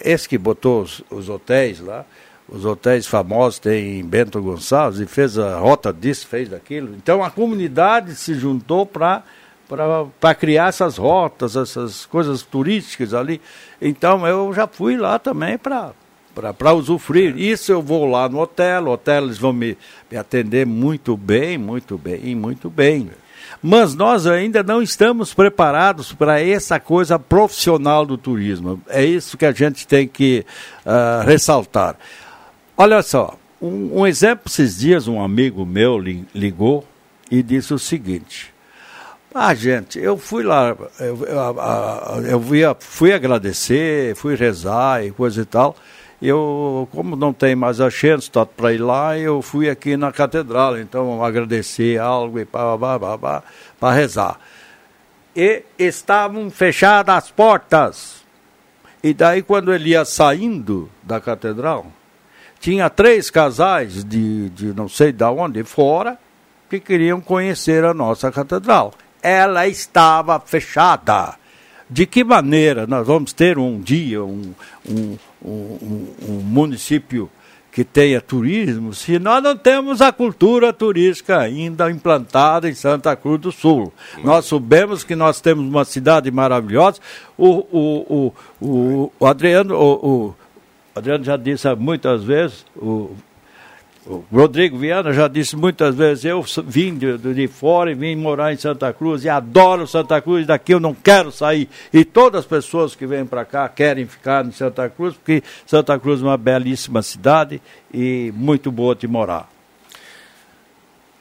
esse 0.00 0.28
que 0.28 0.38
botou 0.38 0.82
os, 0.82 1.02
os, 1.10 1.28
hotéis 1.28 1.80
lá, 1.80 2.04
os 2.48 2.64
hotéis 2.64 3.06
famosos 3.06 3.58
tem 3.58 4.00
em 4.00 4.04
Bento 4.04 4.40
Gonçalves 4.40 5.00
e 5.00 5.06
fez 5.06 5.38
a 5.38 5.58
rota 5.58 5.92
disso, 5.92 6.26
fez 6.28 6.48
daquilo. 6.48 6.94
Então 6.94 7.22
a 7.24 7.30
comunidade 7.30 8.14
se 8.14 8.34
juntou 8.34 8.86
para 8.86 9.24
para 9.68 10.34
criar 10.34 10.68
essas 10.68 10.96
rotas, 10.96 11.56
essas 11.56 12.06
coisas 12.06 12.42
turísticas 12.42 13.12
ali. 13.12 13.40
Então 13.80 14.26
eu 14.26 14.52
já 14.52 14.66
fui 14.66 14.96
lá 14.96 15.18
também 15.18 15.58
para 15.58 15.92
para 16.58 16.74
usufruir. 16.74 17.38
Isso 17.38 17.72
eu 17.72 17.80
vou 17.80 18.04
lá 18.04 18.28
no 18.28 18.38
hotel, 18.38 18.84
o 18.84 18.90
hotel 18.90 19.24
eles 19.24 19.38
vão 19.38 19.54
me, 19.54 19.76
me 20.10 20.18
atender 20.18 20.66
muito 20.66 21.16
bem, 21.16 21.56
muito 21.56 21.96
bem, 21.96 22.34
muito 22.34 22.68
bem. 22.68 23.10
Mas 23.62 23.94
nós 23.94 24.26
ainda 24.26 24.62
não 24.62 24.82
estamos 24.82 25.32
preparados 25.32 26.12
para 26.12 26.40
essa 26.40 26.78
coisa 26.78 27.18
profissional 27.18 28.04
do 28.04 28.18
turismo. 28.18 28.80
É 28.86 29.04
isso 29.04 29.38
que 29.38 29.46
a 29.46 29.52
gente 29.52 29.86
tem 29.86 30.06
que 30.06 30.44
uh, 30.84 31.26
ressaltar. 31.26 31.96
Olha 32.76 33.02
só, 33.02 33.34
um, 33.60 34.00
um 34.00 34.06
exemplo, 34.06 34.44
esses 34.46 34.78
dias 34.78 35.08
um 35.08 35.22
amigo 35.22 35.64
meu 35.64 35.98
ligou 35.98 36.84
e 37.30 37.42
disse 37.42 37.72
o 37.72 37.78
seguinte: 37.78 38.52
ah, 39.38 39.54
gente, 39.54 39.98
eu 39.98 40.16
fui 40.16 40.42
lá, 40.42 40.74
eu, 40.98 41.24
eu, 41.24 42.26
eu 42.26 42.40
fui, 42.40 42.60
fui 42.80 43.12
agradecer, 43.12 44.16
fui 44.16 44.34
rezar 44.34 45.04
e 45.04 45.10
coisa 45.10 45.42
e 45.42 45.44
tal. 45.44 45.76
Eu, 46.22 46.88
como 46.90 47.14
não 47.14 47.34
tem 47.34 47.54
mais 47.54 47.78
a 47.78 47.90
chance 47.90 48.30
para 48.56 48.72
ir 48.72 48.78
lá, 48.78 49.18
eu 49.18 49.42
fui 49.42 49.68
aqui 49.68 49.94
na 49.94 50.10
catedral, 50.10 50.78
então 50.78 51.22
agradecer 51.22 52.00
algo 52.00 52.38
e 52.38 52.46
para 52.46 53.92
rezar. 53.92 54.40
E 55.36 55.64
estavam 55.78 56.50
fechadas 56.50 57.14
as 57.14 57.30
portas. 57.30 58.24
E 59.02 59.12
daí, 59.12 59.42
quando 59.42 59.70
ele 59.74 59.90
ia 59.90 60.06
saindo 60.06 60.90
da 61.02 61.20
catedral, 61.20 61.86
tinha 62.58 62.88
três 62.88 63.28
casais 63.28 64.02
de, 64.02 64.48
de 64.48 64.72
não 64.72 64.88
sei 64.88 65.12
de 65.12 65.24
onde, 65.24 65.62
fora, 65.62 66.18
que 66.70 66.80
queriam 66.80 67.20
conhecer 67.20 67.84
a 67.84 67.92
nossa 67.92 68.32
catedral 68.32 68.94
ela 69.26 69.66
estava 69.66 70.38
fechada. 70.38 71.34
De 71.88 72.06
que 72.06 72.22
maneira 72.22 72.86
nós 72.86 73.06
vamos 73.06 73.32
ter 73.32 73.58
um 73.58 73.80
dia 73.80 74.22
um, 74.22 74.54
um, 74.88 75.18
um, 75.44 76.14
um 76.28 76.32
município 76.42 77.30
que 77.70 77.84
tenha 77.84 78.20
turismo 78.20 78.94
se 78.94 79.18
nós 79.18 79.42
não 79.42 79.56
temos 79.56 80.00
a 80.00 80.10
cultura 80.10 80.72
turística 80.72 81.38
ainda 81.38 81.90
implantada 81.90 82.68
em 82.68 82.74
Santa 82.74 83.14
Cruz 83.14 83.40
do 83.40 83.52
Sul. 83.52 83.92
Nós 84.24 84.46
sabemos 84.46 85.04
que 85.04 85.14
nós 85.14 85.40
temos 85.40 85.64
uma 85.64 85.84
cidade 85.84 86.30
maravilhosa. 86.30 87.00
O, 87.36 87.66
o, 87.70 88.32
o, 88.60 89.12
o, 89.20 89.26
Adriano, 89.26 89.76
o 89.76 90.34
Adriano 90.94 91.22
já 91.22 91.36
disse 91.36 91.72
muitas 91.74 92.24
vezes, 92.24 92.64
o 92.74 93.14
Rodrigo 94.32 94.78
Viana 94.78 95.12
já 95.12 95.26
disse 95.26 95.56
muitas 95.56 95.96
vezes, 95.96 96.24
eu 96.24 96.44
vim 96.64 96.94
de, 96.94 97.18
de, 97.18 97.48
fora 97.48 97.90
e 97.90 97.94
vim 97.94 98.14
morar 98.14 98.52
em 98.52 98.56
Santa 98.56 98.92
Cruz 98.92 99.24
e 99.24 99.28
adoro 99.28 99.86
Santa 99.86 100.20
Cruz, 100.20 100.46
daqui 100.46 100.72
eu 100.72 100.78
não 100.78 100.94
quero 100.94 101.32
sair. 101.32 101.68
E 101.92 102.04
todas 102.04 102.40
as 102.40 102.46
pessoas 102.46 102.94
que 102.94 103.04
vêm 103.04 103.26
para 103.26 103.44
cá 103.44 103.68
querem 103.68 104.06
ficar 104.06 104.44
em 104.46 104.52
Santa 104.52 104.88
Cruz, 104.88 105.14
porque 105.14 105.42
Santa 105.66 105.98
Cruz 105.98 106.20
é 106.20 106.24
uma 106.24 106.36
belíssima 106.36 107.02
cidade 107.02 107.60
e 107.92 108.32
muito 108.36 108.70
boa 108.70 108.94
de 108.94 109.08
morar. 109.08 109.48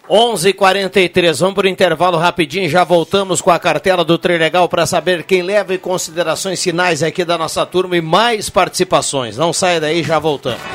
11:43 0.08 1.40
vamos 1.40 1.56
para 1.56 1.66
o 1.66 1.70
intervalo 1.70 2.20
rapidinho, 2.20 2.70
já 2.70 2.84
voltamos 2.84 3.42
com 3.42 3.50
a 3.50 3.58
cartela 3.58 4.06
do 4.06 4.20
Trilegal 4.20 4.70
para 4.70 4.86
saber 4.86 5.24
quem 5.24 5.42
leva 5.42 5.74
em 5.74 5.80
considerações 5.80 6.62
finais 6.62 7.02
aqui 7.02 7.26
da 7.26 7.40
nossa 7.40 7.66
turma 7.66 7.98
e 7.98 8.02
mais 8.02 8.48
participações. 8.48 9.36
Não 9.38 9.52
saia 9.52 9.82
daí, 9.82 10.04
já 10.04 10.20
voltamos. 10.20 10.75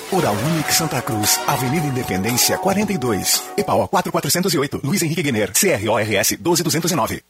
Oral 0.13 0.35
Unique 0.45 0.73
Santa 0.73 1.01
Cruz, 1.01 1.39
Avenida 1.47 1.85
Independência 1.87 2.57
42, 2.57 3.43
EPAO 3.55 3.87
4408, 3.87 4.81
Luiz 4.83 5.01
Henrique 5.01 5.23
Guener, 5.23 5.53
CRORS 5.53 6.37
12209. 6.37 7.23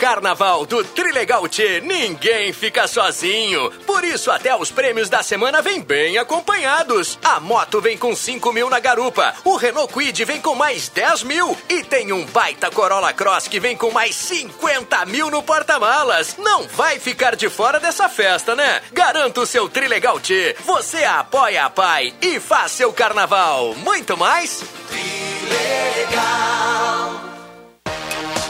Carnaval 0.00 0.64
do 0.64 0.82
Trilegal 0.82 1.46
T, 1.46 1.82
ninguém 1.82 2.54
fica 2.54 2.88
sozinho. 2.88 3.70
Por 3.84 4.02
isso, 4.02 4.30
até 4.30 4.56
os 4.56 4.70
prêmios 4.70 5.10
da 5.10 5.22
semana 5.22 5.60
vêm 5.60 5.82
bem 5.82 6.16
acompanhados. 6.16 7.18
A 7.22 7.38
moto 7.38 7.82
vem 7.82 7.98
com 7.98 8.16
5 8.16 8.50
mil 8.50 8.70
na 8.70 8.80
garupa, 8.80 9.34
o 9.44 9.56
Renault 9.56 9.92
Quid 9.92 10.24
vem 10.24 10.40
com 10.40 10.54
mais 10.54 10.88
10 10.88 11.24
mil 11.24 11.54
e 11.68 11.84
tem 11.84 12.14
um 12.14 12.24
baita 12.24 12.70
Corolla 12.70 13.12
Cross 13.12 13.46
que 13.46 13.60
vem 13.60 13.76
com 13.76 13.90
mais 13.90 14.16
50 14.16 15.04
mil 15.04 15.30
no 15.30 15.42
porta-malas. 15.42 16.34
Não 16.38 16.62
vai 16.62 16.98
ficar 16.98 17.36
de 17.36 17.50
fora 17.50 17.78
dessa 17.78 18.08
festa, 18.08 18.56
né? 18.56 18.80
Garanta 18.92 19.42
o 19.42 19.46
seu 19.46 19.68
Trilegal 19.68 20.18
T. 20.18 20.56
Você 20.64 21.04
apoia 21.04 21.66
a 21.66 21.70
Pai 21.70 22.14
e 22.22 22.40
faz 22.40 22.72
seu 22.72 22.90
carnaval. 22.90 23.74
Muito 23.74 24.16
mais? 24.16 24.64
Trilegal. 24.88 26.40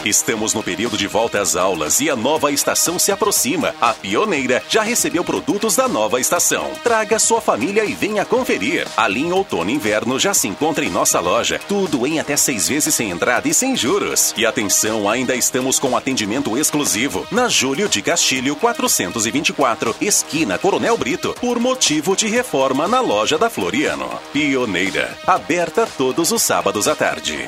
Estamos 0.05 0.55
no 0.55 0.62
período 0.62 0.97
de 0.97 1.06
volta 1.06 1.43
às 1.43 1.56
aulas 1.56 2.01
e 2.01 2.09
a 2.09 2.16
nova 2.16 2.51
estação 2.51 2.98
se 2.98 3.12
aproxima. 3.12 3.74
A 3.81 3.93
Pioneira 3.93 4.62
já 4.66 4.82
recebeu 4.82 5.22
produtos 5.22 5.77
da 5.77 5.86
nova 5.86 6.18
estação. 6.18 6.70
Traga 6.82 7.18
sua 7.18 7.40
família 7.40 7.85
e 7.85 7.93
venha 7.93 8.24
conferir. 8.24 8.89
A 8.97 9.06
linha 9.06 9.35
outono 9.35 9.70
inverno 9.70 10.18
já 10.18 10.32
se 10.32 10.48
encontra 10.48 10.85
em 10.85 10.90
nossa 10.90 11.20
loja. 11.20 11.60
Tudo 11.68 12.06
em 12.06 12.18
até 12.18 12.35
seis 12.35 12.66
vezes 12.66 12.94
sem 12.94 13.10
entrada 13.10 13.47
e 13.47 13.52
sem 13.52 13.77
juros. 13.77 14.32
E 14.39 14.47
atenção, 14.47 15.09
ainda 15.09 15.35
estamos 15.35 15.78
com 15.78 15.94
atendimento 15.94 16.56
exclusivo 16.56 17.27
na 17.31 17.48
Júlio 17.48 17.89
de 17.89 18.01
Castilho 18.01 18.56
424, 18.56 19.94
esquina 20.01 20.56
Coronel 20.56 20.97
Brito, 20.97 21.35
por 21.39 21.60
motivo 21.60 22.16
de 22.16 22.27
reforma 22.27 22.89
na 22.89 23.01
loja 23.01 23.36
da 23.36 23.51
Floriano. 23.51 24.09
Pioneira, 24.32 25.14
aberta 25.27 25.86
todos 25.98 26.32
os 26.32 26.40
sábados 26.40 26.89
à 26.89 26.97
tarde. 26.97 27.47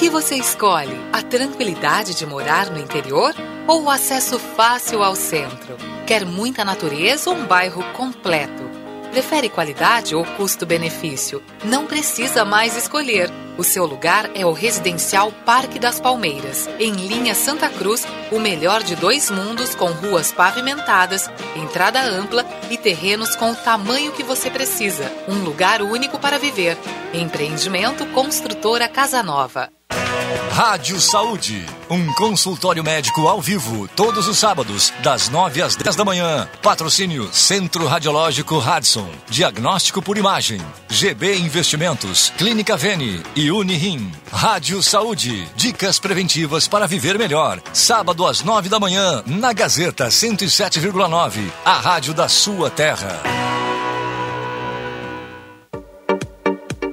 Que 0.00 0.08
você 0.08 0.34
escolhe? 0.36 0.98
A 1.12 1.20
tranquilidade 1.20 2.14
de 2.14 2.24
morar 2.24 2.70
no 2.70 2.78
interior 2.78 3.34
ou 3.68 3.82
o 3.82 3.90
acesso 3.90 4.38
fácil 4.38 5.02
ao 5.02 5.14
centro? 5.14 5.76
Quer 6.06 6.24
muita 6.24 6.64
natureza 6.64 7.28
ou 7.28 7.36
um 7.36 7.44
bairro 7.44 7.84
completo? 7.92 8.62
Prefere 9.10 9.50
qualidade 9.50 10.14
ou 10.14 10.24
custo-benefício? 10.24 11.42
Não 11.62 11.84
precisa 11.84 12.46
mais 12.46 12.78
escolher. 12.78 13.30
O 13.58 13.62
seu 13.62 13.84
lugar 13.84 14.30
é 14.34 14.46
o 14.46 14.54
Residencial 14.54 15.30
Parque 15.44 15.78
das 15.78 16.00
Palmeiras, 16.00 16.66
em 16.78 16.92
linha 16.92 17.34
Santa 17.34 17.68
Cruz, 17.68 18.06
o 18.32 18.40
melhor 18.40 18.82
de 18.82 18.96
dois 18.96 19.30
mundos 19.30 19.74
com 19.74 19.88
ruas 19.88 20.32
pavimentadas, 20.32 21.28
entrada 21.54 22.00
ampla 22.00 22.46
e 22.70 22.78
terrenos 22.78 23.36
com 23.36 23.50
o 23.50 23.56
tamanho 23.56 24.12
que 24.12 24.22
você 24.22 24.48
precisa. 24.48 25.12
Um 25.28 25.44
lugar 25.44 25.82
único 25.82 26.18
para 26.18 26.38
viver. 26.38 26.78
Empreendimento 27.12 28.06
Construtora 28.14 28.88
Casa 28.88 29.22
Nova. 29.22 29.70
Rádio 30.60 31.00
Saúde, 31.00 31.64
um 31.88 32.12
consultório 32.12 32.84
médico 32.84 33.26
ao 33.26 33.40
vivo, 33.40 33.88
todos 33.96 34.28
os 34.28 34.36
sábados, 34.36 34.92
das 35.02 35.30
9 35.30 35.62
às 35.62 35.74
10 35.74 35.96
da 35.96 36.04
manhã. 36.04 36.46
Patrocínio 36.60 37.32
Centro 37.32 37.86
Radiológico 37.86 38.58
Radson, 38.58 39.08
Diagnóstico 39.26 40.02
por 40.02 40.18
Imagem, 40.18 40.60
GB 40.88 41.38
Investimentos, 41.38 42.30
Clínica 42.36 42.76
Vene 42.76 43.22
e 43.34 43.50
Unirim. 43.50 44.12
Rádio 44.30 44.82
Saúde, 44.82 45.48
dicas 45.56 45.98
preventivas 45.98 46.68
para 46.68 46.86
viver 46.86 47.18
melhor. 47.18 47.58
Sábado 47.72 48.26
às 48.26 48.42
9 48.42 48.68
da 48.68 48.78
manhã, 48.78 49.22
na 49.24 49.54
Gazeta 49.54 50.08
107,9, 50.08 51.50
a 51.64 51.74
rádio 51.78 52.12
da 52.12 52.28
sua 52.28 52.68
terra. 52.68 53.22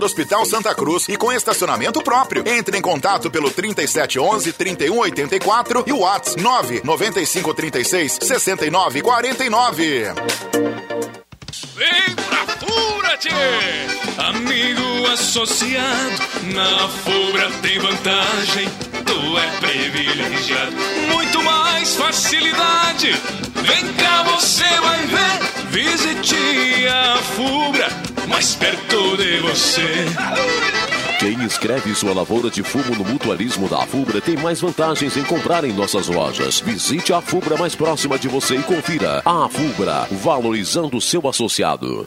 do 0.00 0.06
Hospital 0.06 0.46
Santa 0.46 0.74
Cruz 0.74 1.06
e 1.08 1.16
com 1.16 1.30
estacionamento 1.30 2.02
próprio. 2.02 2.42
Entre 2.48 2.76
em 2.76 2.80
contato 2.80 3.30
pelo 3.30 3.50
3711 3.50 4.52
3184 4.54 5.84
e 5.86 5.92
o 5.92 5.98
WhatsApp 5.98 6.42
99536 6.42 8.18
6949. 8.22 10.04
Vem 11.76 12.14
pra 12.16 12.46
Fura, 12.56 13.16
tchê! 13.18 13.30
Amigo 14.18 15.06
associado, 15.12 16.22
na 16.54 16.88
Fubra 16.88 17.50
tem 17.62 17.78
vantagem. 17.78 18.68
Tu 19.04 19.38
é 19.38 19.46
privilegiado, 19.60 20.76
muito 21.12 21.42
mais 21.42 21.94
facilidade. 21.96 23.12
Vem 23.54 23.92
cá, 23.94 24.22
você 24.22 24.64
vai 24.80 25.06
ver. 25.06 25.40
Visite 25.70 26.88
a 26.88 27.18
Fubra, 27.18 27.88
mais 28.30 28.54
perto 28.54 29.16
de 29.16 29.40
você. 29.40 30.06
Quem 31.18 31.44
escreve 31.44 31.94
sua 31.94 32.14
lavoura 32.14 32.48
de 32.48 32.62
fumo 32.62 32.94
no 32.96 33.04
mutualismo 33.04 33.68
da 33.68 33.84
Fubra 33.86 34.20
tem 34.20 34.36
mais 34.36 34.60
vantagens 34.60 35.16
em 35.16 35.24
comprar 35.24 35.64
em 35.64 35.72
nossas 35.72 36.06
lojas. 36.06 36.60
Visite 36.60 37.12
a 37.12 37.20
Fubra 37.20 37.58
mais 37.58 37.74
próxima 37.74 38.18
de 38.18 38.28
você 38.28 38.54
e 38.54 38.62
confira. 38.62 39.20
A 39.24 39.48
Fubra, 39.48 40.06
valorizando 40.12 41.00
seu 41.00 41.28
associado. 41.28 42.06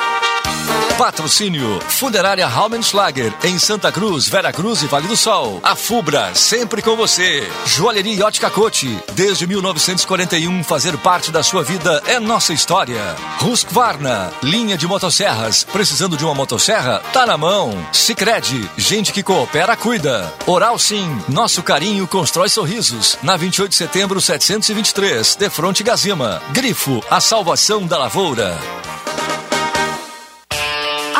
Patrocínio 1.01 1.79
Funerária 1.89 2.47
Raumenschlager 2.47 3.33
em 3.43 3.57
Santa 3.57 3.91
Cruz, 3.91 4.29
Vera 4.29 4.53
Cruz 4.53 4.83
e 4.83 4.85
Vale 4.85 5.07
do 5.07 5.17
Sol. 5.17 5.59
A 5.63 5.75
Fubra, 5.75 6.35
sempre 6.35 6.81
com 6.81 6.95
você. 6.95 7.49
Joalheria 7.65 8.13
e 8.13 8.21
Ótica 8.21 8.51
Cote. 8.51 8.99
Desde 9.13 9.47
1941, 9.47 10.63
fazer 10.63 10.95
parte 10.97 11.31
da 11.31 11.41
sua 11.41 11.63
vida 11.63 12.03
é 12.05 12.19
nossa 12.19 12.53
história. 12.53 13.01
Husqvarna, 13.41 14.31
linha 14.43 14.77
de 14.77 14.85
motosserras. 14.85 15.63
Precisando 15.63 16.15
de 16.15 16.23
uma 16.23 16.35
motosserra? 16.35 17.01
Tá 17.11 17.25
na 17.25 17.35
mão. 17.35 17.73
Sicredi, 17.91 18.69
gente 18.77 19.11
que 19.11 19.23
coopera, 19.23 19.75
cuida. 19.75 20.31
Oral 20.45 20.77
Sim, 20.77 21.19
nosso 21.27 21.63
carinho 21.63 22.07
constrói 22.07 22.47
sorrisos. 22.47 23.17
Na 23.23 23.35
28 23.35 23.71
de 23.71 23.75
setembro, 23.75 24.21
723, 24.21 25.35
de 25.35 25.49
fronte 25.49 25.81
Gazima. 25.81 26.41
Grifo, 26.51 27.03
a 27.09 27.19
salvação 27.19 27.87
da 27.87 27.97
lavoura. 27.97 28.55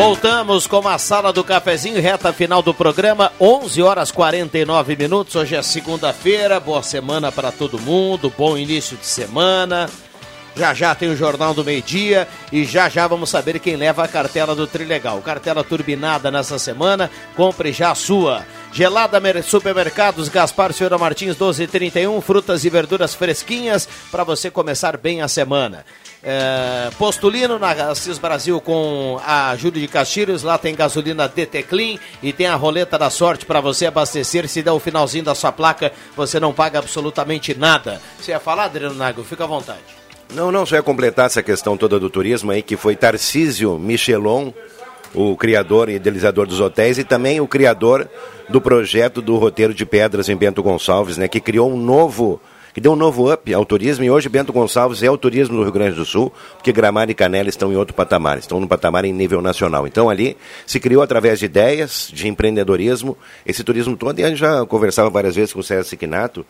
Voltamos 0.00 0.66
com 0.66 0.88
a 0.88 0.96
sala 0.96 1.30
do 1.30 1.44
cafezinho, 1.44 2.00
reta 2.00 2.32
final 2.32 2.62
do 2.62 2.72
programa, 2.72 3.30
11 3.38 3.82
horas 3.82 4.10
49 4.10 4.96
minutos. 4.96 5.36
Hoje 5.36 5.54
é 5.54 5.60
segunda-feira, 5.60 6.58
boa 6.58 6.82
semana 6.82 7.30
para 7.30 7.52
todo 7.52 7.78
mundo, 7.78 8.32
bom 8.34 8.56
início 8.56 8.96
de 8.96 9.04
semana. 9.04 9.90
Já 10.56 10.72
já 10.72 10.94
tem 10.94 11.10
o 11.10 11.16
Jornal 11.16 11.52
do 11.52 11.62
Meio 11.62 11.82
Dia 11.82 12.26
e 12.50 12.64
já 12.64 12.88
já 12.88 13.06
vamos 13.06 13.28
saber 13.28 13.58
quem 13.58 13.76
leva 13.76 14.02
a 14.02 14.08
cartela 14.08 14.56
do 14.56 14.66
Trilegal. 14.66 15.20
Cartela 15.20 15.62
turbinada 15.62 16.30
nessa 16.30 16.58
semana, 16.58 17.10
compre 17.36 17.70
já 17.70 17.90
a 17.90 17.94
sua. 17.94 18.46
Gelada 18.72 19.20
Supermercados, 19.42 20.30
Gaspar 20.30 20.72
Senhora 20.72 20.96
Martins 20.96 21.36
1231, 21.36 22.18
frutas 22.22 22.64
e 22.64 22.70
verduras 22.70 23.14
fresquinhas 23.14 23.86
para 24.10 24.24
você 24.24 24.50
começar 24.50 24.96
bem 24.96 25.20
a 25.20 25.28
semana. 25.28 25.84
É, 26.22 26.90
Postulino 26.98 27.58
na 27.58 27.70
Assis 27.70 28.18
Brasil 28.18 28.60
com 28.60 29.18
a 29.24 29.56
Júlio 29.56 29.80
de 29.80 29.88
Castilhos, 29.88 30.42
lá 30.42 30.58
tem 30.58 30.74
gasolina 30.74 31.26
DT 31.26 31.62
Clean 31.62 31.98
e 32.22 32.32
tem 32.32 32.46
a 32.46 32.54
roleta 32.54 32.98
da 32.98 33.08
sorte 33.08 33.46
para 33.46 33.60
você 33.60 33.86
abastecer. 33.86 34.46
Se 34.46 34.62
der 34.62 34.72
o 34.72 34.78
finalzinho 34.78 35.24
da 35.24 35.34
sua 35.34 35.50
placa, 35.50 35.92
você 36.14 36.38
não 36.38 36.52
paga 36.52 36.78
absolutamente 36.78 37.54
nada. 37.54 38.00
Você 38.20 38.32
ia 38.32 38.40
falar, 38.40 38.64
Adriano 38.64 38.94
Nago? 38.94 39.24
Fica 39.24 39.44
à 39.44 39.46
vontade. 39.46 39.80
Não, 40.34 40.52
não, 40.52 40.64
só 40.66 40.76
ia 40.76 40.82
completar 40.82 41.26
essa 41.26 41.42
questão 41.42 41.76
toda 41.76 41.98
do 41.98 42.10
turismo 42.10 42.52
aí, 42.52 42.62
que 42.62 42.76
foi 42.76 42.94
Tarcísio 42.94 43.78
Michelon, 43.78 44.52
o 45.14 45.36
criador 45.36 45.88
e 45.88 45.94
idealizador 45.94 46.46
dos 46.46 46.60
hotéis 46.60 46.98
e 46.98 47.04
também 47.04 47.40
o 47.40 47.48
criador 47.48 48.08
do 48.48 48.60
projeto 48.60 49.20
do 49.20 49.36
roteiro 49.36 49.74
de 49.74 49.84
pedras 49.84 50.28
em 50.28 50.36
Bento 50.36 50.62
Gonçalves, 50.62 51.16
né, 51.16 51.26
que 51.26 51.40
criou 51.40 51.72
um 51.72 51.76
novo 51.76 52.40
que 52.72 52.80
deu 52.80 52.92
um 52.92 52.96
novo 52.96 53.32
up 53.32 53.52
ao 53.52 53.64
turismo 53.64 54.04
e 54.04 54.10
hoje 54.10 54.28
Bento 54.28 54.52
Gonçalves 54.52 55.02
é 55.02 55.10
o 55.10 55.18
turismo 55.18 55.56
do 55.56 55.62
Rio 55.62 55.72
Grande 55.72 55.96
do 55.96 56.04
Sul, 56.04 56.32
porque 56.54 56.72
Gramado 56.72 57.10
e 57.10 57.14
Canela 57.14 57.48
estão 57.48 57.72
em 57.72 57.76
outro 57.76 57.94
patamar, 57.94 58.38
estão 58.38 58.60
no 58.60 58.68
patamar 58.68 59.04
em 59.04 59.12
nível 59.12 59.40
nacional. 59.42 59.86
Então 59.86 60.08
ali 60.08 60.36
se 60.66 60.78
criou 60.78 61.02
através 61.02 61.38
de 61.38 61.46
ideias, 61.46 62.10
de 62.12 62.28
empreendedorismo, 62.28 63.16
esse 63.44 63.64
turismo 63.64 63.96
todo, 63.96 64.18
e 64.18 64.24
a 64.24 64.28
gente 64.28 64.38
já 64.38 64.64
conversava 64.66 65.10
várias 65.10 65.34
vezes 65.34 65.52
com 65.52 65.60
o 65.60 65.64
César 65.64 65.84
Siquinato, 65.84 66.44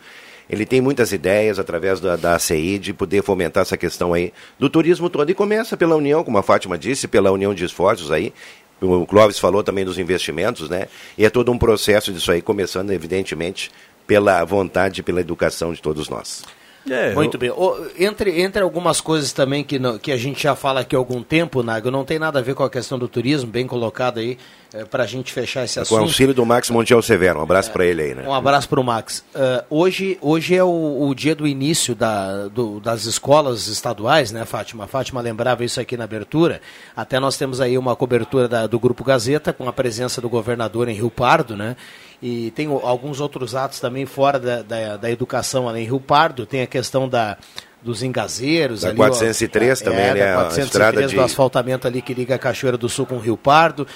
ele 0.49 0.65
tem 0.65 0.81
muitas 0.81 1.13
ideias 1.13 1.59
através 1.59 2.01
da, 2.01 2.17
da 2.17 2.35
ACI 2.35 2.77
de 2.77 2.93
poder 2.93 3.23
fomentar 3.23 3.61
essa 3.61 3.77
questão 3.77 4.13
aí 4.13 4.33
do 4.59 4.69
turismo 4.69 5.09
todo. 5.09 5.29
E 5.29 5.33
começa 5.33 5.77
pela 5.77 5.95
união, 5.95 6.25
como 6.25 6.37
a 6.37 6.43
Fátima 6.43 6.77
disse, 6.77 7.07
pela 7.07 7.31
união 7.31 7.53
de 7.53 7.63
esforços 7.63 8.11
aí. 8.11 8.33
O 8.81 9.05
Clóvis 9.05 9.39
falou 9.39 9.63
também 9.63 9.85
dos 9.85 9.97
investimentos, 9.97 10.67
né? 10.67 10.87
E 11.17 11.23
é 11.23 11.29
todo 11.29 11.51
um 11.51 11.57
processo 11.57 12.11
disso 12.11 12.31
aí, 12.31 12.41
começando, 12.41 12.91
evidentemente, 12.91 13.71
pela 14.07 14.43
vontade 14.43 15.01
e 15.01 15.03
pela 15.03 15.21
educação 15.21 15.73
de 15.73 15.81
todos 15.81 16.09
nós. 16.09 16.43
É, 16.89 17.13
Muito 17.13 17.35
eu... 17.35 17.39
bem. 17.39 17.49
O, 17.51 17.87
entre, 17.99 18.41
entre 18.41 18.63
algumas 18.63 18.99
coisas 18.99 19.31
também 19.31 19.63
que, 19.63 19.77
no, 19.77 19.99
que 19.99 20.11
a 20.11 20.17
gente 20.17 20.41
já 20.41 20.55
fala 20.55 20.81
aqui 20.81 20.95
há 20.95 20.99
algum 20.99 21.21
tempo, 21.21 21.61
Nago, 21.61 21.91
não 21.91 22.03
tem 22.03 22.17
nada 22.17 22.39
a 22.39 22.41
ver 22.41 22.55
com 22.55 22.63
a 22.63 22.69
questão 22.69 22.97
do 22.97 23.07
turismo, 23.07 23.51
bem 23.51 23.67
colocado 23.67 24.19
aí, 24.19 24.37
é, 24.73 24.83
para 24.83 25.03
a 25.03 25.07
gente 25.07 25.31
fechar 25.31 25.63
esse 25.63 25.79
assunto. 25.79 25.97
Com 25.97 26.03
o 26.03 26.07
auxílio 26.07 26.33
do 26.33 26.45
Max 26.45 26.69
Montiel 26.69 27.01
Severo, 27.01 27.39
um 27.39 27.43
abraço 27.43 27.69
é, 27.69 27.73
para 27.73 27.85
ele 27.85 28.01
aí, 28.01 28.15
né? 28.15 28.23
Um 28.27 28.33
abraço 28.33 28.67
para 28.67 28.79
o 28.79 28.83
Max. 28.83 29.23
Uh, 29.35 29.63
hoje, 29.69 30.17
hoje 30.21 30.55
é 30.55 30.63
o, 30.63 31.07
o 31.07 31.13
dia 31.13 31.35
do 31.35 31.47
início 31.47 31.93
da, 31.93 32.47
do, 32.47 32.79
das 32.79 33.05
escolas 33.05 33.67
estaduais, 33.67 34.31
né, 34.31 34.43
Fátima? 34.45 34.85
A 34.85 34.87
Fátima 34.87 35.21
lembrava 35.21 35.63
isso 35.63 35.79
aqui 35.79 35.95
na 35.95 36.05
abertura. 36.05 36.61
Até 36.95 37.19
nós 37.19 37.37
temos 37.37 37.61
aí 37.61 37.77
uma 37.77 37.95
cobertura 37.95 38.47
da, 38.47 38.65
do 38.65 38.79
Grupo 38.79 39.03
Gazeta, 39.03 39.53
com 39.53 39.69
a 39.69 39.73
presença 39.73 40.19
do 40.19 40.29
governador 40.29 40.89
em 40.89 40.93
Rio 40.93 41.11
Pardo, 41.11 41.55
né? 41.55 41.75
E 42.21 42.51
tem 42.51 42.67
alguns 42.67 43.19
outros 43.19 43.55
atos 43.55 43.79
também 43.79 44.05
fora 44.05 44.39
da, 44.39 44.61
da, 44.61 44.97
da 44.97 45.09
educação 45.09 45.67
ali 45.67 45.81
em 45.81 45.85
Rio 45.85 45.99
Pardo, 45.99 46.45
tem 46.45 46.61
a 46.61 46.67
questão 46.67 47.09
da, 47.09 47.37
dos 47.81 48.03
engazeiros. 48.03 48.81
Da 48.81 48.89
ali, 48.89 48.97
403 48.97 49.81
ó, 49.81 49.85
também, 49.85 50.05
é, 50.05 50.13
né? 50.13 50.33
403 50.33 50.57
a 50.57 50.61
estrada 50.65 51.07
de... 51.07 51.15
do 51.15 51.21
asfaltamento 51.21 51.87
ali 51.87 52.01
que 52.01 52.13
liga 52.13 52.35
a 52.35 52.39
Cachoeira 52.39 52.77
do 52.77 52.87
Sul 52.87 53.05
com 53.07 53.15
o 53.15 53.19
Rio 53.19 53.35
Pardo. 53.35 53.87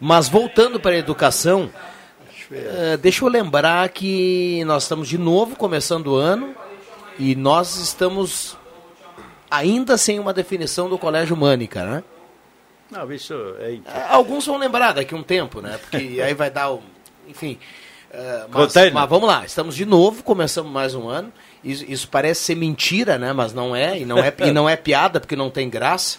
Mas 0.00 0.28
voltando 0.28 0.80
para 0.80 0.92
a 0.92 0.98
educação, 0.98 1.70
uh, 2.50 2.96
deixa 2.98 3.24
eu 3.24 3.28
lembrar 3.28 3.88
que 3.90 4.64
nós 4.64 4.84
estamos 4.84 5.08
de 5.08 5.18
novo 5.18 5.56
começando 5.56 6.08
o 6.08 6.16
ano 6.16 6.54
e 7.18 7.34
nós 7.34 7.76
estamos 7.76 8.56
ainda 9.50 9.98
sem 9.98 10.18
uma 10.18 10.32
definição 10.32 10.88
do 10.88 10.98
Colégio 10.98 11.36
Mânica, 11.36 11.84
né? 11.84 12.04
Não, 12.90 13.10
isso 13.12 13.34
é... 13.58 13.78
Alguns 14.08 14.46
vão 14.46 14.58
lembrar 14.58 14.92
daqui 14.92 15.14
a 15.14 15.16
um 15.16 15.22
tempo, 15.22 15.60
né? 15.60 15.78
Porque 15.78 15.96
aí 16.22 16.34
vai 16.34 16.50
dar 16.50 16.70
o 16.70 16.82
enfim. 17.28 17.58
Uh, 18.10 18.48
mas, 18.50 18.74
mas, 18.92 19.08
vamos 19.08 19.28
lá, 19.28 19.44
estamos 19.44 19.74
de 19.74 19.84
novo, 19.84 20.22
começamos 20.22 20.70
mais 20.70 20.94
um 20.94 21.08
ano. 21.08 21.32
Isso, 21.62 21.84
isso, 21.88 22.08
parece 22.08 22.42
ser 22.42 22.54
mentira, 22.54 23.18
né? 23.18 23.32
Mas 23.32 23.52
não 23.52 23.74
é, 23.74 23.98
e 23.98 24.04
não 24.04 24.18
é, 24.18 24.32
e 24.38 24.52
não 24.52 24.68
é 24.68 24.76
piada, 24.76 25.20
porque 25.20 25.36
não 25.36 25.50
tem 25.50 25.68
graça. 25.68 26.18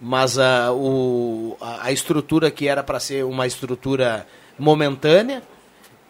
Mas 0.00 0.36
uh, 0.36 0.72
o, 0.72 1.56
a, 1.60 1.86
a 1.86 1.92
estrutura 1.92 2.50
que 2.50 2.66
era 2.66 2.82
para 2.82 2.98
ser 2.98 3.24
uma 3.24 3.46
estrutura 3.46 4.26
momentânea, 4.58 5.42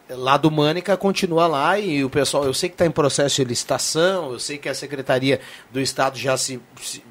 lá 0.09 0.37
do 0.37 0.51
Mânica 0.51 0.97
continua 0.97 1.47
lá 1.47 1.79
e 1.79 2.05
o 2.05 2.11
pessoal, 2.11 2.45
eu 2.45 2.55
sei 2.55 2.69
que 2.69 2.75
está 2.75 2.87
em 2.87 2.91
processo 2.91 3.37
de 3.37 3.45
licitação, 3.45 4.33
eu 4.33 4.39
sei 4.39 4.59
que 4.59 4.69
a 4.69 4.75
Secretaria 4.75 5.41
do 5.71 5.81
Estado 5.81 6.19
já 6.19 6.37
se, 6.37 6.61
se 6.81 7.03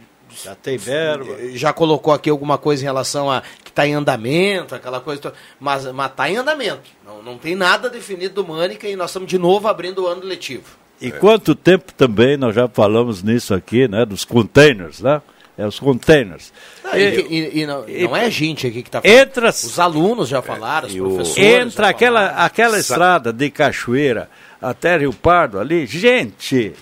já 0.43 0.55
tem 0.55 0.77
verba. 0.77 1.37
Já 1.53 1.73
colocou 1.73 2.13
aqui 2.13 2.29
alguma 2.29 2.57
coisa 2.57 2.83
em 2.83 2.85
relação 2.85 3.29
a 3.29 3.41
que 3.63 3.69
está 3.69 3.85
em 3.85 3.93
andamento, 3.93 4.75
aquela 4.75 4.99
coisa. 4.99 5.33
Mas 5.59 5.85
está 5.85 6.29
em 6.29 6.37
andamento. 6.37 6.89
Não, 7.05 7.21
não 7.21 7.37
tem 7.37 7.55
nada 7.55 7.89
definido 7.89 8.35
do 8.35 8.47
Mânica 8.47 8.87
e 8.87 8.95
nós 8.95 9.09
estamos 9.09 9.29
de 9.29 9.37
novo 9.37 9.67
abrindo 9.67 10.03
o 10.03 10.07
ano 10.07 10.23
letivo. 10.23 10.81
E 10.99 11.07
é. 11.07 11.11
quanto 11.11 11.55
tempo 11.55 11.91
também 11.93 12.37
nós 12.37 12.53
já 12.53 12.67
falamos 12.67 13.23
nisso 13.23 13.53
aqui, 13.53 13.87
né? 13.87 14.05
Dos 14.05 14.23
containers, 14.23 15.01
né? 15.01 15.21
É 15.57 15.65
os 15.67 15.79
containers. 15.79 16.53
Não, 16.83 16.95
e, 16.95 17.03
e, 17.03 17.59
e, 17.61 17.65
não, 17.65 17.87
e, 17.87 18.03
não, 18.03 18.15
é 18.15 18.25
a 18.25 18.29
gente 18.29 18.65
aqui 18.67 18.81
que 18.81 18.89
está 18.89 19.01
falando. 19.01 19.19
Entra, 19.19 19.49
os 19.49 19.79
alunos 19.79 20.29
já 20.29 20.41
falaram, 20.41 20.87
os 20.87 20.95
professores. 20.95 21.37
Entra 21.37 21.89
aquela, 21.89 22.27
aquela 22.45 22.79
estrada 22.79 23.33
de 23.33 23.49
Cachoeira 23.49 24.29
até 24.61 24.97
Rio 24.97 25.13
Pardo 25.13 25.59
ali, 25.59 25.85
gente, 25.85 26.73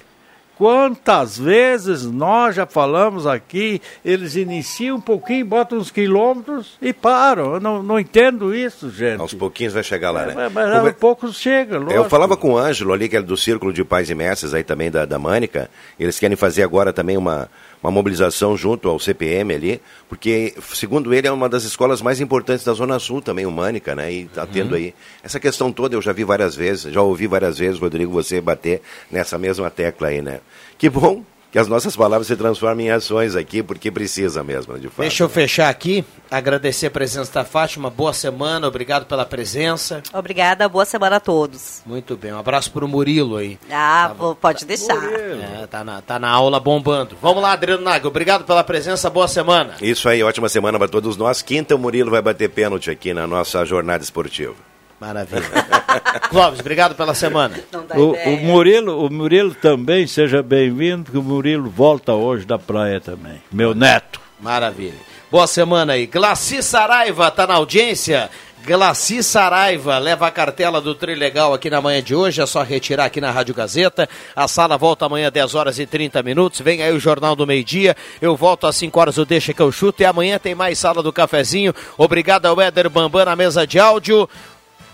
Quantas 0.59 1.39
vezes 1.39 2.03
nós 2.05 2.53
já 2.53 2.65
falamos 2.65 3.25
aqui, 3.25 3.81
eles 4.03 4.35
iniciam 4.35 4.97
um 4.97 5.01
pouquinho, 5.01 5.45
botam 5.45 5.77
uns 5.77 5.89
quilômetros 5.89 6.77
e 6.81 6.91
param. 6.91 7.53
Eu 7.53 7.59
não, 7.61 7.81
não 7.81 7.97
entendo 7.97 8.53
isso, 8.53 8.89
gente. 8.91 9.21
Aos 9.21 9.33
pouquinhos 9.33 9.71
vai 9.71 9.83
chegar 9.83 10.11
lá, 10.11 10.25
né? 10.25 10.47
É, 10.47 10.49
mas 10.49 10.69
aos 10.69 10.91
poucos 10.95 11.37
chega, 11.37 11.77
lógico. 11.77 11.93
Eu 11.93 12.09
falava 12.09 12.35
com 12.35 12.51
o 12.51 12.57
Ângelo 12.57 12.91
ali, 12.91 13.07
que 13.07 13.15
é 13.15 13.21
do 13.21 13.37
Círculo 13.37 13.71
de 13.71 13.85
Pais 13.85 14.09
e 14.09 14.15
Mestres 14.15 14.53
aí 14.53 14.65
também 14.65 14.91
da, 14.91 15.05
da 15.05 15.17
Mânica. 15.17 15.69
Eles 15.97 16.19
querem 16.19 16.35
fazer 16.35 16.63
agora 16.63 16.91
também 16.91 17.15
uma, 17.15 17.49
uma 17.81 17.91
mobilização 17.91 18.57
junto 18.57 18.89
ao 18.89 18.99
CPM 18.99 19.53
ali, 19.53 19.81
porque, 20.07 20.53
segundo 20.73 21.13
ele, 21.13 21.27
é 21.27 21.31
uma 21.31 21.47
das 21.47 21.63
escolas 21.63 22.01
mais 22.01 22.19
importantes 22.19 22.65
da 22.65 22.73
Zona 22.73 22.99
Sul 22.99 23.21
também, 23.21 23.45
humânica, 23.45 23.95
né? 23.95 24.11
E 24.11 24.23
está 24.23 24.45
tendo 24.45 24.71
uhum. 24.71 24.77
aí. 24.77 24.93
Essa 25.23 25.39
questão 25.39 25.71
toda 25.71 25.95
eu 25.95 26.01
já 26.01 26.11
vi 26.11 26.23
várias 26.23 26.55
vezes, 26.55 26.91
já 26.93 27.01
ouvi 27.01 27.27
várias 27.27 27.57
vezes, 27.57 27.79
Rodrigo, 27.79 28.11
você 28.11 28.41
bater 28.41 28.81
nessa 29.09 29.37
mesma 29.37 29.69
tecla 29.69 30.09
aí, 30.09 30.21
né? 30.21 30.41
Que 30.77 30.89
bom 30.89 31.23
que 31.51 31.57
as 31.57 31.67
nossas 31.67 31.95
palavras 31.95 32.27
se 32.27 32.35
transformem 32.35 32.87
em 32.87 32.91
ações 32.91 33.35
aqui, 33.35 33.63
porque 33.63 33.89
precisa 33.89 34.43
mesmo, 34.43 34.77
de 34.77 34.87
fato. 34.87 35.01
Deixa 35.01 35.23
eu 35.23 35.29
fechar 35.29 35.69
aqui, 35.69 36.05
agradecer 36.29 36.87
a 36.87 36.91
presença 36.91 37.31
da 37.33 37.43
Fátima, 37.43 37.89
boa 37.89 38.13
semana, 38.13 38.67
obrigado 38.67 39.05
pela 39.05 39.25
presença. 39.25 40.03
Obrigada, 40.13 40.69
boa 40.69 40.85
semana 40.85 41.15
a 41.15 41.19
todos. 41.19 41.81
Muito 41.85 42.15
bem, 42.15 42.31
um 42.33 42.39
abraço 42.39 42.71
para 42.71 42.85
o 42.85 42.87
Murilo 42.87 43.37
aí. 43.37 43.57
Ah, 43.71 44.13
tá, 44.17 44.35
pode 44.35 44.65
deixar. 44.65 45.03
É, 45.03 45.67
tá, 45.67 45.83
na, 45.83 46.01
tá 46.01 46.19
na 46.19 46.29
aula 46.29 46.59
bombando. 46.59 47.17
Vamos 47.21 47.41
lá, 47.41 47.53
Adriano 47.53 47.83
Naga, 47.83 48.07
obrigado 48.07 48.43
pela 48.43 48.63
presença, 48.63 49.09
boa 49.09 49.27
semana. 49.27 49.75
Isso 49.81 50.07
aí, 50.07 50.21
ótima 50.21 50.49
semana 50.49 50.77
para 50.77 50.87
todos 50.87 51.17
nós. 51.17 51.41
Quinta, 51.41 51.75
o 51.75 51.79
Murilo 51.79 52.11
vai 52.11 52.21
bater 52.21 52.49
pênalti 52.49 52.91
aqui 52.91 53.13
na 53.13 53.25
nossa 53.25 53.65
jornada 53.65 54.03
esportiva. 54.03 54.68
Maravilha. 54.99 55.43
Clóvis, 56.29 56.59
obrigado 56.59 56.95
pela 56.95 57.13
semana. 57.13 57.57
O, 57.95 58.11
o, 58.29 58.37
Murilo, 58.37 59.05
o 59.05 59.09
Murilo 59.11 59.55
também, 59.55 60.05
seja 60.05 60.43
bem-vindo, 60.43 61.05
porque 61.05 61.17
o 61.17 61.23
Murilo 61.23 61.69
volta 61.69 62.13
hoje 62.13 62.45
da 62.45 62.59
praia 62.59 62.99
também. 62.99 63.41
Meu 63.51 63.73
neto. 63.73 64.19
Maravilha. 64.39 65.09
Boa 65.31 65.47
semana 65.47 65.93
aí. 65.93 66.05
Glaci 66.05 66.61
Saraiva 66.61 67.27
está 67.27 67.45
na 67.45 67.55
audiência. 67.55 68.29
Glaci 68.65 69.23
Saraiva 69.23 69.97
leva 69.97 70.27
a 70.27 70.31
cartela 70.31 70.81
do 70.81 70.93
Trilegal 70.93 71.53
aqui 71.53 71.69
na 71.69 71.81
manhã 71.81 72.03
de 72.03 72.13
hoje, 72.13 72.41
é 72.41 72.45
só 72.45 72.61
retirar 72.61 73.05
aqui 73.05 73.21
na 73.21 73.31
Rádio 73.31 73.55
Gazeta. 73.55 74.07
A 74.35 74.47
sala 74.47 74.77
volta 74.77 75.05
amanhã 75.05 75.31
10 75.31 75.55
horas 75.55 75.79
e 75.79 75.85
30 75.85 76.21
minutos. 76.21 76.59
Vem 76.59 76.83
aí 76.83 76.91
o 76.91 76.99
Jornal 76.99 77.35
do 77.35 77.47
Meio 77.47 77.63
Dia. 77.63 77.95
Eu 78.21 78.35
volto 78.35 78.67
às 78.67 78.75
5 78.75 78.99
horas, 78.99 79.17
o 79.17 79.25
Deixa 79.25 79.53
que 79.53 79.61
eu 79.61 79.71
chuto. 79.71 80.01
E 80.01 80.05
amanhã 80.05 80.37
tem 80.37 80.53
mais 80.53 80.77
sala 80.77 81.01
do 81.01 81.13
cafezinho. 81.13 81.73
Obrigado 81.97 82.45
ao 82.45 82.59
Éder 82.59 82.89
Bambam 82.89 83.25
na 83.25 83.35
mesa 83.35 83.65
de 83.65 83.79
áudio. 83.79 84.29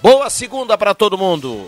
Boa 0.05 0.29
segunda 0.29 0.77
para 0.77 0.93
todo 0.93 1.17
mundo. 1.17 1.67